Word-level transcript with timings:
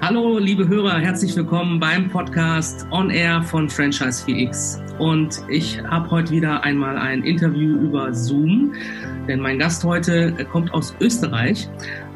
Hallo, 0.00 0.38
liebe 0.38 0.68
Hörer, 0.68 0.98
herzlich 0.98 1.34
willkommen 1.34 1.80
beim 1.80 2.10
Podcast 2.10 2.86
On 2.90 3.08
Air 3.08 3.42
von 3.42 3.70
Franchise 3.70 4.22
4X. 4.26 4.98
Und 4.98 5.42
ich 5.48 5.82
habe 5.82 6.10
heute 6.10 6.30
wieder 6.30 6.62
einmal 6.62 6.98
ein 6.98 7.24
Interview 7.24 7.78
über 7.78 8.12
Zoom, 8.12 8.74
denn 9.26 9.40
mein 9.40 9.58
Gast 9.58 9.82
heute 9.82 10.32
kommt 10.52 10.74
aus 10.74 10.94
Österreich 11.00 11.68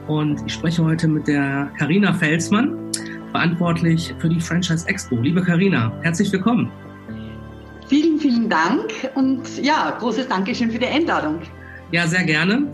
und 0.06 0.42
ich 0.46 0.52
spreche 0.52 0.84
heute 0.84 1.08
mit 1.08 1.26
der 1.26 1.72
Karina 1.78 2.12
Felsmann, 2.12 2.90
verantwortlich 3.30 4.14
für 4.18 4.28
die 4.28 4.40
Franchise 4.40 4.86
Expo. 4.86 5.16
Liebe 5.16 5.42
Karina, 5.42 5.90
herzlich 6.02 6.30
willkommen. 6.30 6.70
Vielen, 7.88 8.18
vielen 8.20 8.50
Dank 8.50 9.10
und 9.14 9.62
ja, 9.62 9.96
großes 9.98 10.28
Dankeschön 10.28 10.70
für 10.70 10.78
die 10.78 10.86
Einladung. 10.86 11.40
Ja, 11.90 12.06
sehr 12.06 12.24
gerne. 12.24 12.70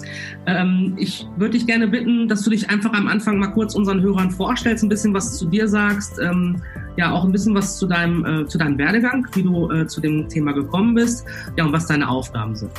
Ähm, 0.47 0.95
ich 0.97 1.27
würde 1.37 1.53
dich 1.53 1.67
gerne 1.67 1.87
bitten, 1.87 2.29
dass 2.29 2.43
du 2.43 2.51
dich 2.51 2.69
einfach 2.69 2.93
am 2.93 3.07
Anfang 3.07 3.39
mal 3.39 3.49
kurz 3.49 3.75
unseren 3.75 4.01
Hörern 4.01 4.31
vorstellst, 4.31 4.83
ein 4.83 4.89
bisschen 4.89 5.15
was 5.15 5.39
zu 5.39 5.47
dir 5.47 5.69
sagst, 5.69 6.19
ähm, 6.19 6.61
ja 6.97 7.13
auch 7.13 7.25
ein 7.25 7.33
bisschen 7.33 7.55
was 7.55 7.79
zu 7.79 7.87
deinem, 7.87 8.25
äh, 8.25 8.47
zu 8.47 8.59
deinem 8.59 8.77
Werdegang, 8.77 9.27
wie 9.35 9.43
du 9.43 9.71
äh, 9.71 9.87
zu 9.87 10.01
dem 10.01 10.29
Thema 10.29 10.53
gekommen 10.53 10.95
bist, 10.95 11.25
ja 11.57 11.65
und 11.65 11.73
was 11.73 11.87
deine 11.87 12.09
Aufgaben 12.09 12.57
sind. 12.57 12.73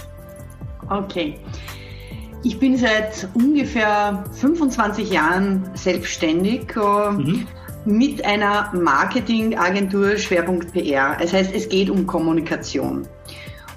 Okay. 0.90 1.40
Ich 2.44 2.60
bin 2.60 2.78
seit 2.78 3.28
ungefähr 3.34 4.24
25 4.34 5.10
Jahren 5.10 5.64
selbstständig. 5.74 6.76
Äh, 6.76 7.12
mhm 7.12 7.48
mit 7.86 8.26
einer 8.26 8.72
Marketingagentur 8.74 10.18
Schwerpunkt 10.18 10.74
PR. 10.74 11.18
Das 11.20 11.34
heißt, 11.34 11.54
es 11.54 11.70
geht 11.70 11.90
um 11.90 12.08
Kommunikation. 12.08 13.08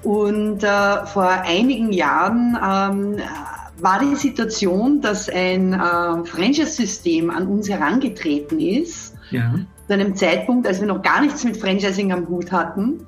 Und 0.03 0.63
äh, 0.63 1.05
vor 1.05 1.29
einigen 1.29 1.91
Jahren 1.91 2.57
ähm, 2.57 3.17
war 3.81 3.99
die 3.99 4.15
Situation, 4.15 5.01
dass 5.01 5.29
ein 5.29 5.73
äh, 5.73 5.77
Franchise-System 6.25 7.29
an 7.29 7.47
uns 7.47 7.69
herangetreten 7.69 8.59
ist, 8.59 9.15
ja. 9.31 9.53
zu 9.87 9.93
einem 9.93 10.15
Zeitpunkt, 10.15 10.67
als 10.67 10.79
wir 10.79 10.87
noch 10.87 11.01
gar 11.01 11.21
nichts 11.21 11.43
mit 11.43 11.57
Franchising 11.57 12.11
am 12.11 12.27
Hut 12.27 12.51
hatten, 12.51 13.05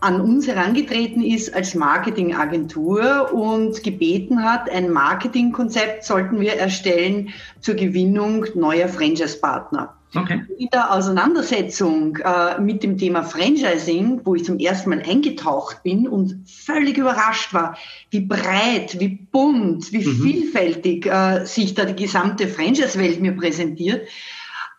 an 0.00 0.20
uns 0.20 0.46
herangetreten 0.46 1.22
ist 1.22 1.54
als 1.54 1.74
Marketingagentur 1.74 3.32
und 3.34 3.82
gebeten 3.82 4.42
hat, 4.42 4.70
ein 4.70 4.90
Marketingkonzept 4.90 6.04
sollten 6.04 6.40
wir 6.40 6.54
erstellen 6.54 7.30
zur 7.60 7.74
Gewinnung 7.74 8.46
neuer 8.54 8.88
Franchise-Partner. 8.88 9.94
Okay. 10.14 10.42
In 10.58 10.68
der 10.72 10.92
Auseinandersetzung 10.92 12.16
äh, 12.16 12.60
mit 12.60 12.82
dem 12.82 12.98
Thema 12.98 13.22
Franchising, 13.22 14.22
wo 14.24 14.34
ich 14.34 14.44
zum 14.44 14.58
ersten 14.58 14.90
Mal 14.90 15.02
eingetaucht 15.02 15.82
bin 15.84 16.08
und 16.08 16.48
völlig 16.48 16.98
überrascht 16.98 17.54
war, 17.54 17.76
wie 18.10 18.20
breit, 18.20 18.98
wie 18.98 19.08
bunt, 19.08 19.92
wie 19.92 20.04
mhm. 20.04 20.22
vielfältig 20.22 21.06
äh, 21.06 21.44
sich 21.44 21.74
da 21.74 21.84
die 21.84 22.02
gesamte 22.02 22.48
Franchise-Welt 22.48 23.20
mir 23.20 23.36
präsentiert, 23.36 24.08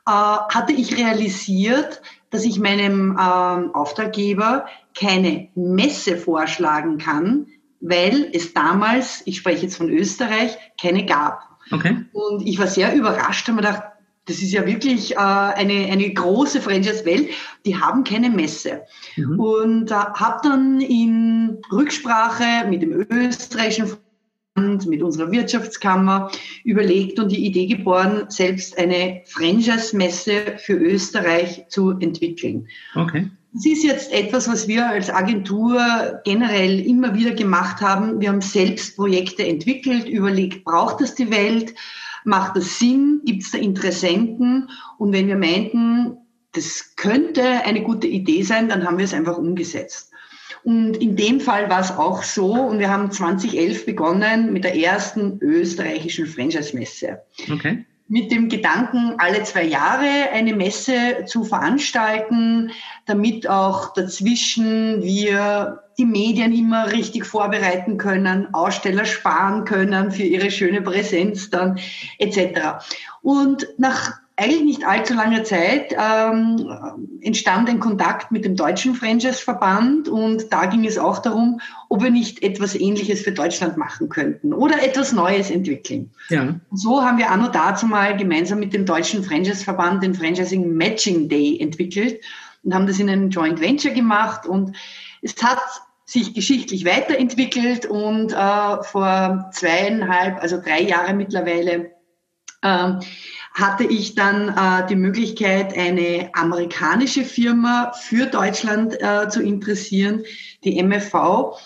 äh, 0.05 0.11
hatte 0.11 0.73
ich 0.73 0.97
realisiert, 0.97 2.01
dass 2.29 2.43
ich 2.43 2.59
meinem 2.59 3.11
ähm, 3.11 3.73
Auftraggeber 3.73 4.65
keine 4.97 5.49
Messe 5.55 6.17
vorschlagen 6.17 6.97
kann, 6.97 7.47
weil 7.79 8.29
es 8.33 8.53
damals, 8.53 9.21
ich 9.25 9.37
spreche 9.37 9.63
jetzt 9.63 9.77
von 9.77 9.89
Österreich, 9.89 10.57
keine 10.79 11.05
gab. 11.05 11.51
Okay. 11.71 12.05
Und 12.11 12.45
ich 12.45 12.59
war 12.59 12.67
sehr 12.67 12.93
überrascht 12.95 13.47
und 13.47 13.55
mir 13.55 13.61
gedacht, 13.61 13.83
das 14.31 14.41
ist 14.41 14.53
ja 14.53 14.65
wirklich 14.65 15.11
äh, 15.11 15.17
eine, 15.17 15.91
eine 15.91 16.13
große 16.13 16.61
Franchise-Welt. 16.61 17.29
Die 17.65 17.75
haben 17.75 18.05
keine 18.05 18.29
Messe. 18.29 18.83
Mhm. 19.17 19.39
Und 19.39 19.91
äh, 19.91 19.95
habe 19.95 20.39
dann 20.41 20.79
in 20.79 21.57
Rücksprache 21.71 22.67
mit 22.69 22.81
dem 22.81 23.05
österreichischen 23.09 23.97
Verband, 24.55 24.87
mit 24.87 25.03
unserer 25.03 25.31
Wirtschaftskammer 25.31 26.31
überlegt 26.63 27.19
und 27.19 27.29
die 27.29 27.45
Idee 27.45 27.67
geboren, 27.67 28.25
selbst 28.29 28.77
eine 28.77 29.21
Franchise-Messe 29.25 30.55
für 30.57 30.73
Österreich 30.73 31.65
zu 31.67 31.91
entwickeln. 31.99 32.67
Okay. 32.95 33.29
Das 33.53 33.65
ist 33.65 33.83
jetzt 33.83 34.13
etwas, 34.13 34.47
was 34.47 34.69
wir 34.69 34.87
als 34.87 35.09
Agentur 35.09 36.21
generell 36.23 36.79
immer 36.79 37.15
wieder 37.15 37.31
gemacht 37.31 37.81
haben. 37.81 38.21
Wir 38.21 38.29
haben 38.29 38.39
selbst 38.39 38.95
Projekte 38.95 39.45
entwickelt, 39.45 40.07
überlegt, 40.07 40.63
braucht 40.63 41.01
das 41.01 41.15
die 41.15 41.29
Welt? 41.29 41.73
Macht 42.23 42.55
das 42.55 42.79
Sinn? 42.79 43.21
Gibt 43.25 43.43
es 43.43 43.51
da 43.51 43.57
Interessenten? 43.57 44.69
Und 44.97 45.13
wenn 45.13 45.27
wir 45.27 45.37
meinten, 45.37 46.17
das 46.53 46.95
könnte 46.95 47.43
eine 47.43 47.81
gute 47.83 48.07
Idee 48.07 48.43
sein, 48.43 48.69
dann 48.69 48.85
haben 48.85 48.97
wir 48.97 49.05
es 49.05 49.13
einfach 49.13 49.37
umgesetzt. 49.37 50.11
Und 50.63 50.97
in 50.97 51.15
dem 51.15 51.39
Fall 51.39 51.69
war 51.69 51.79
es 51.79 51.91
auch 51.91 52.23
so. 52.23 52.53
Und 52.53 52.79
wir 52.79 52.89
haben 52.89 53.11
2011 53.11 53.85
begonnen 53.85 54.53
mit 54.53 54.63
der 54.63 54.75
ersten 54.75 55.39
österreichischen 55.41 56.27
Franchise-Messe. 56.27 57.21
Okay 57.51 57.85
mit 58.11 58.29
dem 58.29 58.49
Gedanken, 58.49 59.15
alle 59.19 59.41
zwei 59.43 59.63
Jahre 59.63 60.31
eine 60.33 60.53
Messe 60.53 61.23
zu 61.25 61.45
veranstalten, 61.45 62.71
damit 63.05 63.47
auch 63.47 63.93
dazwischen 63.93 65.01
wir 65.01 65.83
die 65.97 66.05
Medien 66.05 66.53
immer 66.53 66.91
richtig 66.91 67.25
vorbereiten 67.25 67.97
können, 67.97 68.53
Aussteller 68.53 69.05
sparen 69.05 69.63
können 69.63 70.11
für 70.11 70.23
ihre 70.23 70.51
schöne 70.51 70.81
Präsenz 70.81 71.51
dann 71.51 71.79
etc. 72.19 72.83
Und 73.21 73.65
nach 73.77 74.19
eigentlich 74.37 74.63
nicht 74.63 74.85
allzu 74.85 75.13
langer 75.13 75.43
Zeit 75.43 75.95
ähm, 75.97 76.67
entstand 77.21 77.69
ein 77.69 77.79
Kontakt 77.79 78.31
mit 78.31 78.45
dem 78.45 78.55
Deutschen 78.55 78.95
Franchise-Verband 78.95 80.09
und 80.09 80.51
da 80.51 80.65
ging 80.65 80.85
es 80.85 80.97
auch 80.97 81.19
darum, 81.19 81.59
ob 81.89 82.01
wir 82.01 82.09
nicht 82.09 82.41
etwas 82.41 82.75
Ähnliches 82.75 83.21
für 83.21 83.31
Deutschland 83.31 83.77
machen 83.77 84.09
könnten 84.09 84.53
oder 84.53 84.83
etwas 84.83 85.11
Neues 85.11 85.51
entwickeln. 85.51 86.11
Ja. 86.29 86.55
So 86.71 87.03
haben 87.03 87.17
wir 87.17 87.29
anno 87.29 87.49
dazu 87.49 87.85
mal 87.85 88.17
gemeinsam 88.17 88.59
mit 88.59 88.73
dem 88.73 88.85
Deutschen 88.85 89.23
Franchise-Verband 89.23 90.03
den 90.03 90.15
Franchising 90.15 90.73
Matching 90.75 91.29
Day 91.29 91.59
entwickelt 91.59 92.21
und 92.63 92.73
haben 92.73 92.87
das 92.87 92.99
in 92.99 93.09
einem 93.09 93.29
Joint 93.29 93.59
Venture 93.59 93.91
gemacht 93.93 94.45
und 94.45 94.75
es 95.21 95.35
hat 95.43 95.59
sich 96.05 96.33
geschichtlich 96.33 96.83
weiterentwickelt 96.85 97.85
und 97.85 98.33
äh, 98.33 98.83
vor 98.83 99.49
zweieinhalb, 99.53 100.41
also 100.41 100.59
drei 100.61 100.81
Jahre 100.81 101.13
mittlerweile, 101.13 101.91
äh, 102.61 102.93
hatte 103.53 103.83
ich 103.83 104.15
dann 104.15 104.49
äh, 104.49 104.87
die 104.87 104.95
Möglichkeit, 104.95 105.77
eine 105.77 106.29
amerikanische 106.33 107.23
Firma 107.23 107.91
für 107.93 108.25
Deutschland 108.25 108.97
äh, 109.01 109.27
zu 109.29 109.41
interessieren, 109.41 110.23
die 110.63 110.81
MFV 110.81 111.57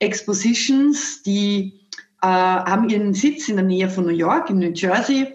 Expositions, 0.00 1.22
die 1.22 1.80
äh, 2.22 2.26
haben 2.26 2.88
ihren 2.88 3.14
Sitz 3.14 3.48
in 3.48 3.56
der 3.56 3.64
Nähe 3.64 3.88
von 3.88 4.04
New 4.04 4.14
York, 4.14 4.50
in 4.50 4.58
New 4.58 4.72
Jersey, 4.72 5.34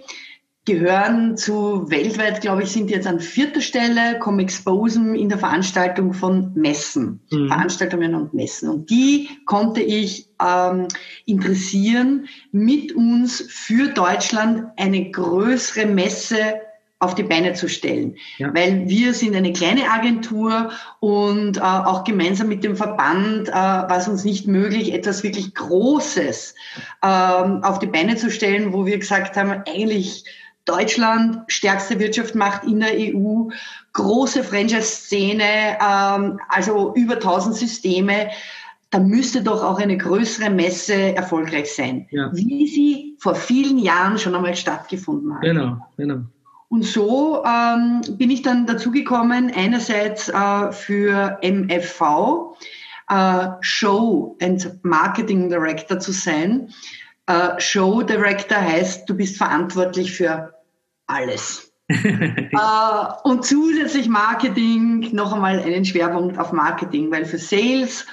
gehören 0.66 1.36
zu 1.36 1.90
weltweit, 1.90 2.40
glaube 2.40 2.63
ich, 2.63 2.72
sind 2.72 2.90
jetzt 2.90 3.08
an 3.08 3.19
vierter 3.19 3.59
Stelle, 3.59 4.18
kommen 4.19 4.40
Exposen 4.40 5.13
in 5.13 5.28
der 5.28 5.38
Veranstaltung 5.38 6.13
von 6.13 6.53
Messen, 6.56 7.19
mhm. 7.31 7.47
Veranstaltungen 7.50 8.16
und 8.16 8.34
Messen. 8.34 8.69
Und 8.69 8.90
die 8.90 9.30
konnte 9.46 9.81
ich 9.81 10.30
ähm, 10.44 10.88
interessieren, 11.26 12.28
mit 12.52 12.94
uns 12.94 13.46
für 13.50 13.90
Deutschland 13.90 14.66
eine 14.78 15.12
größere 15.12 15.86
Messe 15.86 16.62
auf 17.04 17.16
die 17.16 17.24
Beine 17.24 17.54
zu 17.54 17.68
stellen. 17.68 18.16
Ja. 18.38 18.54
Weil 18.54 18.88
wir 18.88 19.14
sind 19.14 19.36
eine 19.36 19.52
kleine 19.52 19.90
Agentur 19.92 20.72
und 21.02 21.58
äh, 21.58 21.62
auch 21.62 22.06
gemeinsam 22.06 22.48
mit 22.48 22.64
dem 22.64 22.78
Verband 22.78 23.50
äh, 23.50 23.52
war 23.52 23.98
es 23.98 24.08
uns 24.08 24.24
nicht 24.24 24.48
möglich, 24.48 24.94
etwas 24.94 25.22
wirklich 25.22 25.54
Großes 25.54 26.56
ähm, 27.04 27.64
auf 27.64 27.80
die 27.80 27.88
Beine 27.88 28.16
zu 28.16 28.31
stellen, 28.31 28.74
wo 28.74 28.86
wir 28.86 28.98
gesagt 28.98 29.36
haben, 29.36 29.64
eigentlich 29.68 30.24
Deutschland 30.66 31.40
stärkste 31.48 32.00
Wirtschaft 32.00 32.36
macht 32.36 32.64
in 32.64 32.80
der 32.80 32.94
EU, 32.94 33.50
große 33.92 34.44
Franchise-Szene, 34.44 35.78
ähm, 35.81 36.40
also 36.48 36.94
über 36.96 37.16
1000 37.16 37.56
Systeme. 37.56 38.30
Da 38.94 39.00
müsste 39.00 39.42
doch 39.42 39.63
auch 39.63 39.80
eine 39.80 39.98
größere 39.98 40.51
Messe 40.51 41.16
erfolgreich 41.16 41.74
sein, 41.74 42.06
ja. 42.12 42.30
wie 42.31 42.68
sie 42.68 43.18
vor 43.18 43.34
vielen 43.34 43.80
Jahren 43.80 44.19
schon 44.19 44.36
einmal 44.36 44.56
stattgefunden 44.56 45.34
hat. 45.34 45.42
Genau, 45.42 45.78
genau. 45.98 46.19
Und 46.69 46.84
so 46.84 47.44
ähm, 47.44 48.01
bin 48.19 48.30
ich 48.30 48.44
dann 48.44 48.68
dazu 48.68 48.92
gekommen, 48.92 49.51
einerseits 49.56 50.30
äh, 50.30 50.72
für 50.72 51.40
MFV 51.42 52.56
äh, 53.10 53.48
Show 53.62 54.38
and 54.40 54.84
Marketing 54.84 55.50
Director 55.50 55.98
zu 55.98 56.12
sein. 56.12 56.69
Uh, 57.28 57.57
Show 57.57 58.04
Director 58.04 58.60
heißt, 58.60 59.10
du 59.10 59.16
bist 59.16 59.38
verantwortlich 59.38 60.12
für 60.12 60.54
alles. 61.07 61.74
uh, 61.89 61.96
und 63.24 63.44
zusätzlich 63.44 64.07
Marketing, 64.07 65.10
noch 65.13 65.34
einmal 65.34 65.60
einen 65.62 65.84
Schwerpunkt 65.84 66.38
auf 66.38 66.51
Marketing, 66.51 67.10
weil 67.12 67.25
für 67.25 67.39
Sales 67.39 68.06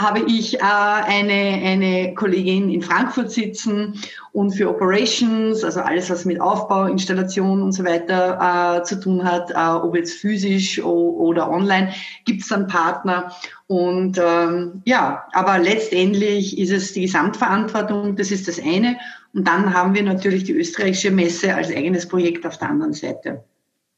habe 0.00 0.24
ich 0.26 0.54
äh, 0.54 0.60
eine, 0.60 1.32
eine 1.32 2.14
Kollegin 2.14 2.68
in 2.68 2.82
Frankfurt 2.82 3.30
sitzen 3.30 4.00
und 4.32 4.50
für 4.50 4.68
Operations, 4.68 5.62
also 5.62 5.80
alles, 5.80 6.10
was 6.10 6.24
mit 6.24 6.40
Aufbau, 6.40 6.86
Installation 6.86 7.62
und 7.62 7.72
so 7.72 7.84
weiter 7.84 8.80
äh, 8.80 8.82
zu 8.82 8.98
tun 8.98 9.24
hat, 9.24 9.52
äh, 9.52 9.54
ob 9.54 9.94
jetzt 9.94 10.18
physisch 10.18 10.82
oder 10.82 11.48
online, 11.48 11.94
gibt 12.24 12.42
es 12.42 12.48
dann 12.48 12.66
Partner. 12.66 13.32
Und 13.68 14.18
ähm, 14.18 14.82
ja, 14.84 15.24
aber 15.32 15.58
letztendlich 15.58 16.58
ist 16.58 16.72
es 16.72 16.92
die 16.92 17.02
Gesamtverantwortung, 17.02 18.16
das 18.16 18.32
ist 18.32 18.48
das 18.48 18.60
eine. 18.60 18.98
Und 19.32 19.46
dann 19.46 19.72
haben 19.72 19.94
wir 19.94 20.02
natürlich 20.02 20.44
die 20.44 20.52
österreichische 20.54 21.12
Messe 21.12 21.54
als 21.54 21.70
eigenes 21.70 22.08
Projekt 22.08 22.44
auf 22.46 22.58
der 22.58 22.70
anderen 22.70 22.94
Seite. 22.94 23.44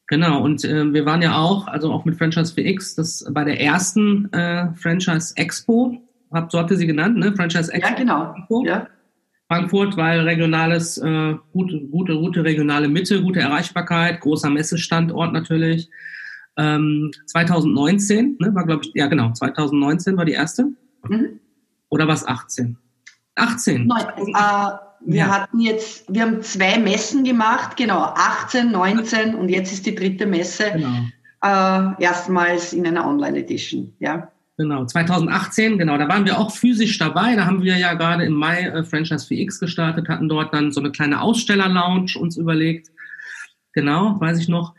Genau, 0.09 0.43
und 0.43 0.65
äh, 0.65 0.93
wir 0.93 1.05
waren 1.05 1.21
ja 1.21 1.37
auch, 1.37 1.67
also 1.67 1.93
auch 1.93 2.05
mit 2.05 2.17
Franchise 2.17 2.55
4X, 2.55 2.97
das 2.97 3.27
bei 3.31 3.45
der 3.45 3.61
ersten 3.61 4.33
äh, 4.33 4.73
Franchise 4.75 5.33
Expo, 5.37 6.01
habt, 6.33 6.53
so 6.53 6.59
habt 6.59 6.71
ihr 6.71 6.77
sie 6.77 6.87
genannt, 6.87 7.17
ne? 7.17 7.33
Franchise 7.33 7.73
Expo. 7.73 7.93
Ja, 7.93 7.99
genau. 7.99 8.33
Frankfurt. 8.33 8.67
Ja. 8.67 8.87
Frankfurt, 9.49 9.97
weil 9.97 10.21
regionales, 10.21 10.99
äh, 10.99 11.35
gute, 11.53 11.81
gute, 11.81 12.17
gute 12.17 12.45
regionale 12.45 12.89
Mitte, 12.89 13.23
gute 13.23 13.41
Erreichbarkeit, 13.41 14.21
großer 14.21 14.51
Messestandort 14.51 15.33
natürlich. 15.33 15.89
Ähm, 16.57 17.11
2019, 17.27 18.37
ne, 18.41 18.55
war 18.55 18.65
glaube 18.65 18.83
ich, 18.85 18.93
ja 18.95 19.07
genau, 19.07 19.33
2019 19.33 20.17
war 20.17 20.25
die 20.25 20.33
erste. 20.33 20.73
Mhm. 21.09 21.41
Oder 21.91 22.07
war 22.09 22.15
es 22.15 22.27
18? 22.27 22.77
18. 23.37 23.87
Nein, 23.87 24.07
äh, 24.17 24.71
wir 25.07 25.17
ja. 25.17 25.29
hatten 25.29 25.61
jetzt, 25.61 26.13
wir 26.13 26.23
haben 26.23 26.43
zwei 26.43 26.79
Messen 26.79 27.25
gemacht, 27.25 27.77
genau, 27.77 28.01
18, 28.17 28.73
19 28.73 29.35
und 29.35 29.49
jetzt 29.49 29.73
ist 29.73 29.87
die 29.87 29.95
dritte 29.95 30.27
Messe. 30.27 30.73
Genau. 30.73 31.07
Äh, 31.43 32.03
erstmals 32.03 32.73
in 32.73 32.87
einer 32.87 33.07
Online-Edition, 33.07 33.95
ja. 34.01 34.29
Genau, 34.59 34.87
2018, 34.87 35.77
genau, 35.77 35.99
da 35.99 36.09
waren 36.09 36.25
wir 36.25 36.39
auch 36.39 36.51
physisch 36.51 36.99
dabei. 36.99 37.37
Da 37.37 37.45
haben 37.45 37.63
wir 37.63 37.77
ja 37.77 37.93
gerade 37.93 38.25
im 38.25 38.33
Mai 38.33 38.63
äh, 38.63 38.85
Franchise 38.85 39.27
4X 39.27 39.61
gestartet, 39.61 40.09
hatten 40.09 40.31
dort 40.31 40.55
dann 40.55 40.73
so 40.73 40.81
eine 40.81 40.91
kleine 40.91 41.21
Aussteller-Lounge 41.21 42.19
uns 42.19 42.39
überlegt. 42.39 42.89
Genau, 43.75 44.19
weiß 44.19 44.39
ich 44.41 44.49
noch. 44.49 44.75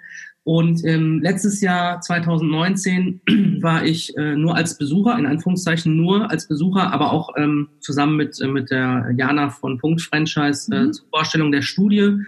Und 0.47 0.85
ähm, 0.85 1.19
letztes 1.21 1.59
Jahr, 1.59 1.99
2019, 1.99 3.19
war 3.61 3.83
ich 3.83 4.15
äh, 4.15 4.33
nur 4.37 4.55
als 4.55 4.77
Besucher, 4.77 5.19
in 5.19 5.25
Anführungszeichen 5.25 5.93
nur 5.93 6.31
als 6.31 6.47
Besucher, 6.47 6.93
aber 6.93 7.11
auch 7.11 7.31
ähm, 7.35 7.67
zusammen 7.81 8.15
mit, 8.15 8.39
äh, 8.39 8.47
mit 8.47 8.71
der 8.71 9.11
Jana 9.17 9.49
von 9.49 9.77
Punkt 9.77 10.01
Franchise 10.01 10.73
äh, 10.73 10.85
mhm. 10.85 10.93
zur 10.93 11.05
Vorstellung 11.09 11.51
der 11.51 11.63
Studie 11.63 12.21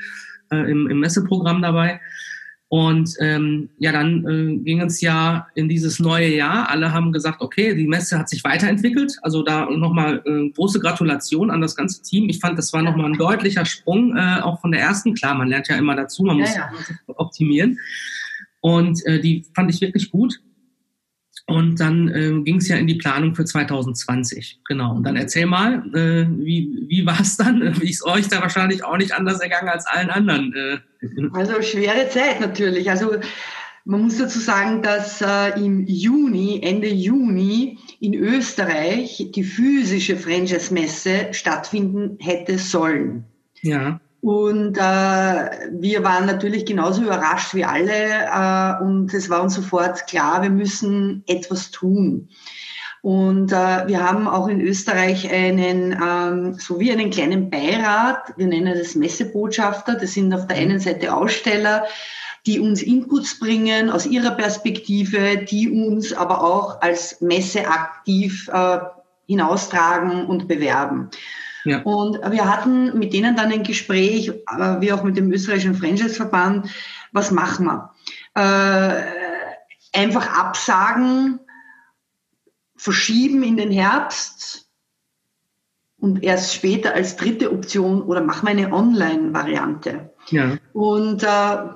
äh, 0.52 0.70
im, 0.70 0.90
im 0.90 1.00
Messeprogramm 1.00 1.62
dabei. 1.62 2.02
Und 2.70 3.16
ähm, 3.20 3.70
ja, 3.80 3.92
dann 3.92 4.26
äh, 4.28 4.58
ging 4.64 4.80
es 4.82 5.02
ja 5.02 5.48
in 5.56 5.68
dieses 5.68 6.00
neue 6.00 6.36
Jahr. 6.36 6.70
Alle 6.70 6.94
haben 6.94 7.12
gesagt, 7.12 7.42
okay, 7.42 7.74
die 7.74 7.88
Messe 7.88 8.18
hat 8.20 8.30
sich 8.30 8.44
weiterentwickelt. 8.44 9.18
Also 9.24 9.42
da 9.42 9.66
nochmal 9.66 10.22
äh, 10.24 10.50
große 10.52 10.80
Gratulation 10.80 11.50
an 11.50 11.62
das 11.62 11.76
ganze 11.76 12.04
Team. 12.04 12.30
Ich 12.30 12.40
fand, 12.40 12.60
das 12.60 12.72
war 12.72 12.84
nochmal 12.84 13.08
ein 13.08 13.18
deutlicher 13.18 13.66
Sprung, 13.66 14.16
äh, 14.16 14.42
auch 14.42 14.62
von 14.62 14.72
der 14.72 14.82
ersten. 14.82 15.16
Klar, 15.16 15.34
man 15.34 15.48
lernt 15.48 15.68
ja 15.68 15.78
immer 15.78 15.96
dazu, 15.96 16.22
man 16.22 16.38
ja, 16.38 16.44
muss 16.44 16.56
ja. 16.56 16.72
optimieren. 17.08 17.80
Und 18.62 19.04
äh, 19.08 19.20
die 19.20 19.46
fand 19.56 19.74
ich 19.74 19.82
wirklich 19.82 20.12
gut. 20.12 20.40
Und 21.48 21.80
dann 21.80 22.08
äh, 22.10 22.40
ging 22.44 22.58
es 22.58 22.68
ja 22.68 22.78
in 22.78 22.86
die 22.86 22.96
Planung 22.96 23.34
für 23.34 23.46
2020. 23.46 24.60
Genau. 24.68 24.96
Und 24.96 25.04
dann 25.04 25.16
erzähl 25.16 25.48
mal, 25.48 25.84
äh, 25.96 26.28
wie, 26.38 26.86
wie 26.88 27.04
war 27.04 27.20
es 27.20 27.36
dann? 27.36 27.62
Wie 27.82 27.90
ist 27.90 28.06
euch 28.06 28.28
da 28.28 28.42
wahrscheinlich 28.42 28.84
auch 28.84 28.98
nicht 28.98 29.14
anders 29.14 29.40
ergangen 29.40 29.70
als 29.70 29.88
allen 29.88 30.12
anderen? 30.12 30.54
Äh. 30.54 30.78
Also 31.34 31.62
schwere 31.62 32.10
Zeit 32.10 32.40
natürlich. 32.40 32.90
Also 32.90 33.12
man 33.86 34.04
muss 34.04 34.18
dazu 34.18 34.40
sagen, 34.40 34.82
dass 34.82 35.22
äh, 35.22 35.60
im 35.60 35.86
Juni, 35.88 36.62
Ende 36.62 36.90
Juni 36.90 37.80
in 38.00 38.14
Österreich 38.14 39.32
die 39.34 39.44
physische 39.44 40.18
Franchise-Messe 40.18 41.30
stattfinden 41.32 42.18
hätte 42.20 42.58
sollen. 42.58 43.26
Ja. 43.62 44.00
Und 44.22 44.78
äh, 44.78 44.82
wir 44.82 46.04
waren 46.04 46.26
natürlich 46.26 46.66
genauso 46.66 47.04
überrascht 47.04 47.56
wie 47.56 47.64
alle 47.64 47.94
äh, 47.94 48.84
und 48.84 49.14
es 49.14 49.30
war 49.30 49.42
uns 49.42 49.56
sofort 49.56 50.08
klar, 50.08 50.42
wir 50.42 50.50
müssen 50.50 51.24
etwas 51.26 51.72
tun. 51.72 52.28
Und 53.02 53.52
äh, 53.54 53.88
wir 53.88 54.06
haben 54.06 54.28
auch 54.28 54.48
in 54.48 54.60
Österreich 54.60 55.32
einen, 55.32 55.94
ähm, 55.94 56.54
so 56.56 56.80
wie 56.80 56.92
einen 56.92 57.10
kleinen 57.10 57.50
Beirat, 57.50 58.34
wir 58.36 58.48
nennen 58.48 58.78
das 58.78 58.96
Messebotschafter, 58.96 59.96
das 59.96 60.14
sind 60.14 60.34
auf 60.34 60.48
der 60.48 60.58
einen 60.58 60.80
Seite 60.80 61.14
Aussteller, 61.14 61.86
die 62.46 62.60
uns 62.60 62.82
Inputs 62.82 63.40
bringen 63.40 63.90
aus 63.90 64.06
ihrer 64.06 64.32
Perspektive, 64.32 65.38
die 65.38 65.70
uns 65.70 66.14
aber 66.14 66.44
auch 66.44 66.82
als 66.82 67.22
Messe 67.22 67.68
aktiv 67.68 68.50
äh, 68.52 68.80
hinaustragen 69.28 70.26
und 70.26 70.48
bewerben. 70.48 71.10
Ja. 71.66 71.82
Und 71.84 72.20
wir 72.32 72.50
hatten 72.52 72.98
mit 72.98 73.14
denen 73.14 73.36
dann 73.36 73.52
ein 73.52 73.64
Gespräch, 73.64 74.30
äh, 74.30 74.82
wie 74.82 74.92
auch 74.92 75.04
mit 75.04 75.18
dem 75.18 75.32
österreichischen 75.32 75.76
Franchise-Verband, 75.76 76.70
was 77.12 77.32
machen 77.32 77.66
wir? 77.66 77.92
Äh, 78.36 79.98
einfach 79.98 80.38
absagen, 80.38 81.40
verschieben 82.80 83.44
in 83.44 83.58
den 83.58 83.72
Herbst 83.72 84.70
und 86.00 86.24
erst 86.24 86.54
später 86.54 86.94
als 86.94 87.18
dritte 87.18 87.52
Option 87.52 88.02
oder 88.02 88.22
machen 88.22 88.48
wir 88.48 88.52
eine 88.52 88.74
Online-Variante. 88.74 90.14
Ja. 90.28 90.58
Und 90.72 91.24
äh, 91.24 91.28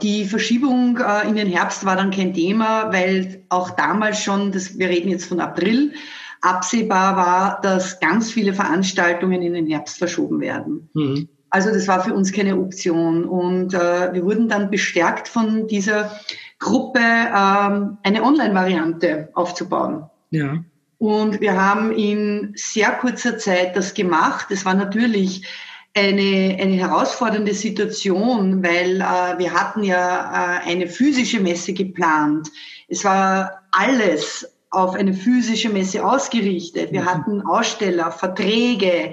die 0.01 0.23
Verschiebung 0.23 0.97
äh, 0.97 1.27
in 1.27 1.35
den 1.35 1.47
Herbst 1.47 1.85
war 1.85 1.97
dann 1.97 2.11
kein 2.11 2.33
Thema, 2.33 2.93
weil 2.93 3.43
auch 3.49 3.71
damals 3.71 4.23
schon, 4.23 4.53
das, 4.53 4.79
wir 4.79 4.87
reden 4.87 5.09
jetzt 5.09 5.25
von 5.25 5.41
April, 5.41 5.91
absehbar 6.39 7.17
war, 7.17 7.61
dass 7.61 7.99
ganz 7.99 8.31
viele 8.31 8.53
Veranstaltungen 8.53 9.41
in 9.41 9.53
den 9.53 9.67
Herbst 9.67 9.97
verschoben 9.97 10.39
werden. 10.39 10.89
Mhm. 10.93 11.27
Also 11.49 11.69
das 11.69 11.87
war 11.89 12.01
für 12.01 12.13
uns 12.13 12.31
keine 12.31 12.57
Option. 12.57 13.25
Und 13.25 13.73
äh, 13.73 14.13
wir 14.13 14.23
wurden 14.23 14.47
dann 14.47 14.71
bestärkt 14.71 15.27
von 15.27 15.67
dieser 15.67 16.11
Gruppe, 16.59 16.99
ähm, 16.99 17.97
eine 18.03 18.23
Online-Variante 18.23 19.29
aufzubauen. 19.33 20.09
Ja. 20.29 20.63
Und 21.03 21.41
wir 21.41 21.61
haben 21.61 21.91
in 21.91 22.53
sehr 22.55 22.91
kurzer 22.91 23.37
Zeit 23.37 23.75
das 23.75 23.93
gemacht. 23.93 24.45
Es 24.51 24.63
war 24.63 24.73
natürlich 24.73 25.45
eine, 25.93 26.57
eine 26.61 26.75
herausfordernde 26.75 27.53
Situation, 27.53 28.63
weil 28.63 29.01
äh, 29.01 29.37
wir 29.37 29.51
hatten 29.51 29.83
ja 29.83 30.61
äh, 30.63 30.69
eine 30.71 30.87
physische 30.87 31.41
Messe 31.41 31.73
geplant. 31.73 32.47
Es 32.87 33.03
war 33.03 33.63
alles 33.71 34.49
auf 34.69 34.95
eine 34.95 35.13
physische 35.13 35.67
Messe 35.67 36.05
ausgerichtet. 36.05 36.93
Wir 36.93 37.01
mhm. 37.01 37.05
hatten 37.05 37.41
Aussteller, 37.41 38.09
Verträge, 38.09 39.11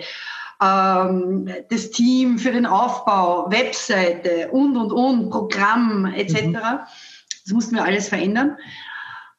ähm, 0.63 1.51
das 1.71 1.91
Team 1.91 2.39
für 2.39 2.53
den 2.53 2.67
Aufbau, 2.67 3.51
Webseite 3.51 4.51
und, 4.53 4.77
und, 4.77 4.93
und, 4.93 5.31
Programm 5.31 6.07
etc. 6.07 6.43
Mhm. 6.43 6.53
Das 6.53 7.53
mussten 7.53 7.75
wir 7.75 7.83
alles 7.83 8.09
verändern. 8.09 8.59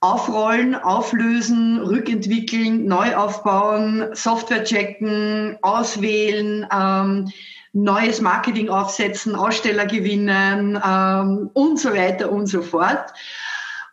Aufrollen, 0.01 0.75
auflösen, 0.75 1.79
rückentwickeln, 1.79 2.85
neu 2.85 3.15
aufbauen, 3.15 4.09
Software 4.13 4.63
checken, 4.63 5.57
auswählen, 5.61 6.67
ähm, 6.75 7.31
neues 7.73 8.19
Marketing 8.19 8.69
aufsetzen, 8.69 9.35
Aussteller 9.35 9.85
gewinnen 9.85 10.79
ähm, 10.83 11.49
und 11.53 11.79
so 11.79 11.93
weiter 11.93 12.31
und 12.31 12.47
so 12.47 12.61
fort. 12.61 13.13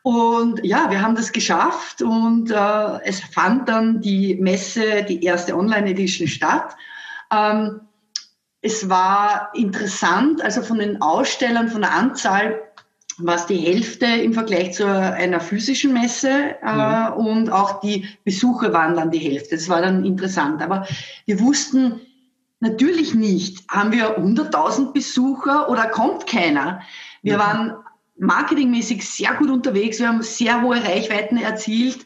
Und 0.03 0.65
ja, 0.65 0.91
wir 0.91 1.03
haben 1.03 1.15
das 1.15 1.33
geschafft 1.33 2.01
und 2.01 2.51
äh, 2.51 3.01
es 3.05 3.21
fand 3.21 3.69
dann 3.69 4.01
die 4.01 4.37
Messe, 4.37 5.03
die 5.03 5.23
erste 5.23 5.55
Online-Edition 5.55 6.27
statt. 6.27 6.75
Ähm, 7.31 7.83
es 8.63 8.89
war 8.89 9.51
interessant, 9.55 10.43
also 10.43 10.63
von 10.63 10.79
den 10.79 11.01
Ausstellern, 11.01 11.69
von 11.69 11.83
der 11.83 11.93
Anzahl 11.93 12.61
war 13.19 13.35
es 13.35 13.47
die 13.47 13.57
Hälfte 13.57 14.07
im 14.07 14.33
Vergleich 14.33 14.75
zu 14.75 14.87
einer 14.87 15.41
physischen 15.41 15.93
Messe 15.93 16.31
äh, 16.31 16.67
ja. 16.67 17.09
und 17.11 17.51
auch 17.51 17.81
die 17.81 18.07
Besucher 18.25 18.73
waren 18.73 18.97
dann 18.97 19.11
die 19.11 19.19
Hälfte. 19.19 19.57
Das 19.57 19.69
war 19.69 19.83
dann 19.83 20.05
interessant. 20.05 20.63
Aber 20.63 20.87
wir 21.27 21.41
wussten 21.41 22.01
natürlich 22.61 23.15
nicht, 23.15 23.65
haben 23.69 23.93
wir 23.93 24.19
100.000 24.19 24.93
Besucher 24.93 25.69
oder 25.69 25.89
kommt 25.89 26.27
keiner. 26.27 26.81
Wir 27.23 27.35
ja. 27.35 27.39
waren 27.39 27.75
marketingmäßig 28.19 29.09
sehr 29.09 29.35
gut 29.35 29.51
unterwegs. 29.51 29.99
Wir 29.99 30.09
haben 30.09 30.23
sehr 30.23 30.63
hohe 30.63 30.83
Reichweiten 30.83 31.37
erzielt 31.37 32.05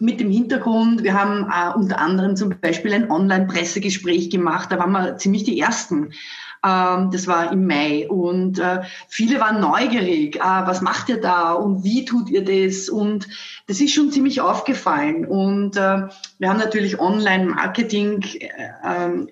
mit 0.00 0.18
dem 0.18 0.30
Hintergrund, 0.30 1.02
wir 1.02 1.12
haben 1.12 1.50
äh, 1.50 1.76
unter 1.78 1.98
anderem 1.98 2.34
zum 2.34 2.54
Beispiel 2.58 2.94
ein 2.94 3.10
Online-Pressegespräch 3.10 4.30
gemacht, 4.30 4.72
da 4.72 4.78
waren 4.78 4.92
wir 4.92 5.18
ziemlich 5.18 5.44
die 5.44 5.60
Ersten. 5.60 6.14
Ähm, 6.64 7.10
das 7.10 7.26
war 7.26 7.52
im 7.52 7.66
Mai 7.66 8.06
und 8.08 8.58
äh, 8.58 8.82
viele 9.08 9.40
waren 9.40 9.60
neugierig, 9.60 10.36
äh, 10.36 10.40
was 10.40 10.82
macht 10.82 11.08
ihr 11.08 11.20
da 11.20 11.52
und 11.52 11.84
wie 11.84 12.04
tut 12.04 12.28
ihr 12.28 12.44
das? 12.44 12.88
Und 12.90 13.28
das 13.66 13.80
ist 13.80 13.94
schon 13.94 14.12
ziemlich 14.12 14.40
aufgefallen. 14.40 15.24
Und 15.24 15.76
äh, 15.76 16.08
wir 16.38 16.48
haben 16.48 16.58
natürlich 16.58 17.00
Online-Marketing, 17.00 18.22
äh, 18.22 18.46
äh, 18.46 19.26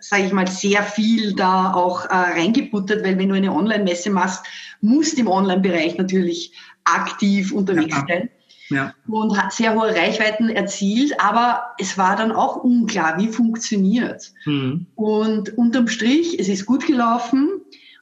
sage 0.00 0.24
ich 0.24 0.32
mal, 0.32 0.46
sehr 0.46 0.82
viel 0.82 1.34
da 1.34 1.74
auch 1.74 2.06
äh, 2.06 2.14
reingebuttert, 2.14 3.04
weil 3.04 3.18
wenn 3.18 3.28
du 3.28 3.34
eine 3.34 3.52
Online-Messe 3.52 4.10
machst, 4.10 4.46
musst 4.80 5.18
du 5.18 5.22
im 5.22 5.28
Online-Bereich 5.28 5.98
natürlich 5.98 6.52
aktiv 6.84 7.52
unterwegs 7.52 7.96
ja. 7.96 8.04
sein. 8.08 8.30
Ja. 8.70 8.94
und 9.08 9.36
hat 9.36 9.52
sehr 9.52 9.74
hohe 9.74 9.94
Reichweiten 9.94 10.48
erzielt, 10.48 11.20
aber 11.20 11.74
es 11.78 11.98
war 11.98 12.16
dann 12.16 12.32
auch 12.32 12.56
unklar, 12.56 13.18
wie 13.18 13.28
funktioniert. 13.28 14.32
Mhm. 14.44 14.86
Und 14.94 15.56
unterm 15.58 15.88
Strich, 15.88 16.38
es 16.38 16.48
ist 16.48 16.66
gut 16.66 16.86
gelaufen 16.86 17.50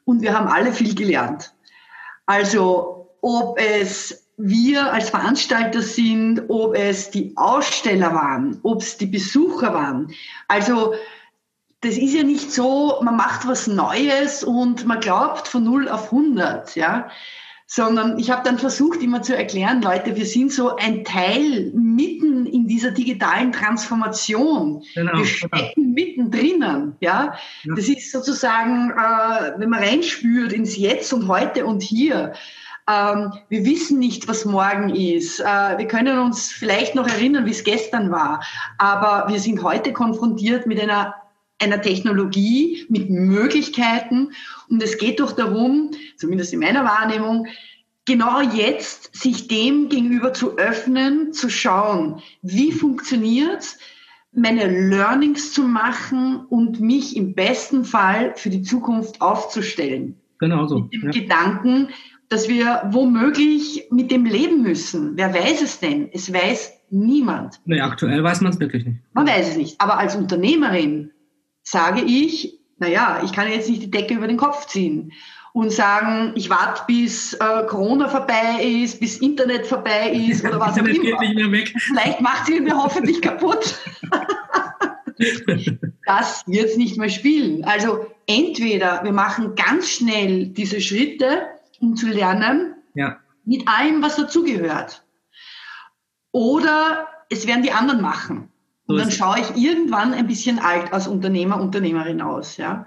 und 0.04 0.22
wir 0.22 0.38
haben 0.38 0.48
alle 0.48 0.72
viel 0.72 0.94
gelernt. 0.94 1.54
Also 2.26 3.10
ob 3.20 3.58
es 3.58 4.28
wir 4.36 4.92
als 4.92 5.10
Veranstalter 5.10 5.82
sind, 5.82 6.44
ob 6.48 6.76
es 6.76 7.10
die 7.10 7.32
Aussteller 7.36 8.14
waren, 8.14 8.60
ob 8.62 8.82
es 8.82 8.96
die 8.96 9.06
Besucher 9.06 9.74
waren. 9.74 10.12
Also 10.46 10.94
das 11.80 11.96
ist 11.96 12.14
ja 12.14 12.22
nicht 12.22 12.52
so, 12.52 12.98
man 13.02 13.16
macht 13.16 13.46
was 13.46 13.66
Neues 13.66 14.44
und 14.44 14.86
man 14.86 15.00
glaubt 15.00 15.48
von 15.48 15.64
0 15.64 15.88
auf 15.88 16.12
100, 16.12 16.76
ja, 16.76 17.08
sondern 17.70 18.18
ich 18.18 18.30
habe 18.30 18.42
dann 18.44 18.58
versucht 18.58 19.02
immer 19.02 19.20
zu 19.20 19.36
erklären, 19.36 19.82
Leute, 19.82 20.16
wir 20.16 20.24
sind 20.24 20.50
so 20.50 20.76
ein 20.76 21.04
Teil 21.04 21.70
mitten 21.74 22.46
in 22.46 22.66
dieser 22.66 22.92
digitalen 22.92 23.52
Transformation. 23.52 24.82
Genau, 24.94 25.18
wir 25.18 25.26
stecken 25.26 25.74
genau. 25.74 25.94
mittendrin, 25.94 26.94
ja? 27.00 27.34
ja. 27.64 27.74
Das 27.76 27.86
ist 27.86 28.10
sozusagen, 28.10 28.90
äh, 28.90 29.58
wenn 29.58 29.68
man 29.68 29.80
reinspürt 29.80 30.54
ins 30.54 30.78
Jetzt 30.78 31.12
und 31.12 31.28
heute 31.28 31.66
und 31.66 31.82
hier, 31.82 32.32
ähm, 32.88 33.34
wir 33.50 33.66
wissen 33.66 33.98
nicht, 33.98 34.26
was 34.28 34.46
morgen 34.46 34.88
ist. 34.88 35.40
Äh, 35.40 35.44
wir 35.76 35.86
können 35.86 36.18
uns 36.20 36.50
vielleicht 36.50 36.94
noch 36.94 37.06
erinnern, 37.06 37.44
wie 37.44 37.50
es 37.50 37.64
gestern 37.64 38.10
war. 38.10 38.42
Aber 38.78 39.30
wir 39.30 39.40
sind 39.40 39.62
heute 39.62 39.92
konfrontiert 39.92 40.66
mit 40.66 40.80
einer, 40.80 41.14
einer 41.58 41.80
Technologie, 41.80 42.86
mit 42.88 43.10
Möglichkeiten. 43.10 44.30
Und 44.68 44.82
es 44.82 44.98
geht 44.98 45.20
doch 45.20 45.32
darum, 45.32 45.90
zumindest 46.16 46.52
in 46.52 46.60
meiner 46.60 46.84
Wahrnehmung, 46.84 47.46
genau 48.04 48.40
jetzt 48.40 49.14
sich 49.14 49.48
dem 49.48 49.88
gegenüber 49.88 50.32
zu 50.32 50.56
öffnen, 50.56 51.32
zu 51.32 51.50
schauen, 51.50 52.22
wie 52.42 52.72
funktioniert 52.72 53.76
meine 54.32 54.66
Learnings 54.88 55.52
zu 55.52 55.62
machen 55.62 56.46
und 56.48 56.80
mich 56.80 57.16
im 57.16 57.34
besten 57.34 57.84
Fall 57.84 58.34
für 58.36 58.50
die 58.50 58.62
Zukunft 58.62 59.20
aufzustellen. 59.20 60.16
Genau 60.38 60.66
so. 60.66 60.80
Mit 60.80 60.92
dem 60.92 61.02
ja. 61.04 61.10
Gedanken, 61.10 61.88
dass 62.28 62.48
wir 62.48 62.82
womöglich 62.90 63.86
mit 63.90 64.10
dem 64.10 64.24
leben 64.24 64.62
müssen. 64.62 65.16
Wer 65.16 65.34
weiß 65.34 65.62
es 65.62 65.80
denn? 65.80 66.08
Es 66.12 66.32
weiß 66.32 66.72
niemand. 66.90 67.60
Nee, 67.64 67.80
aktuell 67.80 68.22
weiß 68.22 68.42
man 68.42 68.52
es 68.52 68.60
wirklich 68.60 68.84
nicht. 68.84 68.98
Man 69.14 69.26
weiß 69.26 69.50
es 69.50 69.56
nicht. 69.56 69.80
Aber 69.80 69.98
als 69.98 70.14
Unternehmerin 70.14 71.10
sage 71.70 72.00
ich, 72.00 72.58
naja, 72.78 73.20
ich 73.24 73.32
kann 73.32 73.50
jetzt 73.50 73.68
nicht 73.68 73.82
die 73.82 73.90
Decke 73.90 74.14
über 74.14 74.26
den 74.26 74.38
Kopf 74.38 74.66
ziehen 74.66 75.12
und 75.52 75.70
sagen, 75.70 76.32
ich 76.34 76.48
warte, 76.48 76.82
bis 76.86 77.34
äh, 77.34 77.66
Corona 77.66 78.08
vorbei 78.08 78.62
ist, 78.62 79.00
bis 79.00 79.18
Internet 79.18 79.66
vorbei 79.66 80.10
ist 80.30 80.44
oder 80.44 80.60
was 80.60 80.78
auch 80.78 80.84
immer. 80.84 81.18
Vielleicht 81.78 82.20
macht 82.20 82.46
sie 82.46 82.60
mir 82.60 82.76
hoffentlich 82.76 83.20
kaputt. 83.20 83.78
das 86.06 86.44
wird 86.46 86.76
nicht 86.78 86.96
mehr 86.96 87.10
spielen. 87.10 87.64
Also 87.64 88.06
entweder 88.26 89.04
wir 89.04 89.12
machen 89.12 89.54
ganz 89.54 89.90
schnell 89.90 90.46
diese 90.46 90.80
Schritte, 90.80 91.48
um 91.80 91.96
zu 91.96 92.06
lernen, 92.06 92.76
ja. 92.94 93.18
mit 93.44 93.68
allem, 93.68 94.00
was 94.02 94.16
dazugehört. 94.16 95.02
Oder 96.32 97.08
es 97.28 97.46
werden 97.46 97.62
die 97.62 97.72
anderen 97.72 98.00
machen. 98.00 98.47
Und 98.88 98.96
dann 98.96 99.10
schaue 99.10 99.36
ich 99.38 99.62
irgendwann 99.62 100.14
ein 100.14 100.26
bisschen 100.26 100.58
alt 100.58 100.92
als 100.94 101.06
Unternehmer, 101.06 101.60
Unternehmerin 101.60 102.22
aus. 102.22 102.56
Ja. 102.56 102.86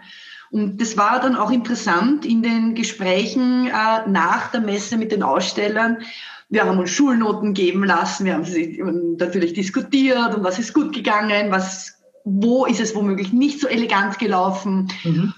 Und 0.50 0.82
das 0.82 0.98
war 0.98 1.22
dann 1.22 1.36
auch 1.36 1.52
interessant 1.52 2.26
in 2.26 2.42
den 2.42 2.74
Gesprächen 2.74 3.68
äh, 3.68 4.10
nach 4.10 4.52
der 4.52 4.62
Messe 4.62 4.98
mit 4.98 5.12
den 5.12 5.22
Ausstellern. 5.22 6.00
Wir 6.50 6.66
haben 6.66 6.80
uns 6.80 6.90
Schulnoten 6.90 7.54
geben 7.54 7.86
lassen, 7.86 8.26
wir 8.26 8.34
haben 8.34 8.44
sie 8.44 8.84
natürlich 9.18 9.54
diskutiert 9.54 10.36
und 10.36 10.44
was 10.44 10.60
ist 10.60 10.74
gut 10.74 10.94
gegangen, 10.94 11.52
was, 11.52 11.94
wo 12.26 12.66
ist 12.66 12.82
es 12.82 12.94
womöglich 12.94 13.32
nicht 13.32 13.62
so 13.62 13.68
elegant 13.68 14.20
gelaufen. 14.20 14.92
Mhm. 15.04 15.34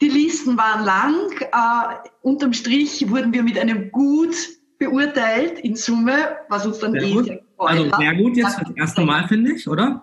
Die 0.00 0.08
Listen 0.08 0.56
waren 0.56 0.84
lang. 0.84 1.14
Äh, 1.40 2.08
unterm 2.22 2.54
Strich 2.54 3.08
wurden 3.10 3.32
wir 3.32 3.42
mit 3.42 3.58
einem 3.58 3.92
Gut 3.92 4.34
beurteilt 4.78 5.60
in 5.60 5.76
Summe, 5.76 6.36
was 6.48 6.66
uns 6.66 6.78
dann 6.78 6.92
sehr 6.92 7.02
eh 7.02 7.12
gut. 7.12 7.24
sehr 7.26 7.45
Also 7.58 7.90
sehr 7.98 8.14
gut 8.14 8.36
jetzt 8.36 8.58
das 8.60 8.70
erste 8.76 9.02
Mal, 9.02 9.26
finde 9.28 9.52
ich, 9.52 9.68
oder? 9.68 10.02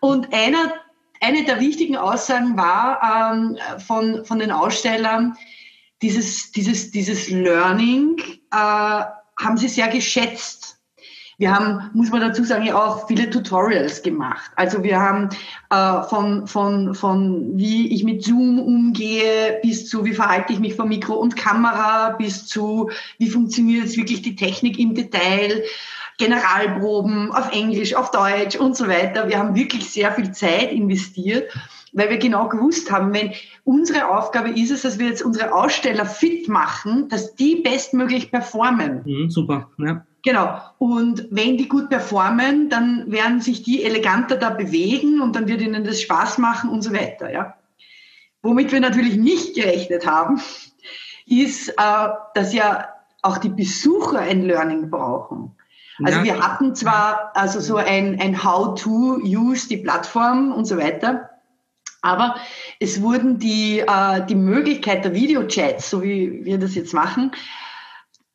Und 0.00 0.32
einer, 0.32 0.72
eine 1.20 1.44
der 1.44 1.60
wichtigen 1.60 1.96
Aussagen 1.96 2.56
war 2.56 3.32
ähm, 3.32 3.58
von, 3.78 4.24
von 4.24 4.38
den 4.38 4.50
Ausstellern, 4.50 5.36
dieses, 6.02 6.52
dieses, 6.52 6.90
dieses 6.90 7.28
Learning 7.28 8.16
äh, 8.50 8.56
haben 8.56 9.56
sie 9.56 9.68
sehr 9.68 9.88
geschätzt. 9.88 10.78
Wir 11.36 11.54
haben, 11.54 11.90
muss 11.94 12.10
man 12.10 12.20
dazu 12.20 12.44
sagen, 12.44 12.66
ja 12.66 12.76
auch 12.76 13.08
viele 13.08 13.30
Tutorials 13.30 14.02
gemacht. 14.02 14.50
Also 14.56 14.82
wir 14.82 15.00
haben 15.00 15.30
äh, 15.70 16.02
von, 16.08 16.46
von, 16.46 16.94
von 16.94 17.56
wie 17.56 17.94
ich 17.94 18.04
mit 18.04 18.22
Zoom 18.22 18.58
umgehe 18.58 19.58
bis 19.62 19.88
zu 19.88 20.04
wie 20.04 20.12
verhalte 20.12 20.52
ich 20.52 20.58
mich 20.58 20.74
vor 20.74 20.84
Mikro 20.84 21.14
und 21.14 21.36
Kamera 21.36 22.10
bis 22.10 22.46
zu 22.46 22.90
wie 23.16 23.30
funktioniert 23.30 23.84
jetzt 23.84 23.96
wirklich 23.96 24.20
die 24.20 24.36
Technik 24.36 24.78
im 24.78 24.94
Detail. 24.94 25.62
Generalproben 26.20 27.32
auf 27.32 27.50
Englisch, 27.50 27.94
auf 27.94 28.10
Deutsch 28.10 28.54
und 28.54 28.76
so 28.76 28.86
weiter. 28.86 29.28
Wir 29.28 29.38
haben 29.38 29.54
wirklich 29.54 29.88
sehr 29.90 30.12
viel 30.12 30.30
Zeit 30.32 30.70
investiert, 30.70 31.50
weil 31.94 32.10
wir 32.10 32.18
genau 32.18 32.46
gewusst 32.48 32.92
haben, 32.92 33.12
wenn 33.14 33.32
unsere 33.64 34.06
Aufgabe 34.06 34.50
ist 34.50 34.70
es, 34.70 34.82
dass 34.82 34.98
wir 34.98 35.08
jetzt 35.08 35.22
unsere 35.22 35.52
Aussteller 35.54 36.04
fit 36.04 36.46
machen, 36.46 37.08
dass 37.08 37.34
die 37.34 37.56
bestmöglich 37.56 38.30
performen. 38.30 39.02
Mhm, 39.04 39.30
super, 39.30 39.70
ja. 39.78 40.04
Genau. 40.22 40.60
Und 40.76 41.26
wenn 41.30 41.56
die 41.56 41.66
gut 41.66 41.88
performen, 41.88 42.68
dann 42.68 43.10
werden 43.10 43.40
sich 43.40 43.62
die 43.62 43.82
eleganter 43.82 44.36
da 44.36 44.50
bewegen 44.50 45.22
und 45.22 45.34
dann 45.34 45.48
wird 45.48 45.62
ihnen 45.62 45.84
das 45.84 46.02
Spaß 46.02 46.36
machen 46.36 46.68
und 46.68 46.82
so 46.82 46.92
weiter, 46.92 47.32
ja. 47.32 47.54
Womit 48.42 48.72
wir 48.72 48.80
natürlich 48.80 49.16
nicht 49.16 49.54
gerechnet 49.54 50.06
haben, 50.06 50.40
ist, 51.26 51.70
äh, 51.70 52.08
dass 52.34 52.52
ja 52.52 52.88
auch 53.22 53.38
die 53.38 53.48
Besucher 53.48 54.18
ein 54.18 54.42
Learning 54.42 54.90
brauchen. 54.90 55.56
Also 56.04 56.18
ja. 56.18 56.24
wir 56.24 56.40
hatten 56.40 56.74
zwar 56.74 57.32
also 57.34 57.60
so 57.60 57.76
ein, 57.76 58.20
ein 58.20 58.42
How 58.42 58.80
to 58.80 59.20
use 59.22 59.68
die 59.68 59.78
Plattform 59.78 60.52
und 60.52 60.64
so 60.64 60.76
weiter, 60.76 61.30
aber 62.02 62.36
es 62.78 63.02
wurden 63.02 63.38
die, 63.38 63.80
äh, 63.80 64.24
die 64.26 64.34
Möglichkeit 64.34 65.04
der 65.04 65.14
Videochats, 65.14 65.90
so 65.90 66.02
wie 66.02 66.44
wir 66.44 66.58
das 66.58 66.74
jetzt 66.74 66.94
machen, 66.94 67.32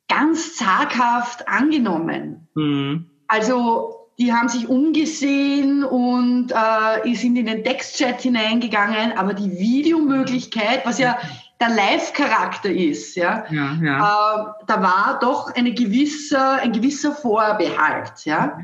ganz 0.08 0.56
zaghaft 0.56 1.48
angenommen. 1.48 2.48
Mhm. 2.54 3.10
Also 3.26 4.10
die 4.18 4.32
haben 4.32 4.48
sich 4.48 4.68
umgesehen 4.68 5.84
und 5.84 6.52
äh, 6.52 7.14
sind 7.14 7.36
in 7.36 7.46
den 7.46 7.64
Textchat 7.64 8.22
hineingegangen, 8.22 9.12
aber 9.16 9.34
die 9.34 9.58
Videomöglichkeit, 9.58 10.86
was 10.86 10.98
ja 10.98 11.18
der 11.60 11.70
Live-Charakter 11.70 12.70
ist, 12.70 13.16
ja, 13.16 13.44
ja, 13.50 13.78
ja. 13.82 13.98
Äh, 13.98 14.64
da 14.66 14.82
war 14.82 15.18
doch 15.20 15.54
eine 15.54 15.72
gewisse, 15.72 16.38
ein 16.38 16.72
gewisser 16.72 17.12
Vorbehalt. 17.12 18.24
Ja, 18.24 18.58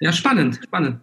ja 0.00 0.12
spannend, 0.12 0.60
spannend. 0.62 1.00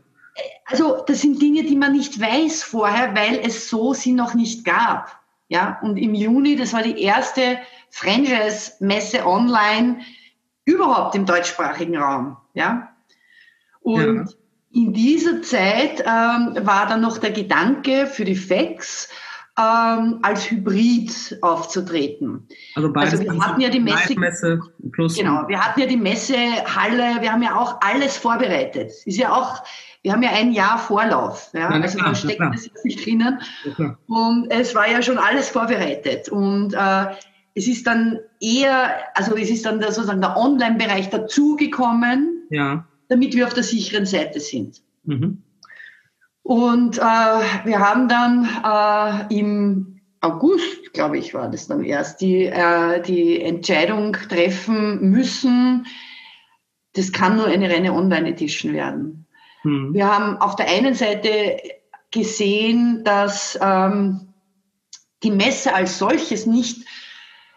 Also 0.65 1.03
das 1.07 1.21
sind 1.21 1.41
Dinge, 1.41 1.63
die 1.63 1.75
man 1.75 1.93
nicht 1.93 2.19
weiß 2.19 2.63
vorher, 2.63 3.15
weil 3.15 3.39
es 3.43 3.69
so 3.69 3.93
sie 3.93 4.13
noch 4.13 4.33
nicht 4.33 4.65
gab. 4.65 5.19
Ja, 5.49 5.79
und 5.81 5.97
im 5.97 6.13
Juni, 6.13 6.57
das 6.57 6.73
war 6.73 6.83
die 6.83 7.01
erste 7.01 7.59
Franchise-Messe 7.89 9.25
online 9.25 10.01
überhaupt 10.65 11.15
im 11.15 11.25
deutschsprachigen 11.25 11.97
Raum. 11.97 12.37
Ja? 12.53 12.89
Und 13.79 14.25
ja. 14.25 14.81
in 14.81 14.93
dieser 14.93 15.41
Zeit 15.41 16.01
ähm, 16.01 16.57
war 16.65 16.87
dann 16.87 17.01
noch 17.01 17.17
der 17.17 17.31
Gedanke 17.31 18.07
für 18.07 18.25
die 18.25 18.35
FEX, 18.35 19.07
ähm, 19.57 20.19
als 20.21 20.51
Hybrid 20.51 21.37
aufzutreten. 21.41 22.47
Also, 22.75 22.93
also 22.93 23.19
wir 23.19 23.39
hatten 23.39 23.61
ja 23.61 23.69
die 23.69 23.79
Messe, 23.79 24.19
Messe 24.19 24.59
plus 24.91 25.17
genau, 25.17 25.47
wir 25.47 25.59
hatten 25.59 25.79
ja 25.79 25.87
die 25.87 25.97
Messehalle, 25.97 27.21
wir 27.21 27.31
haben 27.31 27.41
ja 27.41 27.55
auch 27.55 27.79
alles 27.81 28.17
vorbereitet. 28.17 28.91
Ist 29.05 29.17
ja 29.17 29.33
auch, 29.33 29.63
wir 30.03 30.13
haben 30.13 30.21
ja 30.21 30.29
ein 30.31 30.51
Jahr 30.51 30.77
Vorlauf, 30.77 31.49
ja, 31.53 31.61
ja 31.61 31.69
also 31.69 31.97
klar, 31.97 32.09
da 32.09 32.15
steckt 32.15 32.39
das 32.39 32.65
jetzt 32.65 32.85
nicht 32.85 33.03
drinnen. 33.03 33.39
Ja, 33.77 33.97
und 34.07 34.51
es 34.51 34.75
war 34.75 34.89
ja 34.89 35.01
schon 35.01 35.17
alles 35.17 35.49
vorbereitet 35.49 36.29
und 36.29 36.73
äh, 36.73 37.05
es 37.55 37.67
ist 37.67 37.87
dann 37.87 38.19
eher, 38.39 38.91
also 39.15 39.35
es 39.35 39.49
ist 39.49 39.65
dann 39.65 39.79
der, 39.79 39.91
sozusagen 39.91 40.21
der 40.21 40.37
Online-Bereich 40.37 41.09
dazugekommen, 41.09 42.43
ja. 42.51 42.85
damit 43.09 43.35
wir 43.35 43.47
auf 43.47 43.55
der 43.55 43.63
sicheren 43.63 44.05
Seite 44.05 44.39
sind. 44.39 44.83
Mhm. 45.05 45.41
Und 46.47 46.97
äh, 46.97 47.01
wir 47.01 47.79
haben 47.79 48.07
dann 48.07 48.47
äh, 48.63 49.37
im 49.37 49.99
August, 50.21 50.93
glaube 50.93 51.17
ich, 51.17 51.33
war 51.33 51.51
das 51.51 51.67
dann 51.67 51.83
erst, 51.83 52.21
die, 52.21 52.45
äh, 52.45 53.01
die 53.01 53.41
Entscheidung 53.41 54.13
treffen 54.13 55.11
müssen, 55.11 55.87
das 56.93 57.11
kann 57.11 57.35
nur 57.35 57.47
eine 57.47 57.69
reine 57.69 57.91
Online-Edition 57.91 58.71
werden. 58.71 59.27
Mhm. 59.63 59.93
Wir 59.93 60.07
haben 60.07 60.37
auf 60.37 60.55
der 60.55 60.69
einen 60.69 60.93
Seite 60.93 61.57
gesehen, 62.11 63.03
dass 63.03 63.59
ähm, 63.61 64.29
die 65.23 65.31
Messe 65.31 65.75
als 65.75 65.97
solches 65.97 66.45
nicht 66.45 66.87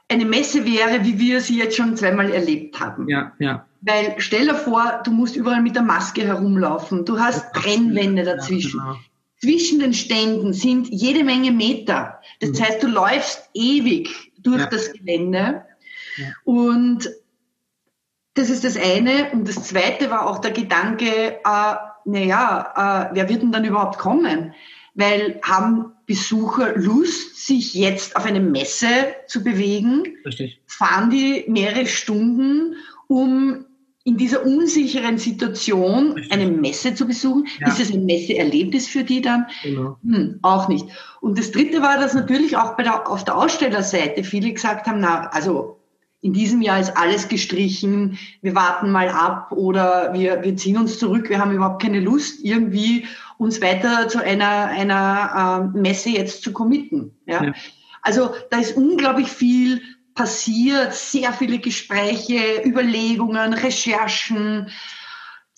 eine 0.08 0.24
Messe 0.24 0.64
wäre, 0.64 1.04
wie 1.04 1.20
wir 1.20 1.40
sie 1.40 1.58
jetzt 1.58 1.76
schon 1.76 1.96
zweimal 1.96 2.32
erlebt 2.32 2.80
haben. 2.80 3.08
Ja, 3.08 3.34
ja. 3.38 3.66
Weil 3.82 4.14
stell 4.18 4.46
dir 4.46 4.54
vor, 4.54 5.00
du 5.04 5.10
musst 5.10 5.36
überall 5.36 5.62
mit 5.62 5.74
der 5.74 5.82
Maske 5.82 6.22
herumlaufen. 6.22 7.04
Du 7.04 7.18
hast 7.18 7.54
Trennwände 7.54 8.24
dazwischen. 8.24 8.78
Ja, 8.78 8.92
genau. 8.92 8.98
Zwischen 9.40 9.78
den 9.80 9.94
Ständen 9.94 10.52
sind 10.52 10.88
jede 10.88 11.24
Menge 11.24 11.50
Meter. 11.50 12.20
Das 12.40 12.50
mhm. 12.50 12.62
heißt, 12.62 12.82
du 12.82 12.88
läufst 12.88 13.48
ewig 13.54 14.32
durch 14.38 14.60
ja. 14.60 14.66
das 14.66 14.92
Gelände. 14.92 15.64
Ja. 16.16 16.26
Und 16.44 17.08
das 18.34 18.50
ist 18.50 18.64
das 18.64 18.76
eine. 18.76 19.30
Und 19.32 19.48
das 19.48 19.64
zweite 19.64 20.10
war 20.10 20.28
auch 20.28 20.40
der 20.40 20.50
Gedanke, 20.50 21.38
äh, 21.42 21.74
naja, 22.04 23.10
äh, 23.10 23.14
wer 23.14 23.28
wird 23.28 23.42
denn 23.42 23.52
dann 23.52 23.64
überhaupt 23.64 23.98
kommen? 23.98 24.54
Weil 24.94 25.40
haben 25.42 25.92
Besucher 26.04 26.76
Lust, 26.76 27.46
sich 27.46 27.74
jetzt 27.74 28.16
auf 28.16 28.26
eine 28.26 28.40
Messe 28.40 28.88
zu 29.26 29.42
bewegen? 29.42 30.16
Richtig. 30.26 30.60
Fahren 30.66 31.08
die 31.08 31.44
mehrere 31.48 31.86
Stunden, 31.86 32.74
um 33.06 33.64
in 34.10 34.16
dieser 34.16 34.44
unsicheren 34.44 35.18
Situation 35.18 36.12
Richtig. 36.12 36.32
eine 36.32 36.50
Messe 36.50 36.94
zu 36.94 37.06
besuchen? 37.06 37.46
Ja. 37.60 37.68
Ist 37.68 37.78
es 37.78 37.92
ein 37.92 38.06
Messeerlebnis 38.06 38.88
für 38.88 39.04
die 39.04 39.22
dann? 39.22 39.46
Genau. 39.62 39.98
Hm, 40.02 40.40
auch 40.42 40.66
nicht. 40.66 40.86
Und 41.20 41.38
das 41.38 41.52
Dritte 41.52 41.80
war, 41.80 41.96
dass 41.96 42.12
natürlich 42.12 42.56
auch 42.56 42.76
bei 42.76 42.82
der, 42.82 43.08
auf 43.08 43.24
der 43.24 43.36
Ausstellerseite 43.36 44.24
viele 44.24 44.52
gesagt 44.52 44.88
haben, 44.88 44.98
na, 44.98 45.28
also 45.28 45.78
in 46.22 46.32
diesem 46.32 46.60
Jahr 46.60 46.80
ist 46.80 46.96
alles 46.96 47.28
gestrichen, 47.28 48.18
wir 48.42 48.56
warten 48.56 48.90
mal 48.90 49.10
ab 49.10 49.52
oder 49.52 50.12
wir, 50.12 50.42
wir 50.42 50.56
ziehen 50.56 50.76
uns 50.76 50.98
zurück, 50.98 51.28
wir 51.30 51.38
haben 51.38 51.52
überhaupt 51.52 51.80
keine 51.80 52.00
Lust, 52.00 52.44
irgendwie 52.44 53.06
uns 53.38 53.62
weiter 53.62 54.08
zu 54.08 54.22
einer, 54.22 54.66
einer 54.66 55.70
äh, 55.72 55.78
Messe 55.78 56.10
jetzt 56.10 56.42
zu 56.42 56.52
committen. 56.52 57.12
Ja? 57.26 57.44
ja? 57.44 57.52
Also 58.02 58.30
da 58.50 58.58
ist 58.58 58.76
unglaublich 58.76 59.28
viel 59.28 59.80
passiert, 60.14 60.94
sehr 60.94 61.32
viele 61.32 61.58
Gespräche, 61.58 62.62
Überlegungen, 62.64 63.52
Recherchen 63.52 64.70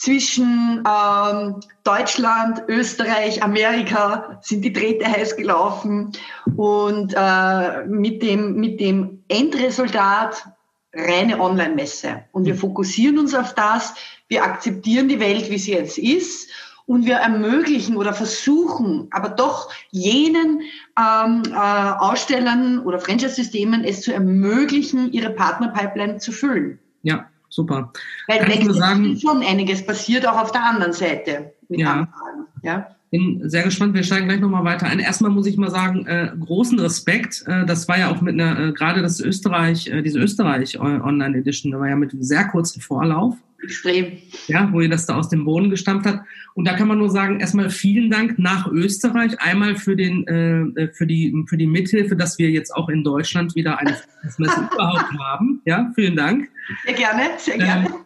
zwischen 0.02 0.82
ähm, 0.84 1.60
Deutschland, 1.84 2.64
Österreich, 2.66 3.42
Amerika 3.42 4.40
sind 4.42 4.64
die 4.64 4.72
Drähte 4.72 5.06
heiß 5.06 5.36
gelaufen 5.36 6.10
und 6.56 7.14
äh, 7.16 7.86
mit, 7.86 8.20
dem, 8.20 8.56
mit 8.56 8.80
dem 8.80 9.22
Endresultat 9.28 10.44
reine 10.92 11.40
Online-Messe. 11.40 12.24
Und 12.32 12.46
wir 12.46 12.56
fokussieren 12.56 13.18
uns 13.18 13.32
auf 13.32 13.54
das, 13.54 13.94
wir 14.26 14.42
akzeptieren 14.42 15.08
die 15.08 15.20
Welt, 15.20 15.50
wie 15.50 15.58
sie 15.58 15.72
jetzt 15.72 15.98
ist. 15.98 16.50
Und 16.84 17.06
wir 17.06 17.16
ermöglichen 17.16 17.96
oder 17.96 18.12
versuchen, 18.12 19.06
aber 19.12 19.28
doch 19.28 19.70
jenen 19.92 20.62
ähm, 20.98 21.42
äh, 21.50 21.54
Ausstellern 21.54 22.80
oder 22.80 22.98
Franchise-Systemen 22.98 23.84
es 23.84 24.02
zu 24.02 24.12
ermöglichen, 24.12 25.12
ihre 25.12 25.30
Partner-Pipeline 25.30 26.18
zu 26.18 26.32
füllen. 26.32 26.78
Ja, 27.02 27.26
super. 27.48 27.92
Weil 28.28 28.38
Kann 28.38 28.50
ich 28.50 28.64
nur 28.64 28.74
sagen, 28.74 29.18
schon 29.18 29.42
einiges 29.42 29.84
passiert 29.84 30.26
auch 30.26 30.40
auf 30.40 30.52
der 30.52 30.64
anderen 30.64 30.92
Seite 30.92 31.52
mit 31.68 31.80
ja. 31.80 31.92
Anfragen. 31.92 32.46
Ja 32.62 32.96
bin 33.12 33.46
sehr 33.48 33.62
gespannt. 33.62 33.94
Wir 33.94 34.02
steigen 34.02 34.26
gleich 34.26 34.40
nochmal 34.40 34.64
weiter 34.64 34.86
ein. 34.86 34.98
Erstmal 34.98 35.30
muss 35.30 35.46
ich 35.46 35.58
mal 35.58 35.70
sagen, 35.70 36.06
äh, 36.06 36.32
großen 36.40 36.80
Respekt. 36.80 37.44
Äh, 37.46 37.66
das 37.66 37.86
war 37.86 37.98
ja 37.98 38.10
auch 38.10 38.22
mit 38.22 38.40
einer, 38.40 38.58
äh, 38.58 38.72
gerade 38.72 39.02
das 39.02 39.20
Österreich, 39.20 39.86
äh, 39.86 40.02
diese 40.02 40.18
Österreich 40.18 40.80
Online 40.80 41.38
Edition, 41.38 41.72
da 41.72 41.78
war 41.78 41.88
ja 41.88 41.96
mit 41.96 42.12
sehr 42.20 42.46
kurzem 42.46 42.80
Vorlauf. 42.80 43.36
Extrem. 43.62 44.18
Ja, 44.48 44.68
wo 44.72 44.80
ihr 44.80 44.88
das 44.88 45.06
da 45.06 45.16
aus 45.16 45.28
dem 45.28 45.44
Boden 45.44 45.70
gestampft 45.70 46.06
habt. 46.06 46.26
Und 46.54 46.66
da 46.66 46.74
kann 46.74 46.88
man 46.88 46.98
nur 46.98 47.10
sagen, 47.10 47.40
erstmal 47.40 47.70
vielen 47.70 48.10
Dank 48.10 48.38
nach 48.38 48.66
Österreich. 48.66 49.40
Einmal 49.40 49.76
für 49.76 49.96
den, 49.96 50.26
äh, 50.26 50.92
für 50.92 51.06
die, 51.06 51.32
für 51.48 51.56
die 51.56 51.66
Mithilfe, 51.66 52.16
dass 52.16 52.38
wir 52.38 52.50
jetzt 52.50 52.74
auch 52.74 52.88
in 52.88 53.04
Deutschland 53.04 53.54
wieder 53.54 53.78
eine 53.78 53.96
Messe 54.38 54.68
überhaupt 54.72 55.18
haben. 55.18 55.62
Ja, 55.64 55.92
vielen 55.94 56.16
Dank. 56.16 56.48
Sehr 56.84 56.94
gerne, 56.94 57.22
sehr 57.38 57.58
gerne. 57.58 57.86
Ähm, 57.86 58.02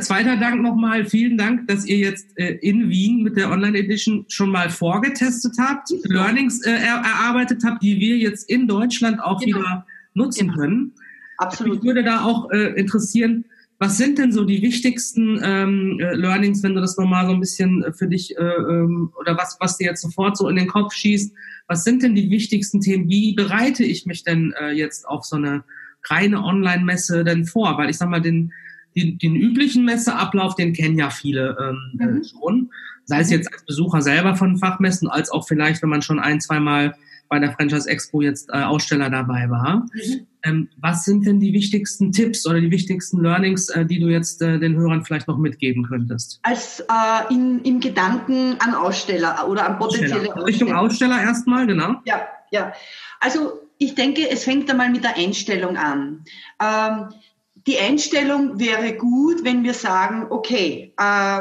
Zweiter, 0.00 0.36
Dank 0.36 0.62
nochmal, 0.62 1.04
vielen 1.04 1.36
Dank, 1.36 1.66
dass 1.66 1.84
ihr 1.84 1.98
jetzt 1.98 2.38
äh, 2.38 2.54
in 2.62 2.88
Wien 2.88 3.22
mit 3.22 3.36
der 3.36 3.50
Online 3.50 3.76
Edition 3.78 4.24
schon 4.28 4.50
mal 4.50 4.70
vorgetestet 4.70 5.54
habt, 5.58 5.90
Learnings 6.04 6.62
äh, 6.64 6.70
erarbeitet 6.70 7.62
habt, 7.64 7.82
die 7.82 7.98
wir 7.98 8.16
jetzt 8.16 8.48
in 8.48 8.68
Deutschland 8.68 9.20
auch 9.20 9.40
genau. 9.40 9.58
wieder 9.58 9.86
nutzen 10.14 10.48
genau. 10.48 10.58
können. 10.58 10.92
Absolut. 11.38 11.76
Mich 11.76 11.84
würde 11.84 12.04
da 12.04 12.24
auch 12.24 12.50
äh, 12.50 12.72
interessieren, 12.78 13.44
was 13.78 13.96
sind 13.96 14.18
denn 14.18 14.32
so 14.32 14.44
die 14.44 14.60
wichtigsten 14.60 15.40
ähm, 15.42 15.98
äh, 16.00 16.14
Learnings, 16.14 16.62
wenn 16.62 16.74
du 16.74 16.80
das 16.80 16.96
nochmal 16.96 17.26
so 17.26 17.32
ein 17.32 17.40
bisschen 17.40 17.84
für 17.94 18.08
dich 18.08 18.36
äh, 18.36 18.42
ähm, 18.42 19.12
oder 19.20 19.36
was, 19.36 19.56
was 19.60 19.76
dir 19.76 19.86
jetzt 19.86 20.02
sofort 20.02 20.36
so 20.36 20.48
in 20.48 20.56
den 20.56 20.66
Kopf 20.66 20.92
schießt? 20.92 21.32
Was 21.68 21.84
sind 21.84 22.02
denn 22.02 22.14
die 22.14 22.30
wichtigsten 22.30 22.80
Themen? 22.80 23.08
Wie 23.08 23.34
bereite 23.34 23.84
ich 23.84 24.06
mich 24.06 24.24
denn 24.24 24.52
äh, 24.60 24.70
jetzt 24.70 25.06
auf 25.06 25.24
so 25.24 25.36
eine 25.36 25.64
reine 26.04 26.42
Online-Messe 26.42 27.22
denn 27.22 27.44
vor? 27.44 27.78
Weil 27.78 27.90
ich 27.90 27.98
sag 27.98 28.08
mal, 28.08 28.20
den 28.20 28.52
den, 28.96 29.18
den 29.18 29.36
üblichen 29.36 29.84
Messeablauf, 29.84 30.54
den 30.54 30.72
kennen 30.72 30.98
ja 30.98 31.10
viele 31.10 31.56
ähm, 31.60 32.00
äh, 32.00 32.06
mhm. 32.06 32.24
schon. 32.24 32.70
Sei 33.04 33.20
es 33.20 33.28
mhm. 33.28 33.34
jetzt 33.34 33.52
als 33.52 33.64
Besucher 33.64 34.02
selber 34.02 34.36
von 34.36 34.56
Fachmessen, 34.56 35.08
als 35.08 35.30
auch 35.30 35.46
vielleicht, 35.46 35.82
wenn 35.82 35.90
man 35.90 36.02
schon 36.02 36.18
ein, 36.18 36.40
zweimal 36.40 36.94
bei 37.28 37.38
der 37.38 37.52
Franchise 37.52 37.88
Expo 37.88 38.22
jetzt 38.22 38.48
äh, 38.50 38.62
Aussteller 38.62 39.10
dabei 39.10 39.50
war. 39.50 39.86
Mhm. 39.94 40.26
Ähm, 40.44 40.68
was 40.76 41.04
sind 41.04 41.26
denn 41.26 41.40
die 41.40 41.52
wichtigsten 41.52 42.12
Tipps 42.12 42.46
oder 42.46 42.60
die 42.60 42.70
wichtigsten 42.70 43.22
Learnings, 43.22 43.68
äh, 43.70 43.84
die 43.84 43.98
du 43.98 44.08
jetzt 44.08 44.40
äh, 44.42 44.58
den 44.58 44.76
Hörern 44.76 45.04
vielleicht 45.04 45.28
noch 45.28 45.38
mitgeben 45.38 45.84
könntest? 45.84 46.38
Als 46.42 46.80
äh, 46.80 47.34
in, 47.34 47.60
im 47.62 47.80
Gedanken 47.80 48.56
an 48.60 48.74
Aussteller 48.74 49.48
oder 49.48 49.66
an 49.66 49.78
potenzielle 49.78 50.28
Aussteller. 50.28 50.46
Richtung 50.46 50.72
Aussteller 50.72 51.20
erstmal, 51.20 51.66
genau. 51.66 51.96
Ja, 52.04 52.28
ja. 52.50 52.72
Also 53.20 53.60
ich 53.78 53.94
denke, 53.94 54.28
es 54.30 54.44
fängt 54.44 54.70
einmal 54.70 54.90
mit 54.90 55.04
der 55.04 55.16
Einstellung 55.16 55.76
an. 55.76 56.24
Ähm, 56.60 57.08
die 57.66 57.78
Einstellung 57.78 58.58
wäre 58.58 58.94
gut, 58.94 59.44
wenn 59.44 59.64
wir 59.64 59.74
sagen, 59.74 60.26
okay, 60.30 60.94
äh, 60.96 61.40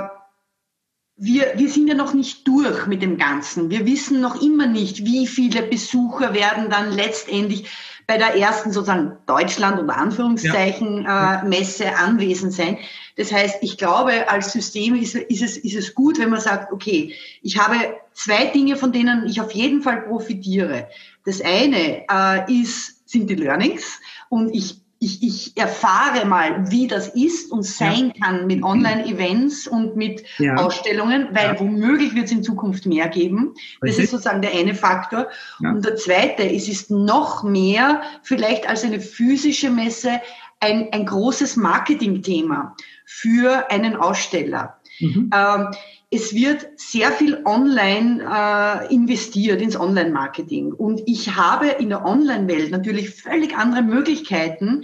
wir, 1.18 1.54
wir 1.56 1.70
sind 1.70 1.88
ja 1.88 1.96
noch 1.96 2.14
nicht 2.14 2.48
durch 2.48 2.86
mit 2.86 3.02
dem 3.02 3.18
Ganzen. 3.18 3.72
Wir 3.72 3.86
wissen 3.86 4.22
noch 4.22 4.42
immer 4.42 4.68
nicht, 4.68 5.04
wie 5.04 5.26
viele 5.26 5.64
Besucher 5.64 6.34
werden 6.34 6.70
dann 6.70 6.92
letztendlich 6.92 7.68
bei 8.08 8.18
der 8.18 8.36
ersten 8.36 8.72
sozusagen 8.72 9.18
Deutschland 9.26 9.80
unter 9.80 9.98
Anführungszeichen 9.98 11.04
ja. 11.04 11.42
äh, 11.42 11.46
Messe 11.46 11.94
anwesend 11.98 12.54
sein. 12.54 12.78
Das 13.18 13.34
heißt, 13.34 13.58
ich 13.62 13.78
glaube, 13.78 14.30
als 14.30 14.54
System 14.54 14.96
ist, 14.96 15.16
ist, 15.16 15.42
es, 15.42 15.58
ist 15.58 15.76
es 15.76 15.94
gut, 15.94 16.18
wenn 16.18 16.30
man 16.30 16.40
sagt, 16.40 16.72
okay, 16.72 17.14
ich 17.42 17.58
habe 17.58 17.76
zwei 18.14 18.46
Dinge, 18.46 18.78
von 18.78 18.94
denen 18.94 19.28
ich 19.28 19.42
auf 19.42 19.52
jeden 19.52 19.82
Fall 19.82 20.04
profitiere. 20.04 20.88
Das 21.26 21.42
eine 21.42 22.06
äh, 22.10 22.62
ist, 22.62 23.10
sind 23.10 23.30
die 23.30 23.36
Learnings 23.36 24.00
und 24.30 24.56
ich 24.56 24.82
ich, 25.00 25.22
ich 25.22 25.58
erfahre 25.58 26.26
mal, 26.26 26.72
wie 26.72 26.88
das 26.88 27.10
ist 27.10 27.52
und 27.52 27.64
sein 27.64 28.14
ja. 28.16 28.26
kann 28.26 28.48
mit 28.48 28.64
Online-Events 28.64 29.68
und 29.68 29.96
mit 29.96 30.24
ja. 30.40 30.56
Ausstellungen, 30.56 31.30
weil 31.34 31.54
ja. 31.54 31.60
womöglich 31.60 32.16
wird 32.16 32.26
es 32.26 32.32
in 32.32 32.44
Zukunft 32.44 32.86
mehr 32.86 33.08
geben. 33.08 33.54
Das 33.82 33.98
ist 33.98 34.12
sozusagen 34.12 34.42
der 34.42 34.54
eine 34.54 34.74
Faktor. 34.74 35.28
Und 35.60 35.86
der 35.86 35.96
zweite, 35.98 36.44
es 36.44 36.68
ist 36.68 36.90
noch 36.90 37.44
mehr 37.44 38.02
vielleicht 38.24 38.68
als 38.68 38.84
eine 38.84 39.00
physische 39.00 39.70
Messe 39.70 40.22
ein, 40.60 40.88
ein 40.92 41.06
großes 41.06 41.56
Marketingthema 41.58 42.76
für 43.06 43.70
einen 43.70 43.96
Aussteller. 43.96 44.78
Mhm. 45.00 45.30
Ähm, 45.34 45.68
es 46.10 46.34
wird 46.34 46.68
sehr 46.78 47.12
viel 47.12 47.42
online 47.44 48.24
äh, 48.24 48.94
investiert 48.94 49.62
ins 49.62 49.78
Online-Marketing. 49.78 50.72
Und 50.72 51.02
ich 51.06 51.36
habe 51.36 51.68
in 51.68 51.90
der 51.90 52.06
Online-Welt 52.06 52.72
natürlich 52.72 53.10
völlig 53.10 53.58
andere 53.58 53.82
Möglichkeiten, 53.82 54.84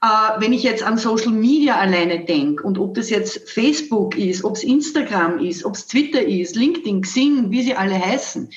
äh, 0.00 0.06
wenn 0.38 0.52
ich 0.52 0.62
jetzt 0.62 0.84
an 0.84 0.96
Social 0.96 1.32
Media 1.32 1.76
alleine 1.76 2.24
denke 2.24 2.62
und 2.62 2.78
ob 2.78 2.94
das 2.94 3.10
jetzt 3.10 3.50
Facebook 3.50 4.16
ist, 4.16 4.44
ob 4.44 4.56
es 4.56 4.62
Instagram 4.62 5.40
ist, 5.40 5.64
ob 5.64 5.74
es 5.74 5.88
Twitter 5.88 6.22
ist, 6.22 6.54
LinkedIn, 6.54 7.02
Xing, 7.02 7.50
wie 7.50 7.62
sie 7.62 7.74
alle 7.74 7.98
heißen. 7.98 8.50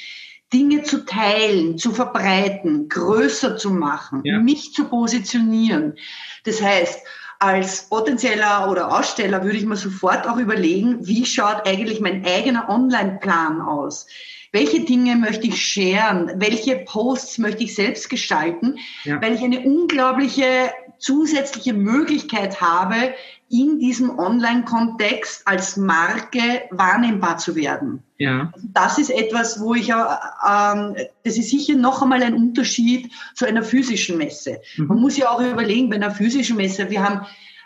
Dinge 0.53 0.83
zu 0.83 1.03
teilen, 1.05 1.79
zu 1.79 1.91
verbreiten, 1.91 2.87
größer 2.87 3.57
zu 3.57 3.71
machen, 3.71 4.21
ja. 4.23 4.39
mich 4.39 4.71
zu 4.71 4.85
positionieren. 4.85 5.95
Das 6.43 6.61
heißt, 6.61 6.99
als 7.43 7.89
potenzieller 7.89 8.71
oder 8.71 8.97
Aussteller 8.97 9.43
würde 9.43 9.57
ich 9.57 9.65
mir 9.65 9.75
sofort 9.75 10.25
auch 10.27 10.37
überlegen, 10.37 11.05
wie 11.05 11.25
schaut 11.25 11.67
eigentlich 11.67 11.99
mein 11.99 12.25
eigener 12.25 12.69
Online-Plan 12.69 13.59
aus? 13.59 14.07
Welche 14.53 14.85
Dinge 14.85 15.17
möchte 15.17 15.47
ich 15.47 15.61
sharen? 15.61 16.31
Welche 16.35 16.77
Posts 16.77 17.39
möchte 17.39 17.63
ich 17.63 17.75
selbst 17.75 18.09
gestalten? 18.09 18.77
Ja. 19.03 19.21
Weil 19.21 19.33
ich 19.33 19.43
eine 19.43 19.59
unglaubliche 19.59 20.71
zusätzliche 20.99 21.73
Möglichkeit 21.73 22.61
habe, 22.61 23.13
in 23.49 23.77
diesem 23.77 24.17
Online-Kontext 24.17 25.45
als 25.45 25.75
Marke 25.75 26.63
wahrnehmbar 26.71 27.39
zu 27.39 27.55
werden. 27.55 28.03
Ja. 28.23 28.51
Also 28.53 28.67
das 28.73 28.97
ist 28.97 29.09
etwas, 29.09 29.59
wo 29.59 29.73
ich, 29.73 29.89
ähm, 29.89 30.95
das 31.23 31.37
ist 31.37 31.49
sicher 31.49 31.75
noch 31.75 32.01
einmal 32.01 32.23
ein 32.23 32.33
Unterschied 32.33 33.11
zu 33.35 33.45
einer 33.45 33.63
physischen 33.63 34.17
Messe. 34.17 34.59
Mhm. 34.77 34.87
Man 34.87 34.99
muss 34.99 35.17
ja 35.17 35.29
auch 35.29 35.41
überlegen, 35.41 35.89
bei 35.89 35.97
einer 35.97 36.11
physischen 36.11 36.57
Messe, 36.57 36.89
wir 36.89 37.03
haben 37.03 37.25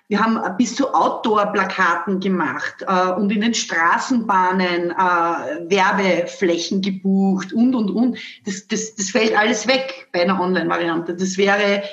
wir 0.09 0.21
haben 0.21 0.39
bis 0.57 0.73
zu 0.73 0.93
Outdoor-Plakaten 0.93 2.21
gemacht 2.21 2.75
äh, 2.87 3.11
und 3.11 3.29
in 3.29 3.41
den 3.41 3.53
Straßenbahnen 3.53 4.91
äh, 4.91 5.69
Werbeflächen 5.69 6.81
gebucht 6.81 7.51
und, 7.51 7.75
und, 7.75 7.89
und. 7.89 8.17
Das, 8.45 8.67
das, 8.67 8.95
das 8.95 9.09
fällt 9.09 9.37
alles 9.37 9.67
weg 9.67 10.07
bei 10.13 10.21
einer 10.21 10.39
Online-Variante. 10.39 11.13
Das 11.13 11.37
wäre, 11.37 11.83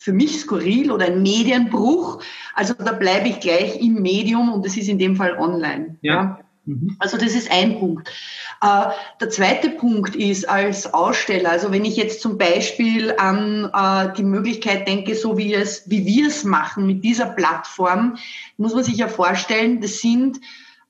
für 0.00 0.14
mich 0.14 0.40
skurril 0.40 0.90
oder 0.90 1.06
ein 1.06 1.22
Medienbruch. 1.22 2.22
Also 2.54 2.72
da 2.72 2.92
bleibe 2.92 3.28
ich 3.28 3.40
gleich 3.40 3.78
im 3.80 4.00
Medium 4.00 4.50
und 4.50 4.64
das 4.64 4.78
ist 4.78 4.88
in 4.88 4.98
dem 4.98 5.14
Fall 5.14 5.36
online. 5.38 5.98
Ja. 6.00 6.14
ja. 6.14 6.38
Mhm. 6.70 6.96
Also 6.98 7.16
das 7.16 7.34
ist 7.34 7.50
ein 7.50 7.78
Punkt. 7.78 8.08
Äh, 8.62 8.86
der 9.20 9.30
zweite 9.30 9.70
Punkt 9.70 10.14
ist 10.14 10.48
als 10.48 10.92
Aussteller, 10.92 11.50
also 11.50 11.72
wenn 11.72 11.84
ich 11.84 11.96
jetzt 11.96 12.20
zum 12.20 12.38
Beispiel 12.38 13.14
an 13.16 13.70
äh, 13.74 14.14
die 14.16 14.22
Möglichkeit 14.22 14.86
denke, 14.86 15.14
so 15.14 15.36
wie, 15.36 15.54
es, 15.54 15.88
wie 15.90 16.06
wir 16.06 16.28
es 16.28 16.44
machen 16.44 16.86
mit 16.86 17.02
dieser 17.02 17.26
Plattform, 17.26 18.16
muss 18.56 18.74
man 18.74 18.84
sich 18.84 18.96
ja 18.96 19.08
vorstellen, 19.08 19.80
das 19.80 20.00
sind 20.00 20.38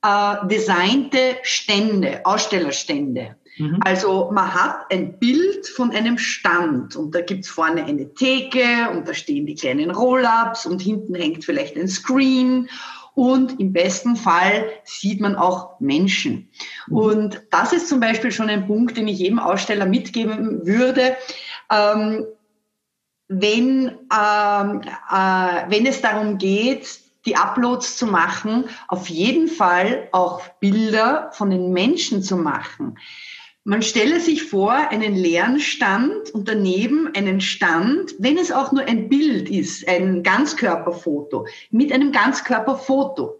äh, 0.02 0.46
designte 0.48 1.36
Stände, 1.42 2.20
Ausstellerstände. 2.24 3.36
Mhm. 3.56 3.78
Also 3.80 4.30
man 4.32 4.52
hat 4.52 4.92
ein 4.92 5.18
Bild 5.18 5.66
von 5.66 5.90
einem 5.92 6.18
Stand 6.18 6.96
und 6.96 7.14
da 7.14 7.20
gibt's 7.20 7.48
vorne 7.48 7.84
eine 7.84 8.12
Theke 8.14 8.90
und 8.92 9.08
da 9.08 9.14
stehen 9.14 9.46
die 9.46 9.54
kleinen 9.54 9.90
Roll-ups 9.90 10.66
und 10.66 10.80
hinten 10.80 11.14
hängt 11.14 11.44
vielleicht 11.44 11.76
ein 11.76 11.88
Screen 11.88 12.68
und 13.14 13.60
im 13.60 13.72
besten 13.72 14.16
Fall 14.16 14.70
sieht 14.84 15.20
man 15.20 15.36
auch 15.36 15.80
Menschen. 15.80 16.50
Mhm. 16.86 16.96
Und 16.96 17.42
das 17.50 17.72
ist 17.72 17.88
zum 17.88 18.00
Beispiel 18.00 18.32
schon 18.32 18.48
ein 18.48 18.66
Punkt, 18.66 18.96
den 18.96 19.08
ich 19.08 19.18
jedem 19.18 19.38
Aussteller 19.38 19.86
mitgeben 19.86 20.66
würde. 20.66 21.16
Ähm, 21.70 22.26
wenn, 23.28 23.88
ähm, 23.88 24.80
äh, 25.10 25.70
wenn 25.70 25.86
es 25.86 26.00
darum 26.00 26.38
geht, 26.38 27.00
die 27.26 27.36
Uploads 27.36 27.96
zu 27.96 28.06
machen, 28.06 28.64
auf 28.88 29.08
jeden 29.08 29.48
Fall 29.48 30.08
auch 30.12 30.42
Bilder 30.58 31.30
von 31.32 31.50
den 31.50 31.72
Menschen 31.72 32.22
zu 32.22 32.36
machen. 32.36 32.98
Man 33.70 33.82
stelle 33.82 34.18
sich 34.18 34.42
vor, 34.42 34.72
einen 34.72 35.14
leeren 35.14 35.60
Stand 35.60 36.30
und 36.34 36.48
daneben 36.48 37.08
einen 37.14 37.40
Stand, 37.40 38.16
wenn 38.18 38.36
es 38.36 38.50
auch 38.50 38.72
nur 38.72 38.82
ein 38.82 39.08
Bild 39.08 39.48
ist, 39.48 39.86
ein 39.86 40.24
Ganzkörperfoto, 40.24 41.46
mit 41.70 41.92
einem 41.92 42.10
Ganzkörperfoto. 42.10 43.38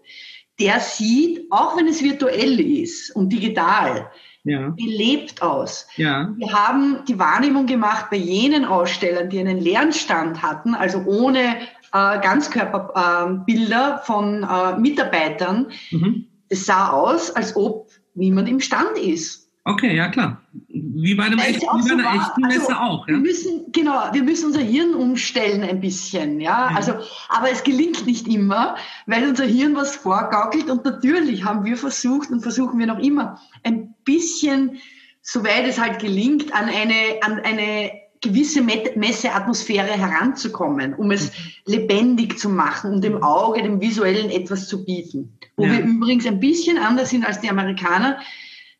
Der 0.57 0.79
sieht, 0.79 1.51
auch 1.51 1.75
wenn 1.75 1.85
es 1.85 2.01
virtuell 2.01 2.61
ist 2.61 3.13
und 3.13 3.27
digital, 3.27 4.09
ja. 4.45 4.69
belebt 4.69 5.41
aus. 5.41 5.85
Ja. 5.97 6.33
Wir 6.37 6.53
haben 6.53 7.03
die 7.09 7.19
Wahrnehmung 7.19 7.65
gemacht 7.65 8.05
bei 8.09 8.15
jenen 8.15 8.63
Ausstellern, 8.63 9.29
die 9.29 9.39
einen 9.39 9.59
leeren 9.59 9.91
Stand 9.91 10.41
hatten, 10.41 10.75
also 10.75 10.99
ohne 10.99 11.57
äh, 11.91 12.21
Ganzkörperbilder 12.21 13.99
äh, 14.01 14.05
von 14.05 14.43
äh, 14.43 14.79
Mitarbeitern. 14.79 15.73
Mhm. 15.89 16.27
Es 16.47 16.67
sah 16.67 16.91
aus, 16.91 17.31
als 17.31 17.53
ob 17.57 17.89
niemand 18.13 18.47
im 18.47 18.61
Stand 18.61 18.97
ist. 18.97 19.40
Okay, 19.63 19.95
ja 19.95 20.07
klar. 20.07 20.41
Wie 20.69 21.13
bei, 21.13 21.25
einem 21.25 21.37
echten, 21.37 21.61
wie 21.61 21.89
bei 21.89 22.03
einer 22.03 22.15
echten 22.15 22.41
Messe 22.41 22.61
also, 22.61 22.73
auch. 22.73 23.07
Ja? 23.07 23.13
Wir 23.13 23.19
müssen, 23.21 23.71
genau, 23.71 24.09
wir 24.11 24.23
müssen 24.23 24.47
unser 24.47 24.61
Hirn 24.61 24.95
umstellen 24.95 25.63
ein 25.63 25.79
bisschen, 25.79 26.39
ja? 26.39 26.71
ja. 26.71 26.75
Also, 26.75 26.93
aber 27.29 27.51
es 27.51 27.63
gelingt 27.63 28.07
nicht 28.07 28.27
immer, 28.27 28.75
weil 29.05 29.27
unser 29.27 29.45
Hirn 29.45 29.75
was 29.75 29.95
vorgaukelt 29.95 30.69
und 30.69 30.83
natürlich 30.83 31.43
haben 31.43 31.63
wir 31.63 31.77
versucht 31.77 32.31
und 32.31 32.41
versuchen 32.41 32.79
wir 32.79 32.87
noch 32.87 32.99
immer 32.99 33.39
ein 33.63 33.93
bisschen, 34.03 34.79
soweit 35.21 35.67
es 35.67 35.79
halt 35.79 35.99
gelingt, 35.99 36.53
an 36.53 36.65
eine, 36.65 37.21
an 37.21 37.39
eine 37.39 37.91
gewisse 38.21 38.61
Messeatmosphäre 38.61 39.91
heranzukommen, 39.91 40.95
um 40.95 41.11
es 41.11 41.31
mhm. 41.31 41.73
lebendig 41.73 42.39
zu 42.39 42.49
machen, 42.49 42.95
um 42.95 43.01
dem 43.01 43.21
Auge, 43.21 43.61
dem 43.61 43.79
Visuellen 43.79 44.31
etwas 44.31 44.67
zu 44.67 44.85
bieten. 44.85 45.37
Wo 45.55 45.65
wir 45.65 45.79
übrigens 45.81 46.25
ein 46.25 46.39
bisschen 46.39 46.79
anders 46.79 47.11
sind 47.11 47.25
als 47.25 47.41
die 47.41 47.49
Amerikaner 47.49 48.19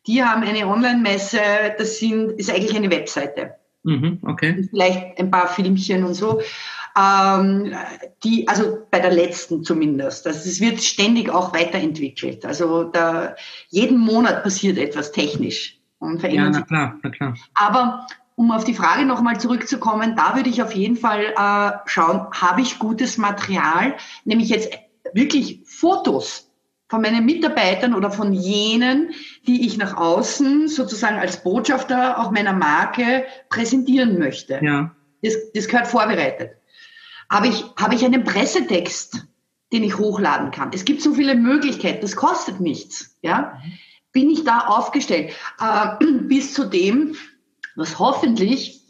die 0.06 0.22
haben 0.22 0.42
eine 0.42 0.66
Online-Messe, 0.66 1.38
das 1.78 1.98
sind, 1.98 2.32
ist 2.32 2.50
eigentlich 2.50 2.74
eine 2.74 2.90
Webseite. 2.90 3.54
Mhm, 3.84 4.20
okay. 4.22 4.68
Vielleicht 4.70 5.18
ein 5.18 5.30
paar 5.30 5.48
Filmchen 5.48 6.04
und 6.04 6.14
so. 6.14 6.40
Ähm, 6.96 7.74
die, 8.22 8.46
also 8.48 8.86
bei 8.90 9.00
der 9.00 9.12
letzten 9.12 9.64
zumindest. 9.64 10.26
Also 10.26 10.48
es 10.48 10.60
wird 10.60 10.82
ständig 10.82 11.30
auch 11.30 11.54
weiterentwickelt. 11.54 12.44
Also 12.44 12.84
da, 12.84 13.34
jeden 13.70 13.98
Monat 13.98 14.42
passiert 14.42 14.78
etwas 14.78 15.12
technisch 15.12 15.80
und 15.98 16.20
verändert 16.20 16.54
ja, 16.54 16.60
na 16.60 16.66
klar, 16.66 16.98
na 17.02 17.10
klar. 17.10 17.34
Aber 17.54 18.06
um 18.34 18.50
auf 18.50 18.64
die 18.64 18.74
Frage 18.74 19.04
nochmal 19.04 19.40
zurückzukommen, 19.40 20.16
da 20.16 20.36
würde 20.36 20.50
ich 20.50 20.62
auf 20.62 20.74
jeden 20.74 20.96
Fall 20.96 21.32
äh, 21.36 21.78
schauen, 21.86 22.26
habe 22.32 22.60
ich 22.60 22.78
gutes 22.78 23.18
Material, 23.18 23.94
nämlich 24.24 24.48
jetzt 24.48 24.72
wirklich 25.12 25.62
Fotos 25.64 26.51
von 26.92 27.00
meinen 27.00 27.24
Mitarbeitern 27.24 27.94
oder 27.94 28.10
von 28.10 28.34
jenen, 28.34 29.14
die 29.46 29.66
ich 29.66 29.78
nach 29.78 29.96
außen 29.96 30.68
sozusagen 30.68 31.16
als 31.16 31.42
Botschafter 31.42 32.18
auch 32.18 32.32
meiner 32.32 32.52
Marke 32.52 33.24
präsentieren 33.48 34.18
möchte. 34.18 34.60
Ja. 34.62 34.94
Das, 35.22 35.32
das 35.54 35.68
gehört 35.68 35.86
vorbereitet. 35.86 36.50
Habe 37.30 37.48
ich, 37.48 37.64
habe 37.78 37.94
ich 37.94 38.04
einen 38.04 38.24
Pressetext, 38.24 39.26
den 39.72 39.84
ich 39.84 39.96
hochladen 39.96 40.50
kann? 40.50 40.68
Es 40.74 40.84
gibt 40.84 41.00
so 41.00 41.14
viele 41.14 41.34
Möglichkeiten, 41.34 42.02
das 42.02 42.14
kostet 42.14 42.60
nichts. 42.60 43.16
Ja? 43.22 43.58
Bin 44.12 44.28
ich 44.28 44.44
da 44.44 44.58
aufgestellt? 44.58 45.32
Äh, 45.60 46.04
bis 46.24 46.52
zu 46.52 46.66
dem, 46.66 47.16
was 47.74 47.98
hoffentlich 47.98 48.82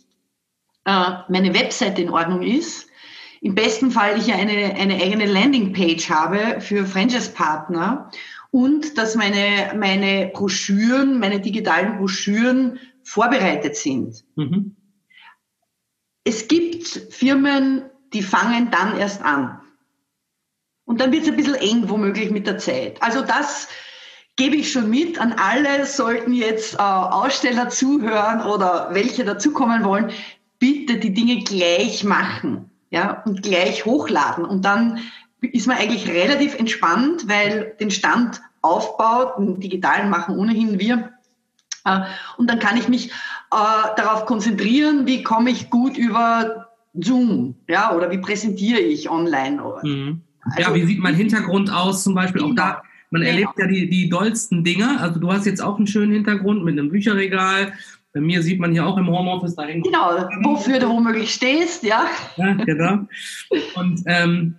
äh, 0.87 1.11
meine 1.29 1.55
Webseite 1.55 2.03
in 2.03 2.11
Ordnung 2.11 2.43
ist, 2.43 2.89
im 3.43 3.57
besten 3.57 3.91
Fall 3.91 4.19
ich 4.19 4.29
ja 4.29 4.37
eine, 4.37 4.77
eine 4.77 4.95
eigene 4.95 5.27
Landingpage 5.27 6.09
habe 6.09 6.61
für 6.61 6.87
Franchise-Partner 6.87 8.09
und 8.53 8.97
dass 8.97 9.17
meine, 9.17 9.75
meine 9.77 10.31
Broschüren, 10.33 11.19
meine 11.19 11.41
digitalen 11.41 11.99
Broschüren 11.99 12.79
vorbereitet 13.03 13.75
sind. 13.77 14.25
Mhm. 14.37 14.77
Es 16.23 16.47
gibt 16.47 16.87
Firmen, 16.87 17.91
die 18.13 18.23
fangen 18.23 18.71
dann 18.71 18.97
erst 18.97 19.23
an. 19.23 19.61
Und 20.85 21.01
dann 21.01 21.11
wird 21.11 21.25
es 21.25 21.29
ein 21.29 21.37
bisschen 21.37 21.57
eng 21.57 21.89
womöglich 21.89 22.31
mit 22.31 22.47
der 22.47 22.59
Zeit. 22.59 23.03
Also 23.03 23.23
das 23.23 23.67
gebe 24.37 24.55
ich 24.55 24.71
schon 24.71 24.89
mit 24.89 25.21
an 25.21 25.33
alle, 25.33 25.85
sollten 25.85 26.33
jetzt 26.33 26.75
äh, 26.75 26.79
Aussteller 26.79 27.71
zuhören 27.71 28.43
oder 28.43 28.91
welche 28.93 29.25
dazukommen 29.25 29.83
wollen, 29.83 30.13
bitte 30.61 30.99
die 30.99 31.13
Dinge 31.13 31.43
gleich 31.43 32.05
machen 32.05 32.69
ja, 32.93 33.23
und 33.25 33.43
gleich 33.43 33.85
hochladen. 33.85 34.45
Und 34.45 34.65
dann 34.65 35.01
ist 35.41 35.67
man 35.67 35.79
eigentlich 35.79 36.09
relativ 36.09 36.55
entspannt, 36.55 37.27
weil 37.27 37.75
den 37.81 37.91
Stand 37.91 38.41
aufbaut, 38.61 39.39
den 39.39 39.59
digitalen 39.59 40.09
machen 40.11 40.37
ohnehin 40.37 40.79
wir. 40.79 41.11
Äh, 41.85 42.01
und 42.37 42.49
dann 42.49 42.61
kann 42.61 42.77
ich 42.77 42.89
mich 42.89 43.11
äh, 43.11 43.95
darauf 43.97 44.27
konzentrieren, 44.27 45.07
wie 45.07 45.23
komme 45.23 45.51
ich 45.51 45.71
gut 45.71 45.97
über 45.97 46.69
Zoom, 46.95 47.57
ja, 47.67 47.95
oder 47.97 48.11
wie 48.11 48.19
präsentiere 48.19 48.81
ich 48.81 49.11
online. 49.11 49.61
Mhm. 49.83 50.21
Also, 50.43 50.61
ja, 50.61 50.75
wie 50.75 50.85
sieht 50.85 51.01
mein 51.01 51.15
Hintergrund 51.15 51.73
aus 51.73 52.05
zum 52.05 52.15
Beispiel? 52.15 52.43
Auch 52.43 52.55
da, 52.55 52.83
man 53.11 53.23
genau. 53.23 53.33
erlebt 53.33 53.53
ja 53.59 53.67
die, 53.67 53.89
die 53.89 54.11
dollsten 54.11 54.65
Dinge. 54.65 55.01
Also 55.01 55.19
du 55.19 55.33
hast 55.33 55.47
jetzt 55.47 55.63
auch 55.63 55.79
einen 55.79 55.87
schönen 55.87 56.13
Hintergrund 56.13 56.63
mit 56.65 56.79
einem 56.79 56.91
Bücherregal 56.91 57.73
bei 58.13 58.21
mir 58.21 58.43
sieht 58.43 58.61
man 58.61 58.73
hier 58.73 58.87
auch 58.87 58.97
im 58.99 59.09
Homeoffice 59.09 59.55
da 59.55 59.65
hängt. 59.65 59.85
Genau, 59.85 60.29
wofür 60.43 60.79
du 60.79 60.89
womöglich 60.89 61.33
stehst, 61.33 61.83
ja. 61.83 62.07
Ja, 62.37 62.53
genau. 62.55 63.07
Und 63.75 64.03
ähm, 64.07 64.57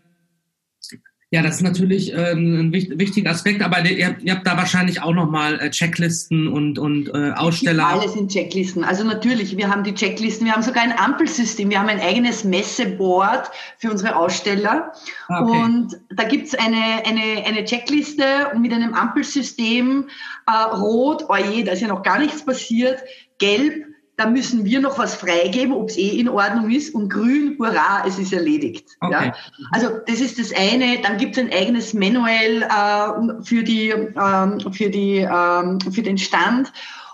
ja, 1.33 1.41
das 1.41 1.55
ist 1.55 1.61
natürlich 1.63 2.13
äh, 2.13 2.33
ein 2.33 2.71
wichtiger 2.71 3.31
Aspekt, 3.31 3.63
aber 3.63 3.83
ihr, 3.83 4.15
ihr, 4.21 4.35
habt 4.35 4.45
da 4.45 4.55
wahrscheinlich 4.55 5.01
auch 5.01 5.13
nochmal 5.13 5.59
äh, 5.59 5.71
Checklisten 5.71 6.47
und, 6.47 6.77
und 6.77 7.09
äh, 7.09 7.31
Aussteller. 7.31 7.87
Alle 7.87 8.07
sind 8.07 8.31
Checklisten. 8.31 8.83
Also 8.83 9.03
natürlich, 9.03 9.57
wir 9.57 9.67
haben 9.67 9.83
die 9.83 9.95
Checklisten, 9.95 10.45
wir 10.45 10.53
haben 10.53 10.61
sogar 10.61 10.83
ein 10.83 10.95
Ampelsystem, 10.95 11.71
wir 11.71 11.79
haben 11.79 11.89
ein 11.89 12.01
eigenes 12.01 12.43
Messeboard 12.43 13.49
für 13.79 13.89
unsere 13.89 14.15
Aussteller. 14.15 14.91
Ah, 15.27 15.41
okay. 15.41 15.59
Und 15.63 15.97
da 16.15 16.23
gibt's 16.25 16.53
eine, 16.53 17.03
eine, 17.03 17.47
eine 17.47 17.65
Checkliste 17.65 18.51
mit 18.59 18.71
einem 18.71 18.93
Ampelsystem, 18.93 20.09
äh, 20.45 20.75
rot, 20.75 21.27
oje, 21.29 21.63
da 21.63 21.71
ist 21.71 21.81
ja 21.81 21.87
noch 21.87 22.03
gar 22.03 22.19
nichts 22.19 22.45
passiert, 22.45 23.01
gelb, 23.39 23.85
da 24.15 24.29
müssen 24.29 24.63
wir 24.63 24.79
noch 24.79 24.99
was 24.99 25.15
freigeben, 25.15 25.73
ob 25.73 25.89
es 25.89 25.97
eh 25.97 26.19
in 26.19 26.29
Ordnung 26.29 26.69
ist. 26.69 26.93
Und 26.93 27.09
grün, 27.09 27.55
hurra, 27.57 28.03
es 28.07 28.19
ist 28.19 28.31
erledigt. 28.31 28.87
Okay. 28.99 29.27
Ja? 29.27 29.33
Also 29.71 29.89
das 30.05 30.19
ist 30.19 30.37
das 30.39 30.53
eine. 30.55 31.01
Dann 31.01 31.17
gibt 31.17 31.35
es 31.35 31.43
ein 31.43 31.51
eigenes 31.51 31.93
Manual 31.95 32.61
äh, 32.61 33.43
für, 33.43 33.63
die, 33.63 33.89
ähm, 33.89 34.59
für, 34.71 34.89
die, 34.89 35.17
ähm, 35.17 35.79
für 35.79 36.03
den 36.03 36.19
Stand. 36.19 36.71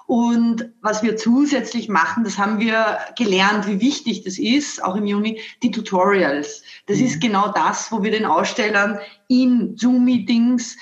Und 0.07 0.71
was 0.81 1.03
wir 1.03 1.15
zusätzlich 1.15 1.87
machen, 1.87 2.23
das 2.23 2.37
haben 2.37 2.59
wir 2.59 2.97
gelernt, 3.15 3.67
wie 3.67 3.79
wichtig 3.79 4.23
das 4.23 4.39
ist, 4.39 4.83
auch 4.83 4.95
im 4.95 5.05
Juni, 5.05 5.39
die 5.61 5.71
Tutorials. 5.71 6.63
Das 6.87 6.97
mhm. 6.97 7.05
ist 7.05 7.21
genau 7.21 7.51
das, 7.53 7.91
wo 7.91 8.03
wir 8.03 8.11
den 8.11 8.25
Ausstellern 8.25 8.99
in 9.27 9.77
Zoom-Meetings 9.77 10.77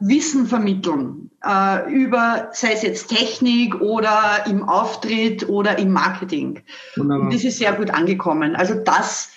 Wissen 0.00 0.46
vermitteln 0.46 1.30
äh, 1.44 1.92
über, 1.92 2.48
sei 2.52 2.72
es 2.72 2.82
jetzt 2.82 3.08
Technik 3.08 3.80
oder 3.80 4.44
im 4.46 4.62
Auftritt 4.62 5.48
oder 5.48 5.78
im 5.78 5.92
Marketing. 5.92 6.60
Wunderbar. 6.96 7.26
Und 7.26 7.34
das 7.34 7.44
ist 7.44 7.58
sehr 7.58 7.72
gut 7.72 7.90
angekommen. 7.90 8.56
Also 8.56 8.74
das 8.74 9.30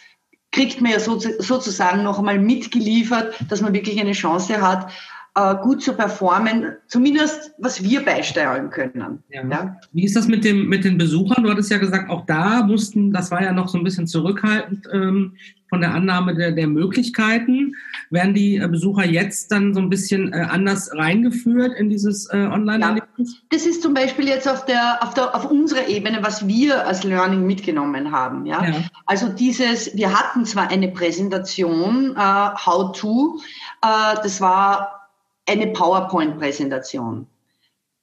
kriegt 0.52 0.82
man 0.82 0.92
ja 0.92 1.00
so, 1.00 1.20
sozusagen 1.20 2.04
noch 2.04 2.20
einmal 2.20 2.40
mitgeliefert, 2.40 3.36
dass 3.50 3.62
man 3.62 3.74
wirklich 3.74 4.00
eine 4.00 4.14
Chance 4.14 4.62
hat, 4.62 4.92
äh, 5.36 5.56
gut 5.62 5.84
zu 5.84 5.94
performen, 5.94 6.74
zumindest 6.88 7.54
was 7.60 7.84
wir 7.84 8.04
beisteuern 8.04 8.70
können. 8.70 9.24
Ja. 9.30 9.46
Ja? 9.48 9.78
Wie 9.94 10.04
ist 10.04 10.16
das 10.16 10.28
mit, 10.28 10.44
dem, 10.44 10.68
mit 10.68 10.84
den 10.84 10.98
Besuchern? 10.98 11.44
Du 11.44 11.52
hattest 11.52 11.70
ja 11.70 11.78
gesagt, 11.78 12.10
auch 12.10 12.26
da 12.26 12.64
mussten, 12.64 13.12
das 13.12 13.30
war 13.30 13.44
ja 13.44 13.54
noch 13.54 13.68
so 13.68 13.78
ein 13.78 13.84
bisschen 13.84 14.08
zurückhaltend 14.08 14.88
ähm, 14.92 15.36
von 15.70 15.82
der 15.82 15.94
Annahme 15.94 16.36
der, 16.36 16.52
der 16.52 16.68
Möglichkeiten. 16.68 17.76
Werden 18.10 18.34
die 18.34 18.58
äh, 18.58 18.68
Besucher 18.68 19.06
jetzt 19.06 19.52
dann 19.52 19.74
so 19.74 19.80
ein 19.80 19.90
bisschen 19.90 20.34
äh, 20.34 20.48
anders 20.50 20.92
reingeführt 20.94 21.78
in 21.78 21.90
dieses 21.90 22.28
äh, 22.32 22.38
Online-Erlebnis? 22.38 23.34
Ja. 23.34 23.40
Das 23.50 23.66
ist 23.66 23.82
zum 23.82 23.94
Beispiel 23.94 24.28
jetzt 24.28 24.48
auf, 24.48 24.66
der, 24.66 25.00
auf, 25.02 25.14
der, 25.14 25.36
auf 25.36 25.50
unserer 25.50 25.88
Ebene, 25.88 26.20
was 26.22 26.48
wir 26.48 26.86
als 26.88 27.04
Learning 27.04 27.46
mitgenommen 27.46 28.12
haben. 28.12 28.46
Ja? 28.46 28.64
ja. 28.64 28.76
Also 29.06 29.30
dieses, 29.30 29.96
wir 29.96 30.18
hatten 30.18 30.46
zwar 30.46 30.70
eine 30.70 30.88
Präsentation, 30.90 32.16
äh, 32.16 32.20
How 32.20 32.98
to, 32.98 33.40
äh, 33.82 34.16
das 34.24 34.42
war 34.42 35.10
eine 35.48 35.68
PowerPoint-Präsentation. 35.68 37.28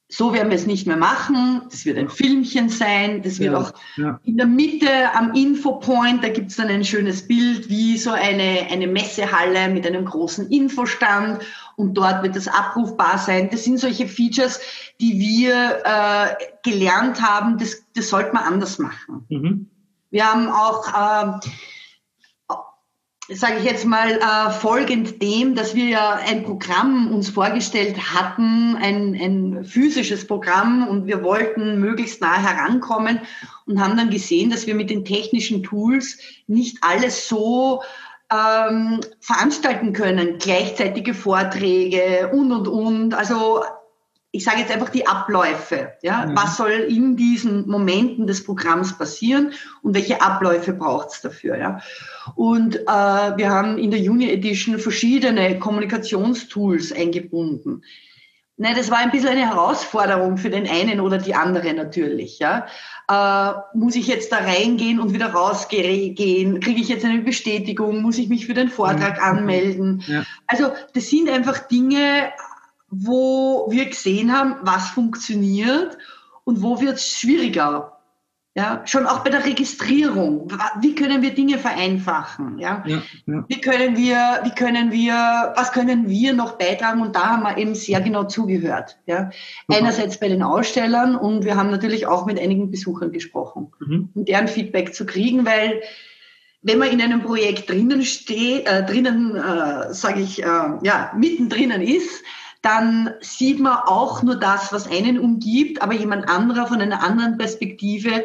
So 0.08 0.34
werden 0.34 0.50
wir 0.50 0.56
es 0.56 0.66
nicht 0.66 0.86
mehr 0.86 0.98
machen. 0.98 1.62
Das 1.70 1.86
wird 1.86 1.96
ein 1.96 2.10
Filmchen 2.10 2.68
sein. 2.68 3.22
Das 3.22 3.38
wird 3.38 3.52
ja, 3.52 3.58
auch 3.58 3.72
ja. 3.96 4.20
in 4.24 4.36
der 4.36 4.46
Mitte 4.46 4.88
am 5.14 5.32
Infopoint, 5.34 6.22
da 6.22 6.28
gibt 6.28 6.50
es 6.50 6.56
dann 6.56 6.68
ein 6.68 6.84
schönes 6.84 7.26
Bild, 7.26 7.70
wie 7.70 7.96
so 7.96 8.10
eine, 8.10 8.68
eine 8.70 8.86
Messehalle 8.86 9.68
mit 9.70 9.86
einem 9.86 10.04
großen 10.04 10.50
Infostand. 10.50 11.42
Und 11.76 11.94
dort 11.94 12.22
wird 12.22 12.36
das 12.36 12.48
abrufbar 12.48 13.18
sein. 13.18 13.48
Das 13.50 13.64
sind 13.64 13.78
solche 13.78 14.06
Features, 14.06 14.60
die 15.00 15.18
wir 15.18 15.82
äh, 15.84 16.34
gelernt 16.62 17.22
haben. 17.22 17.58
Das, 17.58 17.84
das 17.94 18.10
sollte 18.10 18.32
man 18.34 18.44
anders 18.44 18.78
machen. 18.78 19.24
Mhm. 19.30 19.70
Wir 20.10 20.30
haben 20.30 20.48
auch 20.48 20.86
äh, 20.86 21.48
sage 23.28 23.58
ich 23.58 23.64
jetzt 23.64 23.86
mal, 23.86 24.12
äh, 24.12 24.50
folgend 24.50 25.22
dem, 25.22 25.54
dass 25.54 25.74
wir 25.74 25.86
ja 25.86 26.20
ein 26.26 26.42
Programm 26.42 27.12
uns 27.14 27.30
vorgestellt 27.30 27.96
hatten, 28.14 28.76
ein, 28.76 29.14
ein 29.14 29.64
physisches 29.64 30.26
Programm 30.26 30.86
und 30.86 31.06
wir 31.06 31.22
wollten 31.22 31.80
möglichst 31.80 32.20
nah 32.20 32.36
herankommen 32.36 33.20
und 33.66 33.80
haben 33.80 33.96
dann 33.96 34.10
gesehen, 34.10 34.50
dass 34.50 34.66
wir 34.66 34.74
mit 34.74 34.90
den 34.90 35.04
technischen 35.04 35.62
Tools 35.62 36.18
nicht 36.46 36.78
alles 36.82 37.28
so 37.28 37.82
ähm, 38.30 39.00
veranstalten 39.20 39.92
können, 39.92 40.38
gleichzeitige 40.38 41.14
Vorträge 41.14 42.30
und 42.32 42.52
und 42.52 42.68
und. 42.68 43.14
Also 43.14 43.62
ich 44.34 44.42
sage 44.42 44.58
jetzt 44.58 44.72
einfach 44.72 44.88
die 44.88 45.06
Abläufe. 45.06 45.92
Ja? 46.02 46.26
Mhm. 46.26 46.36
Was 46.36 46.56
soll 46.56 46.72
in 46.72 47.16
diesen 47.16 47.68
Momenten 47.68 48.26
des 48.26 48.42
Programms 48.42 48.98
passieren 48.98 49.52
und 49.82 49.94
welche 49.94 50.20
Abläufe 50.20 50.72
braucht 50.72 51.10
es 51.12 51.20
dafür? 51.20 51.56
Ja? 51.56 51.80
Und 52.34 52.74
äh, 52.74 52.82
wir 52.82 53.48
haben 53.48 53.78
in 53.78 53.92
der 53.92 54.00
Juni 54.00 54.28
Edition 54.28 54.80
verschiedene 54.80 55.60
Kommunikationstools 55.60 56.92
eingebunden. 56.92 57.84
Ne, 58.56 58.72
das 58.76 58.90
war 58.90 58.98
ein 58.98 59.10
bisschen 59.10 59.30
eine 59.30 59.48
Herausforderung 59.48 60.36
für 60.36 60.50
den 60.50 60.68
einen 60.68 61.00
oder 61.00 61.18
die 61.18 61.34
andere 61.34 61.72
natürlich. 61.72 62.40
Ja? 62.40 62.66
Äh, 63.08 63.78
muss 63.78 63.94
ich 63.94 64.08
jetzt 64.08 64.32
da 64.32 64.38
reingehen 64.38 64.98
und 64.98 65.12
wieder 65.12 65.28
rausgehen? 65.28 66.60
Kriege 66.60 66.80
ich 66.80 66.88
jetzt 66.88 67.04
eine 67.04 67.20
Bestätigung? 67.22 68.02
Muss 68.02 68.18
ich 68.18 68.28
mich 68.28 68.46
für 68.46 68.54
den 68.54 68.68
Vortrag 68.68 69.18
mhm. 69.18 69.38
anmelden? 69.38 70.04
Ja. 70.08 70.24
Also 70.48 70.70
das 70.92 71.08
sind 71.08 71.30
einfach 71.30 71.68
Dinge, 71.68 72.32
wo 72.88 73.66
wir 73.70 73.86
gesehen 73.86 74.32
haben, 74.32 74.56
was 74.62 74.88
funktioniert 74.88 75.98
und 76.44 76.62
wo 76.62 76.80
wird 76.80 76.96
es 76.96 77.18
schwieriger. 77.18 77.94
Ja, 78.56 78.82
schon 78.84 79.06
auch 79.06 79.24
bei 79.24 79.30
der 79.30 79.44
Registrierung. 79.44 80.48
Wie 80.80 80.94
können 80.94 81.22
wir 81.22 81.34
Dinge 81.34 81.58
vereinfachen? 81.58 82.60
Ja? 82.60 82.84
ja, 82.86 83.02
ja. 83.26 83.44
Wie 83.48 83.60
können 83.60 83.96
wir, 83.96 84.42
wie 84.44 84.54
können 84.54 84.92
wir, 84.92 85.52
was 85.56 85.72
können 85.72 86.08
wir 86.08 86.34
noch 86.34 86.52
beitragen? 86.52 87.02
Und 87.02 87.16
da 87.16 87.30
haben 87.30 87.42
wir 87.42 87.58
eben 87.58 87.74
sehr 87.74 88.00
genau 88.00 88.24
zugehört. 88.24 88.96
Ja? 89.06 89.30
Einerseits 89.66 90.20
bei 90.20 90.28
den 90.28 90.44
Ausstellern 90.44 91.16
und 91.16 91.44
wir 91.44 91.56
haben 91.56 91.72
natürlich 91.72 92.06
auch 92.06 92.26
mit 92.26 92.38
einigen 92.38 92.70
Besuchern 92.70 93.10
gesprochen, 93.10 93.72
mhm. 93.80 94.10
um 94.14 94.24
deren 94.24 94.46
Feedback 94.46 94.94
zu 94.94 95.04
kriegen, 95.04 95.44
weil 95.44 95.82
wenn 96.62 96.78
man 96.78 96.90
in 96.90 97.02
einem 97.02 97.22
Projekt 97.22 97.68
drinnen 97.68 98.04
steht, 98.04 98.68
äh, 98.68 98.84
drinnen, 98.86 99.34
äh, 99.34 99.92
sage 99.92 100.20
ich, 100.20 100.44
äh, 100.44 100.46
ja, 100.46 101.12
mittendrin 101.16 101.72
ist, 101.72 102.22
dann 102.64 103.10
sieht 103.20 103.60
man 103.60 103.76
auch 103.76 104.22
nur 104.22 104.36
das, 104.36 104.72
was 104.72 104.90
einen 104.90 105.18
umgibt, 105.18 105.82
aber 105.82 105.92
jemand 105.92 106.30
anderer 106.30 106.66
von 106.66 106.80
einer 106.80 107.02
anderen 107.02 107.36
Perspektive 107.36 108.10
äh, 108.10 108.24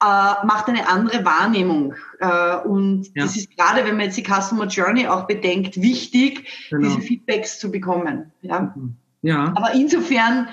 macht 0.00 0.68
eine 0.68 0.88
andere 0.88 1.24
Wahrnehmung. 1.24 1.94
Äh, 2.20 2.58
und 2.58 3.06
ja. 3.14 3.24
das 3.24 3.36
ist 3.36 3.56
gerade, 3.56 3.84
wenn 3.84 3.96
man 3.96 4.06
jetzt 4.06 4.16
die 4.16 4.24
Customer 4.24 4.66
Journey 4.66 5.08
auch 5.08 5.26
bedenkt, 5.26 5.82
wichtig, 5.82 6.48
genau. 6.70 6.88
diese 6.88 7.00
Feedbacks 7.00 7.58
zu 7.58 7.72
bekommen. 7.72 8.30
Ja. 8.42 8.72
ja. 9.22 9.52
Aber 9.56 9.72
insofern, 9.74 10.48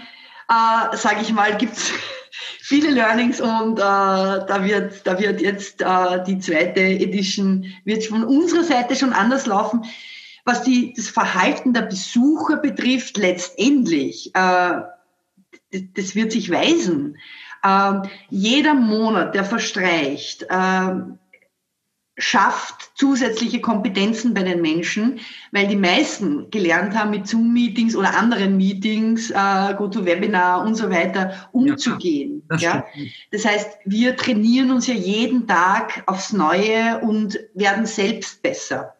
äh, 0.49 0.97
sage 0.97 1.21
ich 1.21 1.31
mal, 1.31 1.55
gibt's 1.57 1.91
viele 2.61 2.89
Learnings 2.89 3.39
und 3.41 3.77
äh, 3.77 3.81
da 3.81 4.63
wird 4.63 5.05
da 5.05 5.19
wird 5.19 5.39
jetzt 5.39 5.81
äh, 5.81 6.23
die 6.25 6.39
zweite 6.39 6.81
Edition 6.81 7.65
wird 7.85 8.05
von 8.05 8.23
unserer 8.23 8.63
Seite 8.63 8.95
schon 8.95 9.13
anders 9.13 9.45
laufen 9.45 9.83
was 10.45 10.63
die, 10.63 10.93
das 10.93 11.09
Verhalten 11.09 11.73
der 11.73 11.83
Besucher 11.83 12.57
betrifft, 12.57 13.17
letztendlich, 13.17 14.33
äh, 14.35 14.81
das 15.71 16.15
wird 16.15 16.31
sich 16.31 16.51
weisen. 16.51 17.17
Äh, 17.63 18.01
jeder 18.29 18.73
Monat, 18.73 19.35
der 19.35 19.43
verstreicht, 19.43 20.43
äh, 20.49 20.91
schafft 22.19 22.91
zusätzliche 22.95 23.61
Kompetenzen 23.61 24.33
bei 24.33 24.43
den 24.43 24.61
Menschen, 24.61 25.21
weil 25.51 25.67
die 25.67 25.77
meisten 25.77 26.51
gelernt 26.51 26.93
haben, 26.93 27.11
mit 27.11 27.27
Zoom-Meetings 27.27 27.95
oder 27.95 28.17
anderen 28.17 28.57
Meetings, 28.57 29.31
äh, 29.31 29.73
GoToWebinar 29.75 30.65
und 30.65 30.75
so 30.75 30.89
weiter 30.89 31.49
umzugehen. 31.53 32.43
Ja, 32.43 32.47
das, 32.49 32.61
ja? 32.61 32.85
das 33.31 33.45
heißt, 33.45 33.69
wir 33.85 34.17
trainieren 34.17 34.71
uns 34.71 34.87
ja 34.87 34.93
jeden 34.93 35.47
Tag 35.47 36.03
aufs 36.07 36.33
Neue 36.33 36.99
und 36.99 37.39
werden 37.53 37.85
selbst 37.85 38.41
besser 38.41 38.95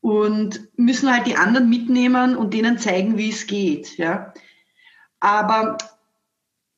und 0.00 0.60
müssen 0.76 1.12
halt 1.12 1.26
die 1.26 1.36
anderen 1.36 1.68
mitnehmen 1.68 2.36
und 2.36 2.54
denen 2.54 2.78
zeigen, 2.78 3.18
wie 3.18 3.30
es 3.30 3.46
geht. 3.46 3.98
Ja. 3.98 4.32
Aber 5.20 5.76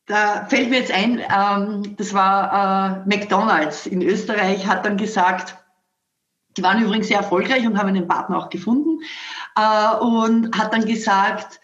da 0.07 0.47
fällt 0.47 0.71
mir 0.71 0.81
jetzt 0.81 0.93
ein, 0.93 1.21
ähm, 1.21 1.97
das 1.97 2.13
war 2.13 3.05
äh, 3.07 3.09
McDonald's 3.09 3.87
in 3.87 4.03
Österreich, 4.03 4.67
hat 4.67 4.85
dann 4.85 4.97
gesagt, 4.97 5.57
die 6.57 6.63
waren 6.63 6.83
übrigens 6.83 7.09
sehr 7.09 7.19
erfolgreich 7.19 7.67
und 7.67 7.79
haben 7.79 7.89
einen 7.89 8.09
Partner 8.09 8.39
auch 8.39 8.51
gefunden 8.51 9.01
äh, 9.57 9.97
und 9.97 10.57
hat 10.59 10.75
dann 10.75 10.85
gesagt, 10.85 11.61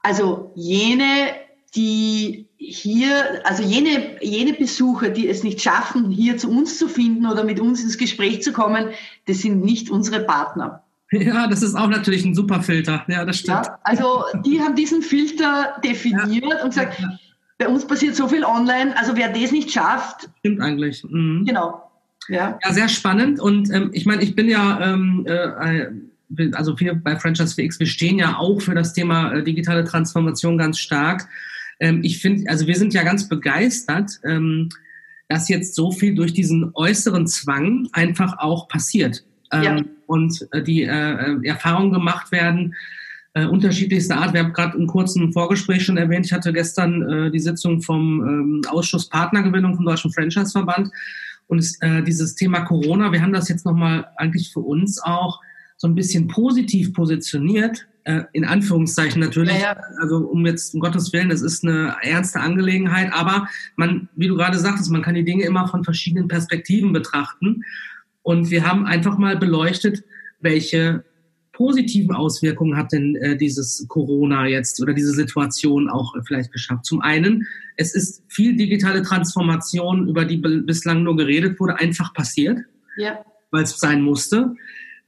also 0.00 0.52
jene, 0.54 1.34
die 1.74 2.48
hier, 2.56 3.42
also 3.44 3.62
jene, 3.62 4.22
jene 4.22 4.52
Besucher, 4.52 5.10
die 5.10 5.28
es 5.28 5.42
nicht 5.42 5.60
schaffen, 5.60 6.10
hier 6.10 6.38
zu 6.38 6.48
uns 6.48 6.78
zu 6.78 6.88
finden 6.88 7.26
oder 7.26 7.44
mit 7.44 7.60
uns 7.60 7.82
ins 7.82 7.98
Gespräch 7.98 8.42
zu 8.42 8.52
kommen, 8.52 8.90
das 9.26 9.38
sind 9.38 9.64
nicht 9.64 9.90
unsere 9.90 10.20
Partner. 10.20 10.81
Ja, 11.12 11.46
das 11.46 11.62
ist 11.62 11.74
auch 11.74 11.88
natürlich 11.88 12.24
ein 12.24 12.34
super 12.34 12.62
Filter. 12.62 13.04
Ja, 13.06 13.24
das 13.24 13.38
stimmt. 13.38 13.66
Ja, 13.66 13.78
also 13.84 14.24
die 14.44 14.60
haben 14.60 14.74
diesen 14.74 15.02
Filter 15.02 15.76
definiert 15.84 16.44
ja. 16.50 16.62
und 16.62 16.70
gesagt, 16.70 16.98
ja. 16.98 17.18
bei 17.58 17.68
uns 17.68 17.86
passiert 17.86 18.16
so 18.16 18.28
viel 18.28 18.44
online, 18.44 18.96
also 18.96 19.14
wer 19.14 19.28
das 19.28 19.52
nicht 19.52 19.70
schafft. 19.70 20.30
Stimmt 20.38 20.60
eigentlich. 20.62 21.04
Mhm. 21.04 21.44
Genau. 21.46 21.90
Ja. 22.28 22.58
ja, 22.64 22.72
sehr 22.72 22.88
spannend. 22.88 23.40
Und 23.40 23.70
ähm, 23.72 23.90
ich 23.92 24.06
meine, 24.06 24.22
ich 24.22 24.34
bin 24.34 24.48
ja, 24.48 24.80
ähm, 24.80 25.26
äh, 25.26 26.52
also 26.54 26.78
wir 26.80 26.94
bei 26.94 27.16
Franchise 27.16 27.54
VX, 27.54 27.78
wir 27.78 27.86
stehen 27.86 28.18
ja 28.18 28.38
auch 28.38 28.62
für 28.62 28.74
das 28.74 28.94
Thema 28.94 29.32
äh, 29.32 29.42
digitale 29.42 29.84
Transformation 29.84 30.56
ganz 30.56 30.78
stark. 30.78 31.28
Ähm, 31.78 32.00
ich 32.02 32.20
finde, 32.20 32.48
also 32.48 32.66
wir 32.66 32.76
sind 32.76 32.94
ja 32.94 33.02
ganz 33.02 33.28
begeistert, 33.28 34.12
ähm, 34.24 34.70
dass 35.28 35.48
jetzt 35.48 35.74
so 35.74 35.90
viel 35.90 36.14
durch 36.14 36.32
diesen 36.32 36.70
äußeren 36.74 37.26
Zwang 37.26 37.88
einfach 37.92 38.38
auch 38.38 38.68
passiert. 38.68 39.24
Ähm, 39.52 39.62
ja 39.62 39.76
und 40.12 40.46
äh, 40.52 40.62
die 40.62 40.82
äh, 40.82 41.38
Erfahrungen 41.44 41.90
gemacht 41.90 42.30
werden, 42.32 42.74
äh, 43.32 43.46
unterschiedlichster 43.46 44.18
Art. 44.18 44.34
Wir 44.34 44.44
haben 44.44 44.52
gerade 44.52 44.76
im 44.76 44.86
kurzen 44.86 45.32
Vorgespräch 45.32 45.86
schon 45.86 45.96
erwähnt, 45.96 46.26
ich 46.26 46.34
hatte 46.34 46.52
gestern 46.52 47.02
äh, 47.02 47.30
die 47.30 47.40
Sitzung 47.40 47.80
vom 47.80 48.20
ähm, 48.20 48.62
Ausschuss 48.68 49.08
Partnergewinnung 49.08 49.74
vom 49.74 49.86
Deutschen 49.86 50.12
Franchise-Verband. 50.12 50.90
Und 51.46 51.58
es, 51.58 51.80
äh, 51.80 52.02
dieses 52.02 52.34
Thema 52.34 52.60
Corona, 52.60 53.10
wir 53.10 53.22
haben 53.22 53.32
das 53.32 53.48
jetzt 53.48 53.64
nochmal 53.64 54.06
eigentlich 54.16 54.52
für 54.52 54.60
uns 54.60 55.02
auch 55.02 55.40
so 55.78 55.88
ein 55.88 55.94
bisschen 55.94 56.28
positiv 56.28 56.92
positioniert, 56.92 57.86
äh, 58.04 58.24
in 58.34 58.44
Anführungszeichen 58.44 59.20
natürlich, 59.20 59.54
ja, 59.54 59.74
ja. 59.74 59.80
also 60.00 60.18
um 60.18 60.44
jetzt 60.44 60.74
um 60.74 60.80
Gottes 60.80 61.12
Willen, 61.14 61.30
es 61.30 61.40
ist 61.40 61.64
eine 61.64 61.96
ernste 62.02 62.40
Angelegenheit, 62.40 63.10
aber 63.14 63.48
man, 63.76 64.10
wie 64.14 64.28
du 64.28 64.36
gerade 64.36 64.58
sagtest, 64.58 64.90
man 64.90 65.02
kann 65.02 65.14
die 65.14 65.24
Dinge 65.24 65.44
immer 65.44 65.68
von 65.68 65.84
verschiedenen 65.84 66.28
Perspektiven 66.28 66.92
betrachten 66.92 67.62
und 68.22 68.50
wir 68.50 68.66
haben 68.66 68.86
einfach 68.86 69.18
mal 69.18 69.36
beleuchtet, 69.36 70.04
welche 70.40 71.04
positiven 71.52 72.14
Auswirkungen 72.14 72.76
hat 72.76 72.92
denn 72.92 73.14
äh, 73.16 73.36
dieses 73.36 73.86
Corona 73.88 74.46
jetzt 74.46 74.80
oder 74.82 74.94
diese 74.94 75.12
Situation 75.12 75.88
auch 75.88 76.14
vielleicht 76.26 76.52
geschafft? 76.52 76.86
Zum 76.86 77.00
einen, 77.02 77.46
es 77.76 77.94
ist 77.94 78.24
viel 78.28 78.56
digitale 78.56 79.02
Transformation, 79.02 80.08
über 80.08 80.24
die 80.24 80.38
bislang 80.38 81.02
nur 81.02 81.16
geredet 81.16 81.60
wurde, 81.60 81.78
einfach 81.78 82.14
passiert, 82.14 82.58
ja. 82.96 83.24
weil 83.50 83.64
es 83.64 83.78
sein 83.78 84.02
musste. 84.02 84.54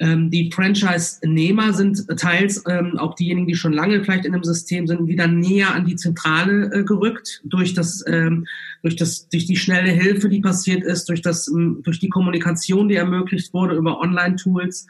Ähm, 0.01 0.31
die 0.31 0.51
Franchise-Nehmer 0.51 1.73
sind 1.73 2.05
teils 2.19 2.63
ähm, 2.69 2.99
auch 2.99 3.15
diejenigen, 3.15 3.47
die 3.47 3.55
schon 3.55 3.73
lange 3.73 4.03
vielleicht 4.03 4.25
in 4.25 4.33
dem 4.33 4.43
System 4.43 4.87
sind, 4.87 5.07
wieder 5.07 5.29
näher 5.29 5.73
an 5.73 5.87
die 5.87 5.95
Zentrale 5.95 6.73
äh, 6.73 6.85
gerückt 6.85 7.41
durch 7.45 7.75
das, 7.75 8.05
ähm, 8.09 8.47
durch 8.83 8.97
das, 8.97 9.29
durch 9.29 9.47
die 9.47 9.57
schnelle 9.57 9.91
Hilfe, 9.91 10.29
die 10.29 10.41
passiert 10.41 10.83
ist, 10.83 11.09
durch 11.09 11.23
das, 11.23 11.47
durch 11.47 12.01
die 12.01 12.09
Kommunikation, 12.09 12.89
die 12.89 12.97
ermöglicht 12.97 13.55
wurde 13.55 13.77
über 13.77 14.01
Online-Tools. 14.01 14.87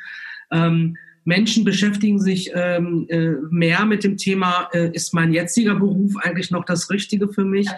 Ähm, 0.51 0.97
Menschen 1.25 1.65
beschäftigen 1.65 2.21
sich 2.21 2.51
ähm, 2.55 3.07
äh, 3.09 3.33
mehr 3.51 3.85
mit 3.87 4.05
dem 4.05 4.17
Thema, 4.17 4.69
äh, 4.73 4.91
ist 4.93 5.13
mein 5.13 5.33
jetziger 5.33 5.75
Beruf 5.75 6.17
eigentlich 6.17 6.51
noch 6.51 6.65
das 6.65 6.91
Richtige 6.91 7.29
für 7.29 7.45
mich? 7.45 7.69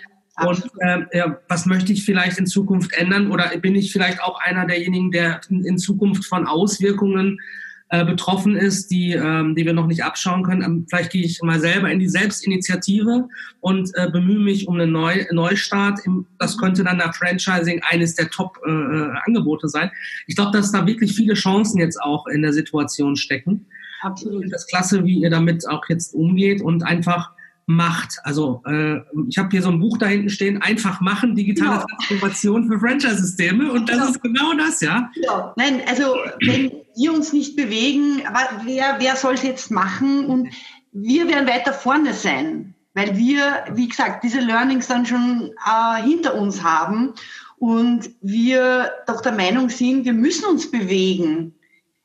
Und 0.44 0.70
äh, 0.80 0.98
ja, 1.12 1.38
was 1.48 1.64
möchte 1.64 1.92
ich 1.92 2.04
vielleicht 2.04 2.38
in 2.38 2.46
Zukunft 2.46 2.92
ändern? 2.92 3.30
Oder 3.30 3.56
bin 3.58 3.74
ich 3.74 3.92
vielleicht 3.92 4.22
auch 4.22 4.38
einer 4.40 4.66
derjenigen, 4.66 5.10
der 5.10 5.40
in 5.48 5.78
Zukunft 5.78 6.26
von 6.26 6.46
Auswirkungen 6.46 7.40
äh, 7.88 8.04
betroffen 8.04 8.54
ist, 8.54 8.90
die, 8.90 9.12
ähm, 9.12 9.54
die 9.54 9.64
wir 9.64 9.72
noch 9.72 9.86
nicht 9.86 10.04
abschauen 10.04 10.42
können? 10.42 10.62
Ähm, 10.62 10.86
vielleicht 10.90 11.10
gehe 11.10 11.24
ich 11.24 11.40
mal 11.42 11.58
selber 11.58 11.90
in 11.90 12.00
die 12.00 12.08
Selbstinitiative 12.08 13.28
und 13.60 13.90
äh, 13.94 14.10
bemühe 14.10 14.40
mich 14.40 14.68
um 14.68 14.74
einen 14.74 14.92
Neu 14.92 15.24
Neustart. 15.30 16.00
Das 16.38 16.58
könnte 16.58 16.84
dann 16.84 16.98
der 16.98 17.14
Franchising 17.14 17.80
eines 17.88 18.14
der 18.14 18.28
Top-Angebote 18.28 19.66
äh, 19.66 19.70
sein. 19.70 19.90
Ich 20.26 20.36
glaube, 20.36 20.50
dass 20.52 20.70
da 20.70 20.86
wirklich 20.86 21.14
viele 21.14 21.34
Chancen 21.34 21.78
jetzt 21.78 22.00
auch 22.02 22.26
in 22.26 22.42
der 22.42 22.52
Situation 22.52 23.16
stecken. 23.16 23.64
Absolut. 24.02 24.52
Das 24.52 24.66
klasse, 24.66 25.02
wie 25.04 25.20
ihr 25.20 25.30
damit 25.30 25.66
auch 25.66 25.88
jetzt 25.88 26.12
umgeht 26.14 26.60
und 26.60 26.82
einfach 26.82 27.35
macht. 27.66 28.20
Also 28.22 28.62
äh, 28.64 29.00
ich 29.28 29.38
habe 29.38 29.48
hier 29.50 29.60
so 29.60 29.70
ein 29.70 29.80
Buch 29.80 29.98
da 29.98 30.06
hinten 30.06 30.30
stehen, 30.30 30.62
einfach 30.62 31.00
machen, 31.00 31.34
digitale 31.34 31.80
genau. 31.80 31.86
Transformation 31.86 32.68
für 32.68 32.78
Franchise-Systeme 32.78 33.72
und 33.72 33.88
das 33.88 33.96
genau. 33.96 34.10
ist 34.10 34.22
genau 34.22 34.52
das, 34.54 34.80
ja? 34.80 35.10
Genau. 35.14 35.52
Nein, 35.56 35.82
also 35.88 36.14
wenn 36.44 36.72
wir 36.96 37.12
uns 37.12 37.32
nicht 37.32 37.56
bewegen, 37.56 38.22
wer, 38.64 38.96
wer 38.98 39.16
soll 39.16 39.34
es 39.34 39.42
jetzt 39.42 39.70
machen 39.72 40.26
und 40.26 40.48
wir 40.92 41.28
werden 41.28 41.48
weiter 41.48 41.72
vorne 41.72 42.14
sein, 42.14 42.74
weil 42.94 43.16
wir, 43.16 43.64
wie 43.72 43.88
gesagt, 43.88 44.22
diese 44.22 44.40
Learnings 44.40 44.86
dann 44.86 45.04
schon 45.04 45.50
äh, 45.66 46.02
hinter 46.02 46.36
uns 46.36 46.62
haben 46.62 47.14
und 47.58 48.10
wir 48.22 48.92
doch 49.08 49.22
der 49.22 49.32
Meinung 49.32 49.70
sind, 49.70 50.04
wir 50.04 50.12
müssen 50.12 50.44
uns 50.44 50.70
bewegen. 50.70 51.54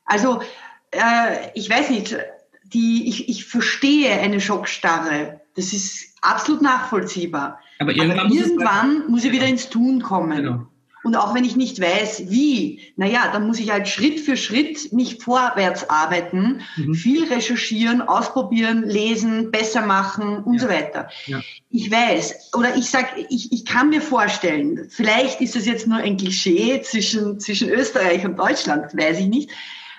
Also 0.04 0.42
äh, 0.90 1.50
ich 1.54 1.70
weiß 1.70 1.88
nicht, 1.90 2.18
die, 2.64 3.08
ich, 3.08 3.28
ich 3.28 3.44
verstehe 3.44 4.12
eine 4.12 4.40
Schockstarre 4.40 5.41
das 5.56 5.72
ist 5.72 6.14
absolut 6.20 6.62
nachvollziehbar. 6.62 7.60
Aber 7.78 7.92
irgendwann, 7.92 8.26
Aber 8.26 8.34
irgendwann 8.34 9.10
muss, 9.10 9.24
ich 9.24 9.32
wieder 9.32 9.46
ins 9.46 9.68
Tun 9.68 10.02
kommen. 10.02 10.36
Genau. 10.36 10.66
Und 11.04 11.16
auch 11.16 11.34
wenn 11.34 11.44
ich 11.44 11.56
nicht 11.56 11.80
weiß, 11.80 12.30
wie, 12.30 12.80
naja, 12.96 13.30
dann 13.32 13.46
muss 13.46 13.58
ich 13.58 13.72
halt 13.72 13.88
Schritt 13.88 14.20
für 14.20 14.36
Schritt 14.36 14.92
mich 14.92 15.18
vorwärts 15.18 15.90
arbeiten, 15.90 16.60
mhm. 16.76 16.94
viel 16.94 17.24
recherchieren, 17.24 18.02
ausprobieren, 18.02 18.84
lesen, 18.84 19.50
besser 19.50 19.84
machen 19.84 20.38
und 20.44 20.54
ja. 20.54 20.60
so 20.60 20.68
weiter. 20.68 21.08
Ja. 21.26 21.40
Ich 21.70 21.90
weiß, 21.90 22.52
oder 22.56 22.76
ich 22.76 22.88
sag, 22.88 23.16
ich, 23.30 23.50
ich 23.50 23.64
kann 23.64 23.88
mir 23.88 24.00
vorstellen, 24.00 24.86
vielleicht 24.90 25.40
ist 25.40 25.56
das 25.56 25.66
jetzt 25.66 25.88
nur 25.88 25.98
ein 25.98 26.16
Klischee 26.16 26.80
zwischen, 26.82 27.40
zwischen 27.40 27.68
Österreich 27.68 28.24
und 28.24 28.38
Deutschland, 28.38 28.96
weiß 28.96 29.18
ich 29.18 29.26
nicht. 29.26 29.50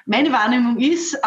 Meine 0.05 0.31
Wahrnehmung 0.31 0.79
ist, 0.79 1.13
äh, 1.13 1.19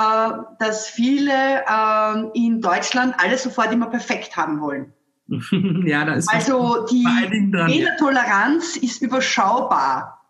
dass 0.58 0.88
viele 0.88 1.32
äh, 1.32 2.30
in 2.34 2.60
Deutschland 2.60 3.14
alles 3.18 3.42
sofort 3.42 3.72
immer 3.72 3.86
perfekt 3.86 4.36
haben 4.36 4.60
wollen. 4.60 4.92
ja, 5.86 6.04
da 6.04 6.14
ist 6.14 6.32
also 6.32 6.86
die 6.86 7.04
Fehlertoleranz 7.04 8.76
ist 8.76 9.02
überschaubar. 9.02 10.20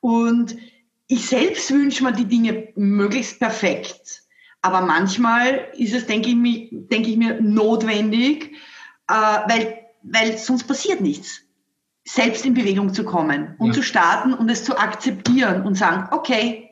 Und 0.00 0.56
ich 1.06 1.26
selbst 1.26 1.70
wünsche 1.70 2.02
mir 2.02 2.12
die 2.12 2.24
Dinge 2.24 2.68
möglichst 2.74 3.38
perfekt. 3.38 4.22
Aber 4.62 4.80
manchmal 4.80 5.68
ist 5.74 5.94
es, 5.94 6.06
denke 6.06 6.30
ich, 6.30 6.36
mir, 6.36 6.68
denke 6.70 7.10
ich 7.10 7.16
mir, 7.16 7.40
notwendig, 7.40 8.52
äh, 9.08 9.12
weil, 9.14 9.78
weil 10.02 10.38
sonst 10.38 10.64
passiert 10.64 11.00
nichts. 11.00 11.42
Selbst 12.04 12.44
in 12.46 12.54
Bewegung 12.54 12.94
zu 12.94 13.04
kommen 13.04 13.54
und 13.58 13.68
ja. 13.68 13.72
zu 13.74 13.82
starten 13.82 14.34
und 14.34 14.48
es 14.48 14.64
zu 14.64 14.76
akzeptieren 14.76 15.62
und 15.62 15.76
sagen, 15.76 16.08
okay, 16.10 16.71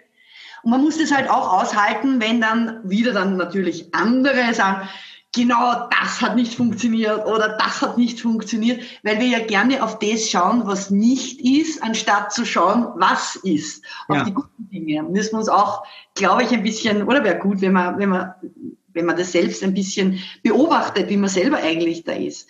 und 0.63 0.71
man 0.71 0.83
muss 0.83 0.99
das 0.99 1.13
halt 1.13 1.31
auch 1.31 1.63
aushalten, 1.63 2.21
wenn 2.21 2.41
dann 2.41 2.81
wieder 2.85 3.13
dann 3.13 3.37
natürlich 3.37 3.95
andere 3.95 4.53
sagen, 4.55 4.89
genau 5.33 5.89
das 5.91 6.21
hat 6.21 6.37
nicht 6.37 6.55
funktioniert 6.55 7.27
oder 7.27 7.57
das 7.59 7.83
hat 7.83 7.99
nicht 7.99 8.21
funktioniert, 8.21 8.83
weil 9.03 9.21
wir 9.21 9.29
ja 9.29 9.39
gerne 9.41 9.83
auf 9.83 9.99
das 9.99 10.29
schauen, 10.29 10.63
was 10.67 10.91
nicht 10.91 11.41
ist, 11.41 11.83
anstatt 11.83 12.33
zu 12.33 12.45
schauen, 12.45 12.89
was 12.97 13.37
ist. 13.37 13.85
Auf 14.09 14.17
ja. 14.17 14.25
die 14.25 14.35
guten 14.35 14.69
Dinge 14.71 15.03
müssen 15.05 15.33
wir 15.33 15.39
uns 15.39 15.49
auch, 15.49 15.85
glaube 16.15 16.43
ich, 16.43 16.51
ein 16.53 16.63
bisschen, 16.63 17.05
oder 17.05 17.23
wäre 17.23 17.39
gut, 17.39 17.61
wenn 17.61 17.73
man, 17.73 17.99
wenn 17.99 18.09
man, 18.09 18.35
wenn 18.93 19.07
man 19.07 19.17
das 19.17 19.33
selbst 19.33 19.63
ein 19.63 19.75
bisschen 19.75 20.21
beobachtet, 20.43 21.09
wie 21.09 21.17
man 21.17 21.31
selber 21.31 21.59
eigentlich 21.59 22.03
da 22.05 22.13
ist. 22.13 22.49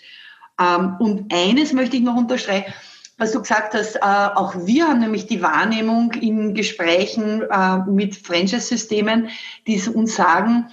Ähm, 0.58 0.96
und 0.98 1.32
eines 1.32 1.72
möchte 1.72 1.96
ich 1.96 2.02
noch 2.02 2.16
unterstreichen, 2.16 2.72
was 3.20 3.32
du 3.32 3.40
gesagt 3.40 3.74
hast, 3.74 3.96
äh, 3.96 4.00
auch 4.00 4.54
wir 4.66 4.88
haben 4.88 5.00
nämlich 5.00 5.26
die 5.26 5.42
Wahrnehmung 5.42 6.12
in 6.14 6.54
Gesprächen 6.54 7.42
äh, 7.42 7.78
mit 7.86 8.16
Franchise-Systemen, 8.16 9.28
die 9.66 9.80
uns 9.88 10.16
sagen, 10.16 10.68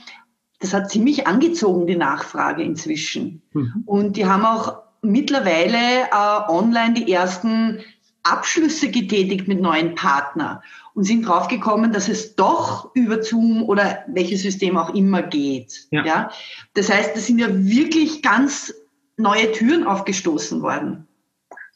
das 0.59 0.73
hat 0.73 0.89
ziemlich 0.89 1.27
angezogen, 1.27 1.85
die 1.87 1.97
Nachfrage 1.97 2.63
inzwischen. 2.63 3.41
Mhm. 3.53 3.83
Und 3.85 4.17
die 4.17 4.25
haben 4.25 4.45
auch 4.45 4.77
mittlerweile 5.01 6.05
äh, 6.09 6.49
online 6.51 6.93
die 6.93 7.11
ersten 7.11 7.81
Abschlüsse 8.23 8.89
getätigt 8.89 9.47
mit 9.47 9.61
neuen 9.61 9.95
Partnern 9.95 10.59
und 10.93 11.03
sind 11.03 11.27
draufgekommen, 11.27 11.91
dass 11.91 12.07
es 12.07 12.35
doch 12.35 12.91
über 12.95 13.21
Zoom 13.21 13.63
oder 13.63 13.99
welches 14.07 14.41
System 14.41 14.77
auch 14.77 14.93
immer 14.93 15.21
geht. 15.21 15.87
Ja. 15.91 16.05
ja? 16.05 16.31
Das 16.73 16.89
heißt, 16.89 17.15
da 17.15 17.19
sind 17.19 17.39
ja 17.39 17.47
wirklich 17.49 18.21
ganz 18.21 18.73
neue 19.17 19.51
Türen 19.51 19.85
aufgestoßen 19.85 20.61
worden. 20.61 21.06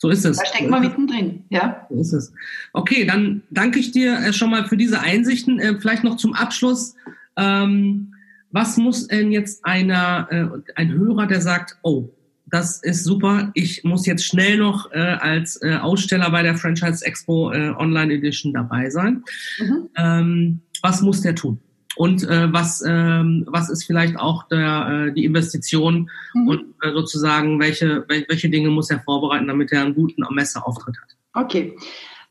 So 0.02 0.10
ist 0.10 0.26
es. 0.26 0.38
Da 0.38 0.46
steckt 0.48 0.68
man 0.68 0.82
mittendrin, 0.82 1.44
ja. 1.50 1.86
So 1.92 2.00
ist 2.00 2.12
es. 2.12 2.34
Okay, 2.74 3.06
dann 3.06 3.44
danke 3.52 3.78
ich 3.78 3.92
dir 3.92 4.18
äh, 4.18 4.34
schon 4.34 4.50
mal 4.50 4.66
für 4.66 4.76
diese 4.76 5.00
Einsichten. 5.00 5.60
Äh, 5.60 5.76
vielleicht 5.80 6.04
noch 6.04 6.18
zum 6.18 6.34
Abschluss. 6.34 6.96
Ähm, 7.38 8.16
was 8.50 8.78
muss 8.78 9.06
denn 9.06 9.32
jetzt 9.32 9.64
einer, 9.64 10.28
äh, 10.32 10.72
ein 10.76 10.92
Hörer, 10.92 11.28
der 11.28 11.40
sagt, 11.40 11.78
oh, 11.84 12.10
das 12.48 12.82
ist 12.82 13.04
super, 13.04 13.52
ich 13.54 13.84
muss 13.84 14.08
jetzt 14.08 14.26
schnell 14.26 14.58
noch 14.58 14.92
als 14.92 15.62
Aussteller 15.62 16.32
bei 16.32 16.44
der 16.44 16.58
Franchise 16.58 17.06
Expo 17.06 17.50
Online 17.50 18.14
Edition 18.14 18.52
dabei 18.52 18.90
sein. 18.90 19.24
Mhm. 19.58 19.90
Ähm, 19.96 20.62
was 20.82 21.02
muss 21.02 21.22
der 21.22 21.34
tun? 21.34 21.62
Und 21.96 22.24
äh, 22.24 22.52
was, 22.52 22.84
ähm, 22.88 23.46
was 23.48 23.70
ist 23.70 23.84
vielleicht 23.84 24.18
auch 24.18 24.48
der, 24.48 25.08
äh, 25.10 25.14
die 25.14 25.26
Investition 25.26 26.10
mhm. 26.34 26.48
und 26.48 26.66
äh, 26.82 26.92
sozusagen 26.92 27.60
welche, 27.60 28.06
welche 28.08 28.50
Dinge 28.50 28.70
muss 28.70 28.90
er 28.90 29.02
vorbereiten, 29.02 29.48
damit 29.48 29.72
er 29.72 29.82
einen 29.82 29.96
guten 29.96 30.24
Messeauftritt 30.34 30.96
hat. 31.02 31.18
Okay. 31.34 31.76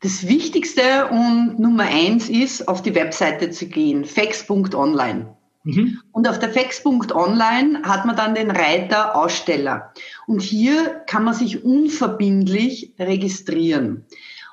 Das 0.01 0.27
Wichtigste 0.27 1.07
und 1.11 1.59
Nummer 1.59 1.83
eins 1.83 2.27
ist, 2.27 2.67
auf 2.67 2.81
die 2.81 2.95
Webseite 2.95 3.51
zu 3.51 3.67
gehen, 3.67 4.03
fax.online. 4.03 5.35
Mhm. 5.63 5.99
Und 6.11 6.27
auf 6.27 6.39
der 6.39 6.49
fax.online 6.49 7.83
hat 7.83 8.05
man 8.05 8.15
dann 8.15 8.33
den 8.33 8.49
Reiter 8.49 9.15
Aussteller. 9.15 9.93
Und 10.25 10.41
hier 10.41 11.03
kann 11.05 11.23
man 11.23 11.35
sich 11.35 11.63
unverbindlich 11.63 12.93
registrieren. 12.97 14.05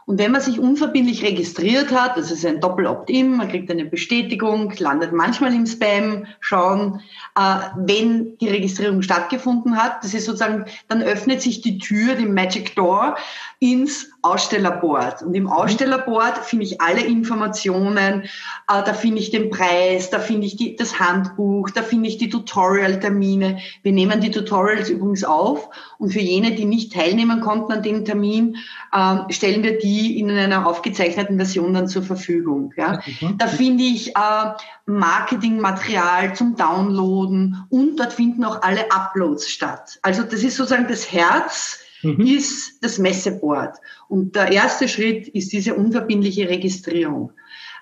Und 0.09 0.19
wenn 0.19 0.33
man 0.33 0.41
sich 0.41 0.59
unverbindlich 0.59 1.23
registriert 1.23 1.93
hat, 1.93 2.17
das 2.17 2.31
ist 2.31 2.47
ein 2.47 2.63
Doppel-Opt-in, 2.63 3.37
man 3.37 3.51
kriegt 3.51 3.71
eine 3.71 3.85
Bestätigung, 3.85 4.73
landet 4.79 5.13
manchmal 5.13 5.53
im 5.53 5.67
Spam, 5.67 6.25
schauen, 6.41 7.03
äh, 7.37 7.59
wenn 7.77 8.39
die 8.39 8.49
Registrierung 8.49 9.03
stattgefunden 9.03 9.77
hat, 9.77 10.03
das 10.03 10.15
ist 10.15 10.25
sozusagen, 10.25 10.65
dann 10.89 11.03
öffnet 11.03 11.43
sich 11.43 11.61
die 11.61 11.77
Tür, 11.77 12.15
die 12.15 12.25
Magic 12.25 12.75
Door, 12.75 13.17
ins 13.59 14.11
Ausstellerboard. 14.23 15.23
Und 15.23 15.35
im. 15.35 15.49
Ausstellerboard 15.49 16.39
finde 16.39 16.65
ich 16.65 16.81
alle 16.81 17.01
Informationen, 17.01 18.23
äh, 18.23 18.27
da 18.67 18.93
finde 18.93 19.21
ich 19.21 19.31
den 19.31 19.51
Preis, 19.51 20.11
da 20.11 20.19
finde 20.19 20.47
ich 20.47 20.57
die, 20.57 20.77
das 20.77 20.99
Handbuch, 20.99 21.71
da 21.71 21.83
finde 21.83 22.09
ich 22.09 22.19
die 22.19 22.29
Tutorial-Termine. 22.29 23.59
Wir 23.83 23.93
nehmen 23.93 24.21
die 24.21 24.31
Tutorials 24.31 24.89
übrigens 24.89 25.25
auf 25.25 25.69
und 25.99 26.13
für 26.13 26.21
jene, 26.21 26.53
die 26.53 26.65
nicht 26.65 26.93
teilnehmen 26.93 27.41
konnten 27.41 27.73
an 27.73 27.83
dem 27.83 28.05
Termin, 28.05 28.57
äh, 28.93 29.33
stellen 29.33 29.63
wir 29.63 29.79
die 29.79 30.19
in 30.19 30.31
einer 30.31 30.67
aufgezeichneten 30.67 31.37
Version 31.37 31.75
dann 31.75 31.89
zur 31.89 32.03
Verfügung. 32.03 32.73
Ja. 32.77 33.01
Da 33.37 33.47
finde 33.47 33.85
ich 33.85 34.17
äh, 34.17 34.53
Marketingmaterial 34.87 36.35
zum 36.35 36.57
Downloaden 36.57 37.65
und 37.71 37.97
dort 37.99 38.13
finden 38.13 38.45
auch 38.45 38.63
alle 38.63 38.91
Uploads 38.91 39.49
statt. 39.49 39.99
Also 40.03 40.23
das 40.23 40.43
ist 40.43 40.57
sozusagen 40.57 40.89
das 40.89 41.13
Herz 41.13 41.81
mhm. 42.03 42.21
ist 42.21 42.83
das 42.83 42.99
Messeboard. 42.99 43.77
Und 44.09 44.37
der 44.37 44.53
erste 44.53 44.89
Schritt 44.89 45.29
ist 45.29 45.53
diese 45.53 45.75
unverbindliche 45.75 46.49
Registrierung. 46.49 47.33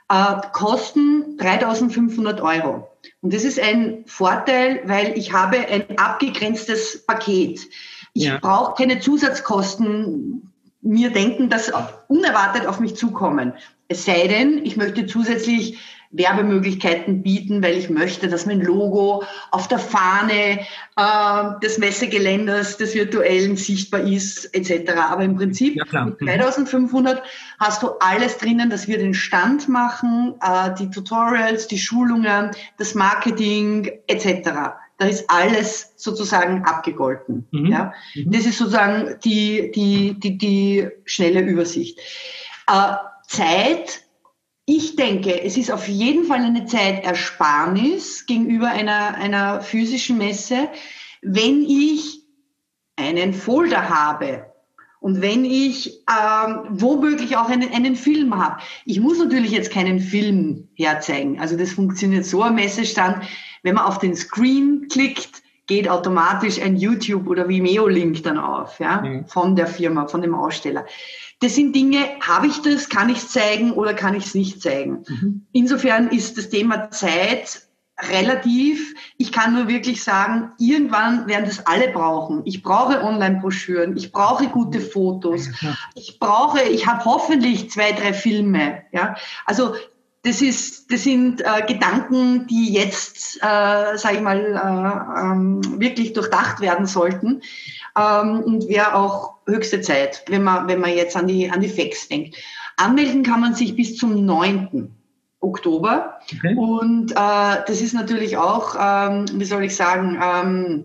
Äh, 0.08 0.36
Kosten 0.52 1.36
3500 1.38 2.40
Euro. 2.40 2.88
Und 3.20 3.34
das 3.34 3.44
ist 3.44 3.58
ein 3.58 4.04
Vorteil, 4.06 4.82
weil 4.84 5.16
ich 5.18 5.32
habe 5.32 5.58
ein 5.58 5.98
abgegrenztes 5.98 7.04
Paket. 7.06 7.68
Ich 8.14 8.24
ja. 8.24 8.38
brauche 8.38 8.74
keine 8.74 9.00
Zusatzkosten 9.00 10.52
mir 10.80 11.10
denken, 11.10 11.48
dass 11.48 11.72
unerwartet 12.08 12.66
auf 12.66 12.78
mich 12.80 12.96
zukommen. 12.96 13.52
Es 13.88 14.04
sei 14.04 14.28
denn, 14.28 14.64
ich 14.64 14.76
möchte 14.76 15.06
zusätzlich 15.06 15.78
Werbemöglichkeiten 16.10 17.22
bieten, 17.22 17.62
weil 17.62 17.76
ich 17.76 17.90
möchte, 17.90 18.28
dass 18.28 18.46
mein 18.46 18.60
Logo 18.60 19.24
auf 19.50 19.68
der 19.68 19.78
Fahne 19.78 20.60
äh, 20.96 21.60
des 21.62 21.78
Messegeländers, 21.78 22.76
des 22.76 22.94
virtuellen 22.94 23.56
sichtbar 23.56 24.00
ist, 24.00 24.54
etc. 24.54 24.92
Aber 25.10 25.24
im 25.24 25.36
Prinzip 25.36 25.76
ja, 25.76 26.04
mit 26.04 26.18
2500 26.18 27.16
mhm. 27.16 27.20
hast 27.58 27.82
du 27.82 27.90
alles 28.00 28.38
drinnen, 28.38 28.70
dass 28.70 28.88
wir 28.88 28.98
den 28.98 29.14
Stand 29.14 29.68
machen, 29.68 30.34
äh, 30.40 30.74
die 30.78 30.90
Tutorials, 30.90 31.66
die 31.66 31.78
Schulungen, 31.78 32.50
das 32.78 32.94
Marketing 32.94 33.90
etc. 34.06 34.50
Da 34.98 35.06
ist 35.06 35.28
alles 35.28 35.92
sozusagen 35.96 36.64
abgegolten. 36.64 37.46
Mhm. 37.50 37.66
Ja? 37.66 37.92
Mhm. 38.14 38.30
Das 38.30 38.46
ist 38.46 38.58
sozusagen 38.58 39.16
die, 39.24 39.70
die, 39.74 40.18
die, 40.18 40.38
die 40.38 40.88
schnelle 41.04 41.40
Übersicht. 41.40 41.98
Äh, 42.66 42.94
Zeit 43.26 44.05
ich 44.66 44.96
denke, 44.96 45.42
es 45.42 45.56
ist 45.56 45.70
auf 45.70 45.86
jeden 45.86 46.24
Fall 46.24 46.40
eine 46.40 46.66
Zeitersparnis 46.66 48.26
gegenüber 48.26 48.68
einer, 48.68 49.14
einer 49.14 49.60
physischen 49.60 50.18
Messe, 50.18 50.68
wenn 51.22 51.62
ich 51.62 52.22
einen 52.96 53.32
Folder 53.32 53.88
habe 53.88 54.52
und 54.98 55.20
wenn 55.20 55.44
ich 55.44 56.02
ähm, 56.10 56.66
womöglich 56.68 57.36
auch 57.36 57.48
einen, 57.48 57.72
einen 57.72 57.94
Film 57.94 58.36
habe. 58.36 58.60
Ich 58.84 58.98
muss 58.98 59.18
natürlich 59.18 59.52
jetzt 59.52 59.70
keinen 59.70 60.00
Film 60.00 60.68
herzeigen. 60.74 61.38
Also 61.38 61.56
das 61.56 61.72
funktioniert 61.72 62.24
so 62.24 62.42
am 62.42 62.56
Messestand. 62.56 63.24
Wenn 63.62 63.76
man 63.76 63.84
auf 63.84 63.98
den 63.98 64.16
Screen 64.16 64.88
klickt, 64.90 65.42
geht 65.66 65.88
automatisch 65.88 66.60
ein 66.60 66.76
YouTube- 66.76 67.26
oder 67.26 67.48
Vimeo-Link 67.48 68.22
dann 68.22 68.38
auf, 68.38 68.78
ja, 68.78 69.00
mhm. 69.00 69.26
von 69.26 69.56
der 69.56 69.66
Firma, 69.66 70.06
von 70.06 70.22
dem 70.22 70.34
Aussteller. 70.34 70.86
Das 71.40 71.54
sind 71.54 71.74
Dinge, 71.74 71.98
habe 72.20 72.46
ich 72.46 72.62
das, 72.62 72.88
kann 72.88 73.10
ich 73.10 73.18
es 73.18 73.30
zeigen 73.30 73.72
oder 73.72 73.92
kann 73.92 74.14
ich 74.14 74.26
es 74.26 74.34
nicht 74.34 74.62
zeigen? 74.62 75.04
Mhm. 75.08 75.46
Insofern 75.52 76.08
ist 76.08 76.38
das 76.38 76.48
Thema 76.48 76.90
Zeit 76.90 77.66
relativ. 77.98 78.94
Ich 79.16 79.32
kann 79.32 79.54
nur 79.54 79.68
wirklich 79.68 80.02
sagen, 80.04 80.52
irgendwann 80.58 81.26
werden 81.26 81.46
das 81.46 81.66
alle 81.66 81.88
brauchen. 81.88 82.42
Ich 82.44 82.62
brauche 82.62 83.02
Online-Broschüren, 83.02 83.96
ich 83.96 84.12
brauche 84.12 84.48
gute 84.48 84.80
Fotos, 84.80 85.48
ich 85.94 86.18
brauche, 86.18 86.62
ich 86.62 86.86
habe 86.86 87.04
hoffentlich 87.04 87.70
zwei, 87.70 87.92
drei 87.92 88.12
Filme. 88.12 88.82
Ja, 88.92 89.16
also 89.46 89.74
das 90.26 90.42
ist, 90.42 90.90
das 90.90 91.04
sind 91.04 91.40
äh, 91.40 91.62
Gedanken, 91.68 92.48
die 92.48 92.72
jetzt, 92.72 93.36
äh, 93.36 93.96
sage 93.96 94.16
ich 94.16 94.20
mal, 94.20 94.40
äh, 94.40 95.20
ähm, 95.20 95.80
wirklich 95.80 96.14
durchdacht 96.14 96.60
werden 96.60 96.86
sollten 96.86 97.42
ähm, 97.96 98.40
und 98.40 98.68
wäre 98.68 98.96
auch 98.96 99.36
höchste 99.46 99.80
Zeit, 99.82 100.24
wenn 100.26 100.42
man, 100.42 100.66
wenn 100.66 100.80
man 100.80 100.90
jetzt 100.90 101.16
an 101.16 101.28
die, 101.28 101.48
an 101.48 101.60
die 101.60 101.68
Facts 101.68 102.08
denkt. 102.08 102.36
Anmelden 102.76 103.22
kann 103.22 103.40
man 103.40 103.54
sich 103.54 103.76
bis 103.76 103.96
zum 103.96 104.26
9. 104.26 104.90
Oktober. 105.38 106.18
Okay. 106.24 106.56
Und 106.56 107.12
äh, 107.12 107.14
das 107.14 107.80
ist 107.80 107.94
natürlich 107.94 108.36
auch, 108.36 108.74
ähm, 108.80 109.26
wie 109.32 109.44
soll 109.44 109.62
ich 109.62 109.76
sagen, 109.76 110.20
ähm, 110.20 110.84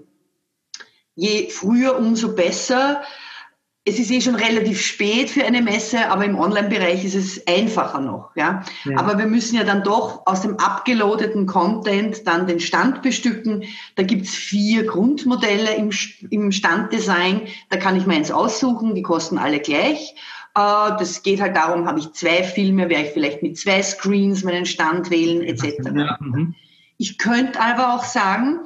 je 1.16 1.50
früher, 1.50 1.98
umso 1.98 2.36
besser 2.36 3.02
es 3.84 3.98
ist 3.98 4.12
eh 4.12 4.22
schon 4.22 4.36
relativ 4.36 4.80
spät 4.80 5.32
für 5.32 5.44
eine 5.44 5.62
Messe, 5.62 6.08
aber 6.12 6.26
im 6.26 6.38
Online-Bereich 6.38 7.04
ist 7.04 7.16
es 7.16 7.48
einfacher 7.48 8.00
noch. 8.00 8.30
Ja? 8.36 8.64
ja? 8.86 9.00
Aber 9.00 9.18
wir 9.18 9.26
müssen 9.26 9.56
ja 9.56 9.64
dann 9.64 9.84
doch 9.84 10.22
aus 10.28 10.42
dem 10.42 10.58
abgeloadeten 10.58 11.48
Content 11.48 12.28
dann 12.28 12.46
den 12.46 12.60
Stand 12.60 13.02
bestücken. 13.02 13.64
Da 13.96 14.04
gibt's 14.04 14.36
vier 14.36 14.86
Grundmodelle 14.86 15.74
im, 15.74 15.90
im 16.30 16.52
Standdesign. 16.52 17.48
Da 17.70 17.78
kann 17.78 17.96
ich 17.96 18.06
meins 18.06 18.30
aussuchen, 18.30 18.94
die 18.94 19.02
kosten 19.02 19.40
alle 19.40 19.60
gleich. 19.60 20.14
Äh, 20.54 20.92
das 21.00 21.24
geht 21.24 21.42
halt 21.42 21.56
darum, 21.56 21.88
habe 21.88 22.00
ich 22.00 22.14
zwei 22.14 22.44
Filme, 22.44 22.88
werde 22.88 23.06
ich 23.06 23.14
vielleicht 23.14 23.42
mit 23.42 23.58
zwei 23.58 23.82
Screens 23.82 24.44
meinen 24.44 24.68
Stand 24.68 25.10
wählen, 25.10 25.42
etc. 25.42 25.90
Ja, 25.96 26.18
mhm. 26.20 26.54
ich 27.00 27.18
könnte 27.18 27.60
aber 27.60 27.96
auch 27.96 28.04
sagen, 28.04 28.60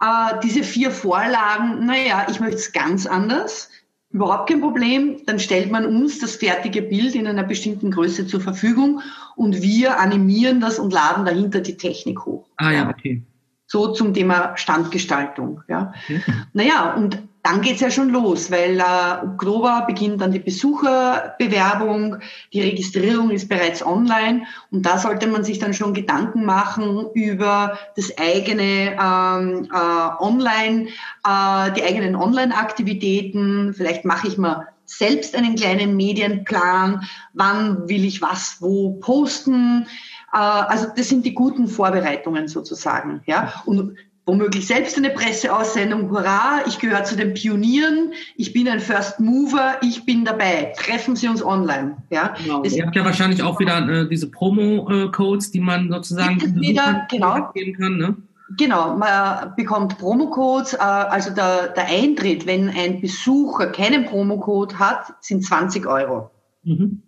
äh, 0.00 0.40
diese 0.42 0.62
vier 0.62 0.90
Vorlagen, 0.90 1.84
naja, 1.84 2.26
ich 2.30 2.40
möchte 2.40 2.56
es 2.56 2.72
ganz 2.72 3.04
anders 3.04 3.68
Überhaupt 4.14 4.48
kein 4.48 4.60
Problem. 4.60 5.16
Dann 5.26 5.40
stellt 5.40 5.72
man 5.72 5.84
uns 5.84 6.20
das 6.20 6.36
fertige 6.36 6.82
Bild 6.82 7.16
in 7.16 7.26
einer 7.26 7.42
bestimmten 7.42 7.90
Größe 7.90 8.28
zur 8.28 8.40
Verfügung 8.40 9.02
und 9.34 9.60
wir 9.60 9.98
animieren 9.98 10.60
das 10.60 10.78
und 10.78 10.92
laden 10.92 11.24
dahinter 11.24 11.60
die 11.60 11.76
Technik 11.76 12.24
hoch. 12.24 12.46
Ah 12.56 12.70
ja, 12.70 12.88
okay. 12.88 13.24
So 13.66 13.88
zum 13.88 14.14
Thema 14.14 14.56
Standgestaltung. 14.56 15.62
Ja. 15.66 15.92
Okay. 16.04 16.20
Naja, 16.52 16.94
und 16.94 17.18
dann 17.44 17.60
geht's 17.60 17.82
ja 17.82 17.90
schon 17.90 18.08
los, 18.08 18.50
weil 18.50 18.80
äh, 18.80 19.22
Oktober 19.22 19.84
beginnt 19.86 20.22
dann 20.22 20.32
die 20.32 20.38
Besucherbewerbung, 20.38 22.16
die 22.54 22.62
Registrierung 22.62 23.30
ist 23.30 23.50
bereits 23.50 23.84
online 23.84 24.46
und 24.70 24.86
da 24.86 24.96
sollte 24.96 25.26
man 25.26 25.44
sich 25.44 25.58
dann 25.58 25.74
schon 25.74 25.92
Gedanken 25.92 26.46
machen 26.46 27.06
über 27.12 27.78
das 27.96 28.16
eigene 28.16 28.96
ähm, 28.98 29.68
äh, 29.70 30.24
Online, 30.24 30.86
äh, 31.26 31.72
die 31.72 31.84
eigenen 31.84 32.16
Online-Aktivitäten. 32.16 33.74
Vielleicht 33.74 34.06
mache 34.06 34.28
ich 34.28 34.38
mal 34.38 34.66
selbst 34.86 35.36
einen 35.36 35.54
kleinen 35.54 35.96
Medienplan, 35.96 37.06
wann 37.34 37.86
will 37.90 38.06
ich 38.06 38.22
was 38.22 38.56
wo 38.60 38.94
posten. 39.00 39.86
Äh, 40.32 40.38
also 40.38 40.86
das 40.96 41.10
sind 41.10 41.26
die 41.26 41.34
guten 41.34 41.68
Vorbereitungen 41.68 42.48
sozusagen. 42.48 43.20
Ja? 43.26 43.52
Und 43.66 43.98
womöglich 44.26 44.66
selbst 44.66 44.96
eine 44.96 45.10
Presseaussendung, 45.10 46.10
hurra, 46.10 46.62
ich 46.66 46.78
gehöre 46.78 47.04
zu 47.04 47.16
den 47.16 47.34
Pionieren, 47.34 48.12
ich 48.36 48.52
bin 48.52 48.68
ein 48.68 48.80
First 48.80 49.20
Mover, 49.20 49.76
ich 49.82 50.06
bin 50.06 50.24
dabei. 50.24 50.72
Treffen 50.76 51.16
Sie 51.16 51.28
uns 51.28 51.44
online. 51.44 51.96
Ja, 52.10 52.34
genau. 52.42 52.62
Ihr 52.64 52.86
habt 52.86 52.96
ja 52.96 53.04
wahrscheinlich 53.04 53.42
auch 53.42 53.60
wieder 53.60 53.86
äh, 53.88 54.08
diese 54.08 54.30
Promo-Codes, 54.30 55.50
die 55.50 55.60
man 55.60 55.90
sozusagen 55.90 56.40
wieder, 56.60 57.06
genau. 57.10 57.50
geben 57.52 57.74
kann. 57.74 57.96
Ne? 57.98 58.16
Genau, 58.56 58.96
man 58.96 59.54
bekommt 59.56 59.98
Promo-Codes, 59.98 60.74
äh, 60.74 60.78
also 60.78 61.34
der, 61.34 61.68
der 61.68 61.86
Eintritt, 61.86 62.46
wenn 62.46 62.70
ein 62.70 63.00
Besucher 63.00 63.66
keinen 63.66 64.06
Promo-Code 64.06 64.78
hat, 64.78 65.14
sind 65.20 65.44
20 65.44 65.86
Euro. 65.86 66.30
Mhm. 66.62 67.02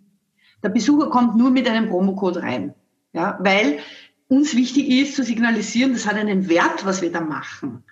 Der 0.62 0.68
Besucher 0.68 1.08
kommt 1.08 1.36
nur 1.36 1.50
mit 1.50 1.68
einem 1.68 1.88
Promo-Code 1.88 2.42
rein. 2.42 2.74
Ja, 3.12 3.38
weil 3.40 3.78
uns 4.28 4.56
wichtig 4.56 4.88
ist 4.88 5.14
zu 5.16 5.22
signalisieren, 5.22 5.92
das 5.92 6.06
hat 6.06 6.16
einen 6.16 6.48
Wert, 6.48 6.84
was 6.84 7.02
wir 7.02 7.12
da 7.12 7.20
machen. 7.20 7.84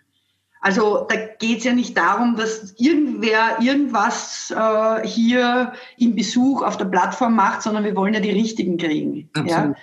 Also 0.65 1.07
da 1.07 1.17
geht 1.17 1.59
es 1.59 1.65
ja 1.65 1.75
nicht 1.75 1.95
darum, 1.95 2.37
dass 2.37 2.75
irgendwer 2.79 3.61
irgendwas 3.61 4.51
äh, 4.51 5.07
hier 5.07 5.75
im 5.99 6.15
Besuch 6.15 6.63
auf 6.63 6.79
der 6.79 6.87
Plattform 6.87 7.37
macht, 7.37 7.61
sondern 7.61 7.85
wir 7.85 7.95
wollen 7.95 8.15
ja 8.15 8.21
die 8.21 8.31
richtigen 8.31 8.79
kriegen. 8.79 9.29
Ja? 9.45 9.75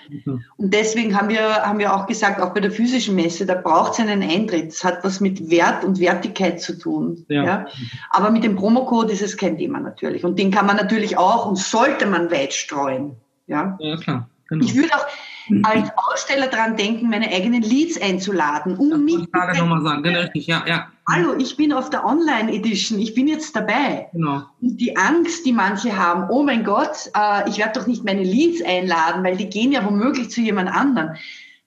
Und 0.58 0.74
deswegen 0.74 1.16
haben 1.16 1.30
wir, 1.30 1.68
haben 1.68 1.78
wir 1.78 1.96
auch 1.96 2.08
gesagt, 2.08 2.42
auch 2.42 2.56
bei 2.56 2.62
der 2.62 2.72
physischen 2.72 3.14
Messe, 3.14 3.46
da 3.46 3.54
braucht 3.54 3.94
es 3.94 4.00
einen 4.00 4.24
Eintritt. 4.24 4.70
Das 4.70 4.84
hat 4.84 5.04
was 5.04 5.20
mit 5.20 5.52
Wert 5.52 5.84
und 5.84 6.00
Wertigkeit 6.00 6.60
zu 6.60 6.76
tun. 6.76 7.26
Ja. 7.28 7.44
ja? 7.44 7.68
Aber 8.10 8.32
mit 8.32 8.44
dem 8.44 8.56
Promocode 8.56 9.12
ist 9.12 9.22
es 9.22 9.38
kein 9.38 9.60
Thema 9.60 9.80
natürlich. 9.80 10.26
Und 10.26 10.40
den 10.40 10.50
kann 10.50 10.66
man 10.66 10.78
natürlich 10.78 11.16
auch 11.16 11.46
und 11.46 11.60
sollte 11.60 12.08
man 12.08 12.32
weit 12.32 12.54
streuen. 12.54 13.18
Ja, 13.46 13.78
ja 13.80 13.98
klar. 13.98 14.28
Genau. 14.50 14.66
Ich 14.66 14.76
würde 14.76 14.96
auch, 14.96 15.06
Mhm. 15.06 15.31
Als 15.64 15.90
Aussteller 15.96 16.48
daran 16.48 16.76
denken, 16.76 17.10
meine 17.10 17.30
eigenen 17.30 17.62
Leads 17.62 18.02
einzuladen, 18.02 18.78
um 18.78 18.90
das 18.90 19.00
mich. 19.00 19.20
Ich 19.20 19.32
gerade 19.32 19.58
nochmal 19.58 19.82
sagen, 19.82 20.04
genau 20.04 20.20
richtig, 20.20 20.48
ja, 20.48 20.64
ja. 20.68 20.88
Hallo, 21.08 21.36
ich 21.38 21.58
bin 21.58 21.74
auf 21.74 21.90
der 21.90 22.06
Online 22.06 22.52
Edition, 22.54 23.00
ich 23.00 23.14
bin 23.14 23.28
jetzt 23.28 23.56
dabei. 23.56 24.08
Genau. 24.14 24.44
Und 24.62 24.78
die 24.78 24.96
Angst, 24.96 25.46
die 25.46 25.54
manche 25.54 25.98
haben, 25.98 26.30
oh 26.30 26.44
mein 26.44 26.64
Gott, 26.64 27.12
äh, 27.16 27.50
ich 27.50 27.58
werde 27.58 27.80
doch 27.80 27.88
nicht 27.88 28.06
meine 28.06 28.24
Leads 28.24 28.64
einladen, 28.64 29.24
weil 29.24 29.38
die 29.38 29.50
gehen 29.50 29.72
ja 29.72 29.86
womöglich 29.86 30.30
zu 30.30 30.42
jemand 30.42 30.70
anderen. 30.74 31.18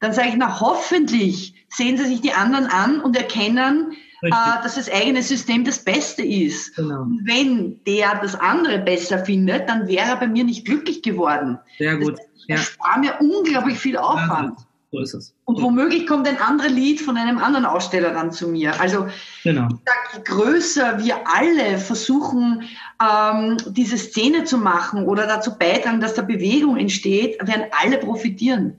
Dann 0.01 0.12
sage 0.12 0.28
ich, 0.28 0.37
na 0.37 0.61
hoffentlich 0.61 1.55
sehen 1.68 1.97
sie 1.97 2.05
sich 2.05 2.20
die 2.20 2.32
anderen 2.32 2.66
an 2.66 3.01
und 3.01 3.16
erkennen, 3.16 3.93
äh, 4.22 4.30
dass 4.62 4.76
das 4.76 4.91
eigene 4.91 5.22
System 5.22 5.64
das 5.64 5.85
Beste 5.85 6.22
ist. 6.22 6.76
Genau. 6.76 7.03
Und 7.03 7.22
wenn 7.24 7.82
der 7.85 8.20
das 8.20 8.35
andere 8.35 8.78
besser 8.78 9.18
findet, 9.18 9.68
dann 9.68 9.87
wäre 9.89 10.11
er 10.11 10.16
bei 10.16 10.28
mir 10.28 10.45
nicht 10.45 10.64
glücklich 10.64 11.03
geworden. 11.03 11.59
Sehr 11.78 11.97
gut. 11.97 12.12
Das, 12.12 12.20
ja. 12.47 12.57
spare 12.57 13.01
mir 13.01 13.14
unglaublich 13.20 13.78
viel 13.78 13.97
Aufwand. 13.97 14.59
Ja, 14.59 14.66
so 14.92 15.01
ist 15.01 15.14
es. 15.14 15.34
Und 15.45 15.61
womöglich 15.61 16.07
kommt 16.07 16.28
ein 16.28 16.38
anderer 16.38 16.68
Lied 16.68 17.01
von 17.01 17.16
einem 17.16 17.38
anderen 17.38 17.66
Aussteller 17.66 18.12
dann 18.12 18.32
zu 18.32 18.49
mir. 18.49 18.80
Also 18.80 19.09
genau. 19.42 19.68
je 20.14 20.20
größer 20.22 21.03
wir 21.03 21.16
alle 21.26 21.78
versuchen, 21.78 22.62
ähm, 23.03 23.57
diese 23.68 23.99
Szene 23.99 24.45
zu 24.45 24.59
machen 24.59 25.05
oder 25.05 25.26
dazu 25.26 25.59
beitragen, 25.59 26.01
dass 26.01 26.14
da 26.14 26.22
Bewegung 26.22 26.76
entsteht, 26.76 27.38
werden 27.47 27.66
alle 27.82 27.99
profitieren. 27.99 28.76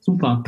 Super. 0.00 0.42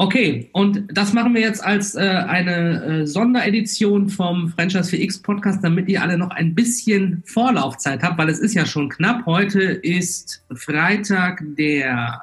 Okay, 0.00 0.48
und 0.52 0.84
das 0.92 1.12
machen 1.12 1.34
wir 1.34 1.40
jetzt 1.40 1.60
als 1.60 1.96
äh, 1.96 2.02
eine 2.02 2.84
äh, 2.84 3.06
Sonderedition 3.08 4.08
vom 4.08 4.48
Franchise 4.48 4.94
4X 4.94 5.24
Podcast, 5.24 5.58
damit 5.64 5.88
ihr 5.88 6.00
alle 6.00 6.16
noch 6.16 6.30
ein 6.30 6.54
bisschen 6.54 7.24
Vorlaufzeit 7.26 8.04
habt, 8.04 8.16
weil 8.16 8.28
es 8.28 8.38
ist 8.38 8.54
ja 8.54 8.64
schon 8.64 8.90
knapp. 8.90 9.26
Heute 9.26 9.60
ist 9.60 10.44
Freitag, 10.54 11.42
der 11.58 12.22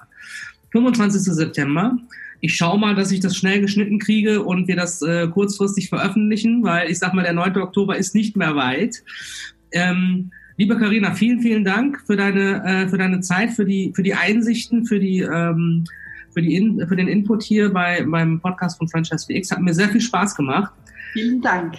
25. 0.72 1.24
September. 1.24 1.98
Ich 2.40 2.56
schaue 2.56 2.80
mal, 2.80 2.96
dass 2.96 3.12
ich 3.12 3.20
das 3.20 3.36
schnell 3.36 3.60
geschnitten 3.60 4.00
kriege 4.00 4.42
und 4.42 4.70
wir 4.70 4.78
das 4.78 5.02
äh, 5.02 5.28
kurzfristig 5.28 5.90
veröffentlichen, 5.90 6.64
weil 6.64 6.90
ich 6.90 7.00
sag 7.00 7.14
mal, 7.14 7.24
der 7.24 7.34
9. 7.34 7.58
Oktober 7.58 7.98
ist 7.98 8.16
nicht 8.16 8.38
mehr 8.38 8.56
weit. 8.56 9.04
Ähm, 9.74 10.32
liebe 10.56 10.78
Karina, 10.78 11.14
vielen, 11.14 11.42
vielen 11.42 11.66
Dank 11.66 12.02
für 12.08 12.16
deine, 12.16 12.64
äh, 12.64 12.88
für 12.88 12.98
deine 12.98 13.20
Zeit, 13.20 13.52
für 13.52 13.66
die, 13.66 13.92
für 13.94 14.04
die 14.04 14.14
Einsichten, 14.14 14.86
für 14.86 15.02
die 15.02 15.20
ähm, 15.20 15.84
für, 16.36 16.42
die 16.42 16.84
für 16.88 16.96
den 16.96 17.08
Input 17.08 17.44
hier 17.44 17.74
bei 17.74 18.06
meinem 18.06 18.40
Podcast 18.42 18.78
von 18.78 18.90
Franchise 18.90 19.26
VX. 19.26 19.52
Hat 19.52 19.62
mir 19.62 19.74
sehr 19.74 19.88
viel 19.88 20.02
Spaß 20.02 20.36
gemacht. 20.36 20.72
Vielen 21.14 21.42
Dank. 21.42 21.76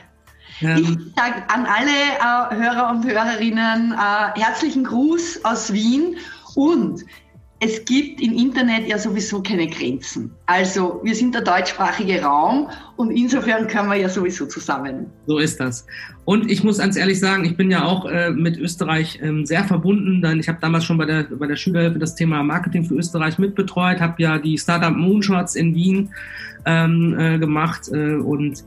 Ähm, 0.62 0.78
ich 0.78 1.14
sage 1.14 1.42
an 1.48 1.66
alle 1.66 1.90
äh, 1.90 2.64
Hörer 2.64 2.90
und 2.90 3.04
Hörerinnen 3.04 3.92
äh, 3.92 4.40
herzlichen 4.40 4.84
Gruß 4.84 5.44
aus 5.44 5.72
Wien 5.72 6.16
und 6.54 7.04
es 7.58 7.84
gibt 7.86 8.20
im 8.20 8.34
Internet 8.34 8.86
ja 8.86 8.98
sowieso 8.98 9.42
keine 9.42 9.66
Grenzen. 9.66 10.30
Also 10.44 11.00
wir 11.02 11.14
sind 11.14 11.34
der 11.34 11.40
deutschsprachige 11.40 12.20
Raum 12.20 12.68
und 12.96 13.10
insofern 13.10 13.66
können 13.66 13.88
wir 13.88 13.96
ja 13.96 14.10
sowieso 14.10 14.46
zusammen. 14.46 15.06
So 15.26 15.38
ist 15.38 15.58
das. 15.58 15.86
Und 16.26 16.50
ich 16.50 16.62
muss 16.64 16.78
ganz 16.78 16.96
ehrlich 16.96 17.18
sagen, 17.18 17.46
ich 17.46 17.56
bin 17.56 17.70
ja 17.70 17.84
auch 17.84 18.04
äh, 18.04 18.30
mit 18.30 18.58
Österreich 18.58 19.20
ähm, 19.22 19.46
sehr 19.46 19.64
verbunden, 19.64 20.20
denn 20.20 20.38
ich 20.38 20.48
habe 20.48 20.58
damals 20.60 20.84
schon 20.84 20.98
bei 20.98 21.06
der, 21.06 21.22
bei 21.24 21.46
der 21.46 21.56
Schülerhilfe 21.56 21.98
das 21.98 22.14
Thema 22.14 22.42
Marketing 22.42 22.84
für 22.84 22.94
Österreich 22.94 23.38
mitbetreut, 23.38 24.00
habe 24.00 24.22
ja 24.22 24.38
die 24.38 24.58
Startup 24.58 24.94
Moonshots 24.94 25.54
in 25.54 25.74
Wien 25.74 26.10
ähm, 26.66 27.16
äh, 27.18 27.38
gemacht 27.38 27.88
äh, 27.90 28.16
und 28.16 28.64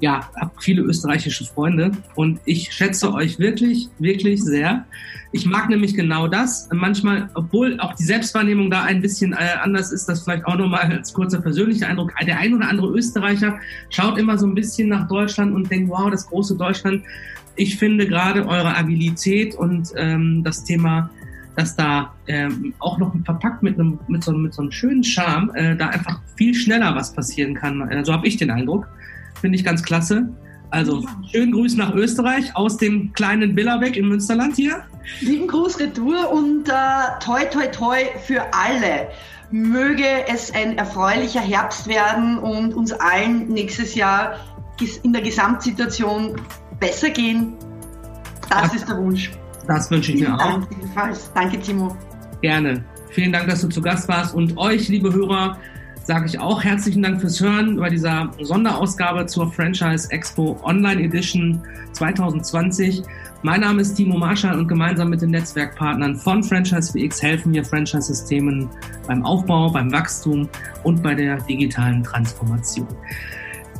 ja, 0.00 0.28
habe 0.40 0.52
viele 0.58 0.82
österreichische 0.82 1.44
Freunde 1.44 1.92
und 2.14 2.40
ich 2.46 2.72
schätze 2.72 3.12
euch 3.12 3.38
wirklich, 3.38 3.88
wirklich 3.98 4.42
sehr. 4.42 4.86
Ich 5.32 5.46
mag 5.46 5.68
nämlich 5.68 5.94
genau 5.94 6.26
das. 6.26 6.68
Manchmal, 6.72 7.28
obwohl 7.34 7.78
auch 7.80 7.94
die 7.94 8.02
Selbstwahrnehmung 8.02 8.70
da 8.70 8.82
ein 8.82 9.02
bisschen 9.02 9.32
äh, 9.32 9.58
anders 9.62 9.92
ist, 9.92 10.08
das 10.08 10.24
vielleicht 10.24 10.46
auch 10.46 10.56
nochmal 10.56 10.90
als 10.90 11.12
kurzer 11.12 11.40
persönlicher 11.40 11.86
Eindruck. 11.86 12.12
Der 12.26 12.38
ein 12.38 12.54
oder 12.54 12.68
andere 12.68 12.88
Österreicher 12.88 13.58
schaut 13.90 14.18
immer 14.18 14.38
so 14.38 14.46
ein 14.46 14.54
bisschen 14.54 14.88
nach 14.88 15.06
Deutschland 15.06 15.54
und 15.54 15.70
denkt, 15.70 15.90
wow, 15.90 16.10
das 16.10 16.26
große 16.26 16.56
Deutschland. 16.56 17.04
Ich 17.56 17.76
finde 17.76 18.06
gerade 18.06 18.46
eure 18.46 18.74
Agilität 18.74 19.54
und 19.54 19.92
ähm, 19.96 20.42
das 20.42 20.64
Thema 20.64 21.10
dass 21.56 21.76
da 21.76 22.14
ähm, 22.26 22.72
auch 22.78 22.96
noch 22.98 23.14
verpackt 23.24 23.62
mit 23.62 23.78
einem 23.78 23.98
mit 24.08 24.24
so, 24.24 24.32
mit 24.32 24.54
so 24.54 24.62
einem 24.62 24.70
schönen 24.70 25.04
Charme 25.04 25.50
äh, 25.54 25.76
da 25.76 25.88
einfach 25.88 26.20
viel 26.36 26.54
schneller 26.54 26.94
was 26.94 27.12
passieren 27.12 27.54
kann. 27.54 27.86
Äh, 27.90 28.04
so 28.04 28.12
habe 28.12 28.26
ich 28.26 28.36
den 28.36 28.50
Eindruck. 28.50 28.88
Finde 29.40 29.56
ich 29.56 29.64
ganz 29.64 29.82
klasse. 29.82 30.28
Also 30.70 31.04
schönen 31.30 31.52
Gruß 31.52 31.76
nach 31.76 31.94
Österreich 31.94 32.54
aus 32.54 32.76
dem 32.76 33.12
kleinen 33.12 33.54
Billerbeck 33.54 33.96
im 33.96 34.08
Münsterland 34.08 34.54
hier. 34.54 34.84
Lieben 35.20 35.48
Gruß 35.48 35.80
Retour 35.80 36.30
und 36.30 36.68
äh, 36.68 36.72
toi 37.20 37.44
toi 37.46 37.66
toi 37.66 37.98
für 38.24 38.42
alle. 38.52 39.08
Möge 39.50 40.04
es 40.28 40.54
ein 40.54 40.78
erfreulicher 40.78 41.40
Herbst 41.40 41.88
werden 41.88 42.38
und 42.38 42.72
uns 42.72 42.92
allen 42.92 43.48
nächstes 43.48 43.96
Jahr 43.96 44.36
in 45.02 45.12
der 45.12 45.22
Gesamtsituation 45.22 46.40
besser 46.78 47.10
gehen. 47.10 47.54
Das, 48.48 48.62
das 48.62 48.74
ist 48.74 48.88
der 48.88 48.96
Wunsch. 48.96 49.32
Das 49.66 49.90
wünsche 49.90 50.12
ich 50.12 50.20
mir 50.20 50.34
auch. 50.34 50.60
Dank, 50.94 51.16
Danke, 51.34 51.60
Timo. 51.60 51.96
Gerne. 52.40 52.84
Vielen 53.10 53.32
Dank, 53.32 53.48
dass 53.48 53.60
du 53.60 53.68
zu 53.68 53.82
Gast 53.82 54.08
warst 54.08 54.34
und 54.34 54.56
euch, 54.56 54.88
liebe 54.88 55.12
Hörer, 55.12 55.58
sage 56.04 56.26
ich 56.26 56.38
auch 56.38 56.62
herzlichen 56.62 57.02
Dank 57.02 57.20
fürs 57.20 57.40
Hören 57.40 57.76
bei 57.76 57.90
dieser 57.90 58.30
Sonderausgabe 58.40 59.26
zur 59.26 59.52
Franchise 59.52 60.10
Expo 60.10 60.58
Online 60.62 61.02
Edition 61.02 61.60
2020. 61.92 63.02
Mein 63.42 63.60
Name 63.60 63.82
ist 63.82 63.94
Timo 63.94 64.18
Marschall 64.18 64.58
und 64.58 64.68
gemeinsam 64.68 65.10
mit 65.10 65.22
den 65.22 65.30
Netzwerkpartnern 65.30 66.16
von 66.16 66.42
Franchise 66.42 66.92
VX 66.92 67.22
helfen 67.22 67.52
wir 67.52 67.64
Franchise-Systemen 67.64 68.68
beim 69.06 69.24
Aufbau, 69.24 69.70
beim 69.70 69.90
Wachstum 69.92 70.48
und 70.82 71.02
bei 71.02 71.14
der 71.14 71.36
digitalen 71.42 72.02
Transformation. 72.02 72.88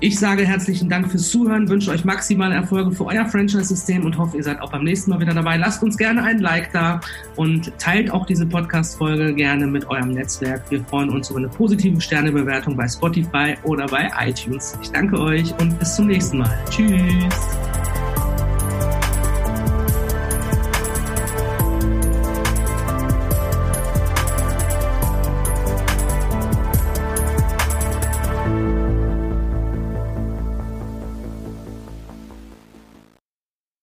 Ich 0.02 0.18
sage 0.18 0.46
herzlichen 0.46 0.88
Dank 0.88 1.10
fürs 1.10 1.28
Zuhören, 1.28 1.68
wünsche 1.68 1.90
euch 1.90 2.06
maximale 2.06 2.54
Erfolge 2.54 2.90
für 2.90 3.04
euer 3.04 3.26
Franchise-System 3.26 4.06
und 4.06 4.16
hoffe, 4.16 4.38
ihr 4.38 4.42
seid 4.42 4.62
auch 4.62 4.70
beim 4.70 4.82
nächsten 4.82 5.10
Mal 5.10 5.20
wieder 5.20 5.34
dabei. 5.34 5.58
Lasst 5.58 5.82
uns 5.82 5.98
gerne 5.98 6.22
ein 6.22 6.38
Like 6.38 6.72
da 6.72 7.02
und 7.36 7.70
teilt 7.78 8.10
auch 8.10 8.24
diese 8.24 8.46
Podcast-Folge 8.46 9.34
gerne 9.34 9.66
mit 9.66 9.86
eurem 9.90 10.14
Netzwerk. 10.14 10.62
Wir 10.70 10.82
freuen 10.86 11.10
uns 11.10 11.28
über 11.28 11.40
eine 11.40 11.48
positive 11.48 12.00
Sternebewertung 12.00 12.76
bei 12.76 12.88
Spotify 12.88 13.56
oder 13.62 13.86
bei 13.88 14.10
iTunes. 14.26 14.78
Ich 14.80 14.90
danke 14.90 15.20
euch 15.20 15.52
und 15.60 15.78
bis 15.78 15.96
zum 15.96 16.06
nächsten 16.06 16.38
Mal. 16.38 16.58
Tschüss. 16.70 17.69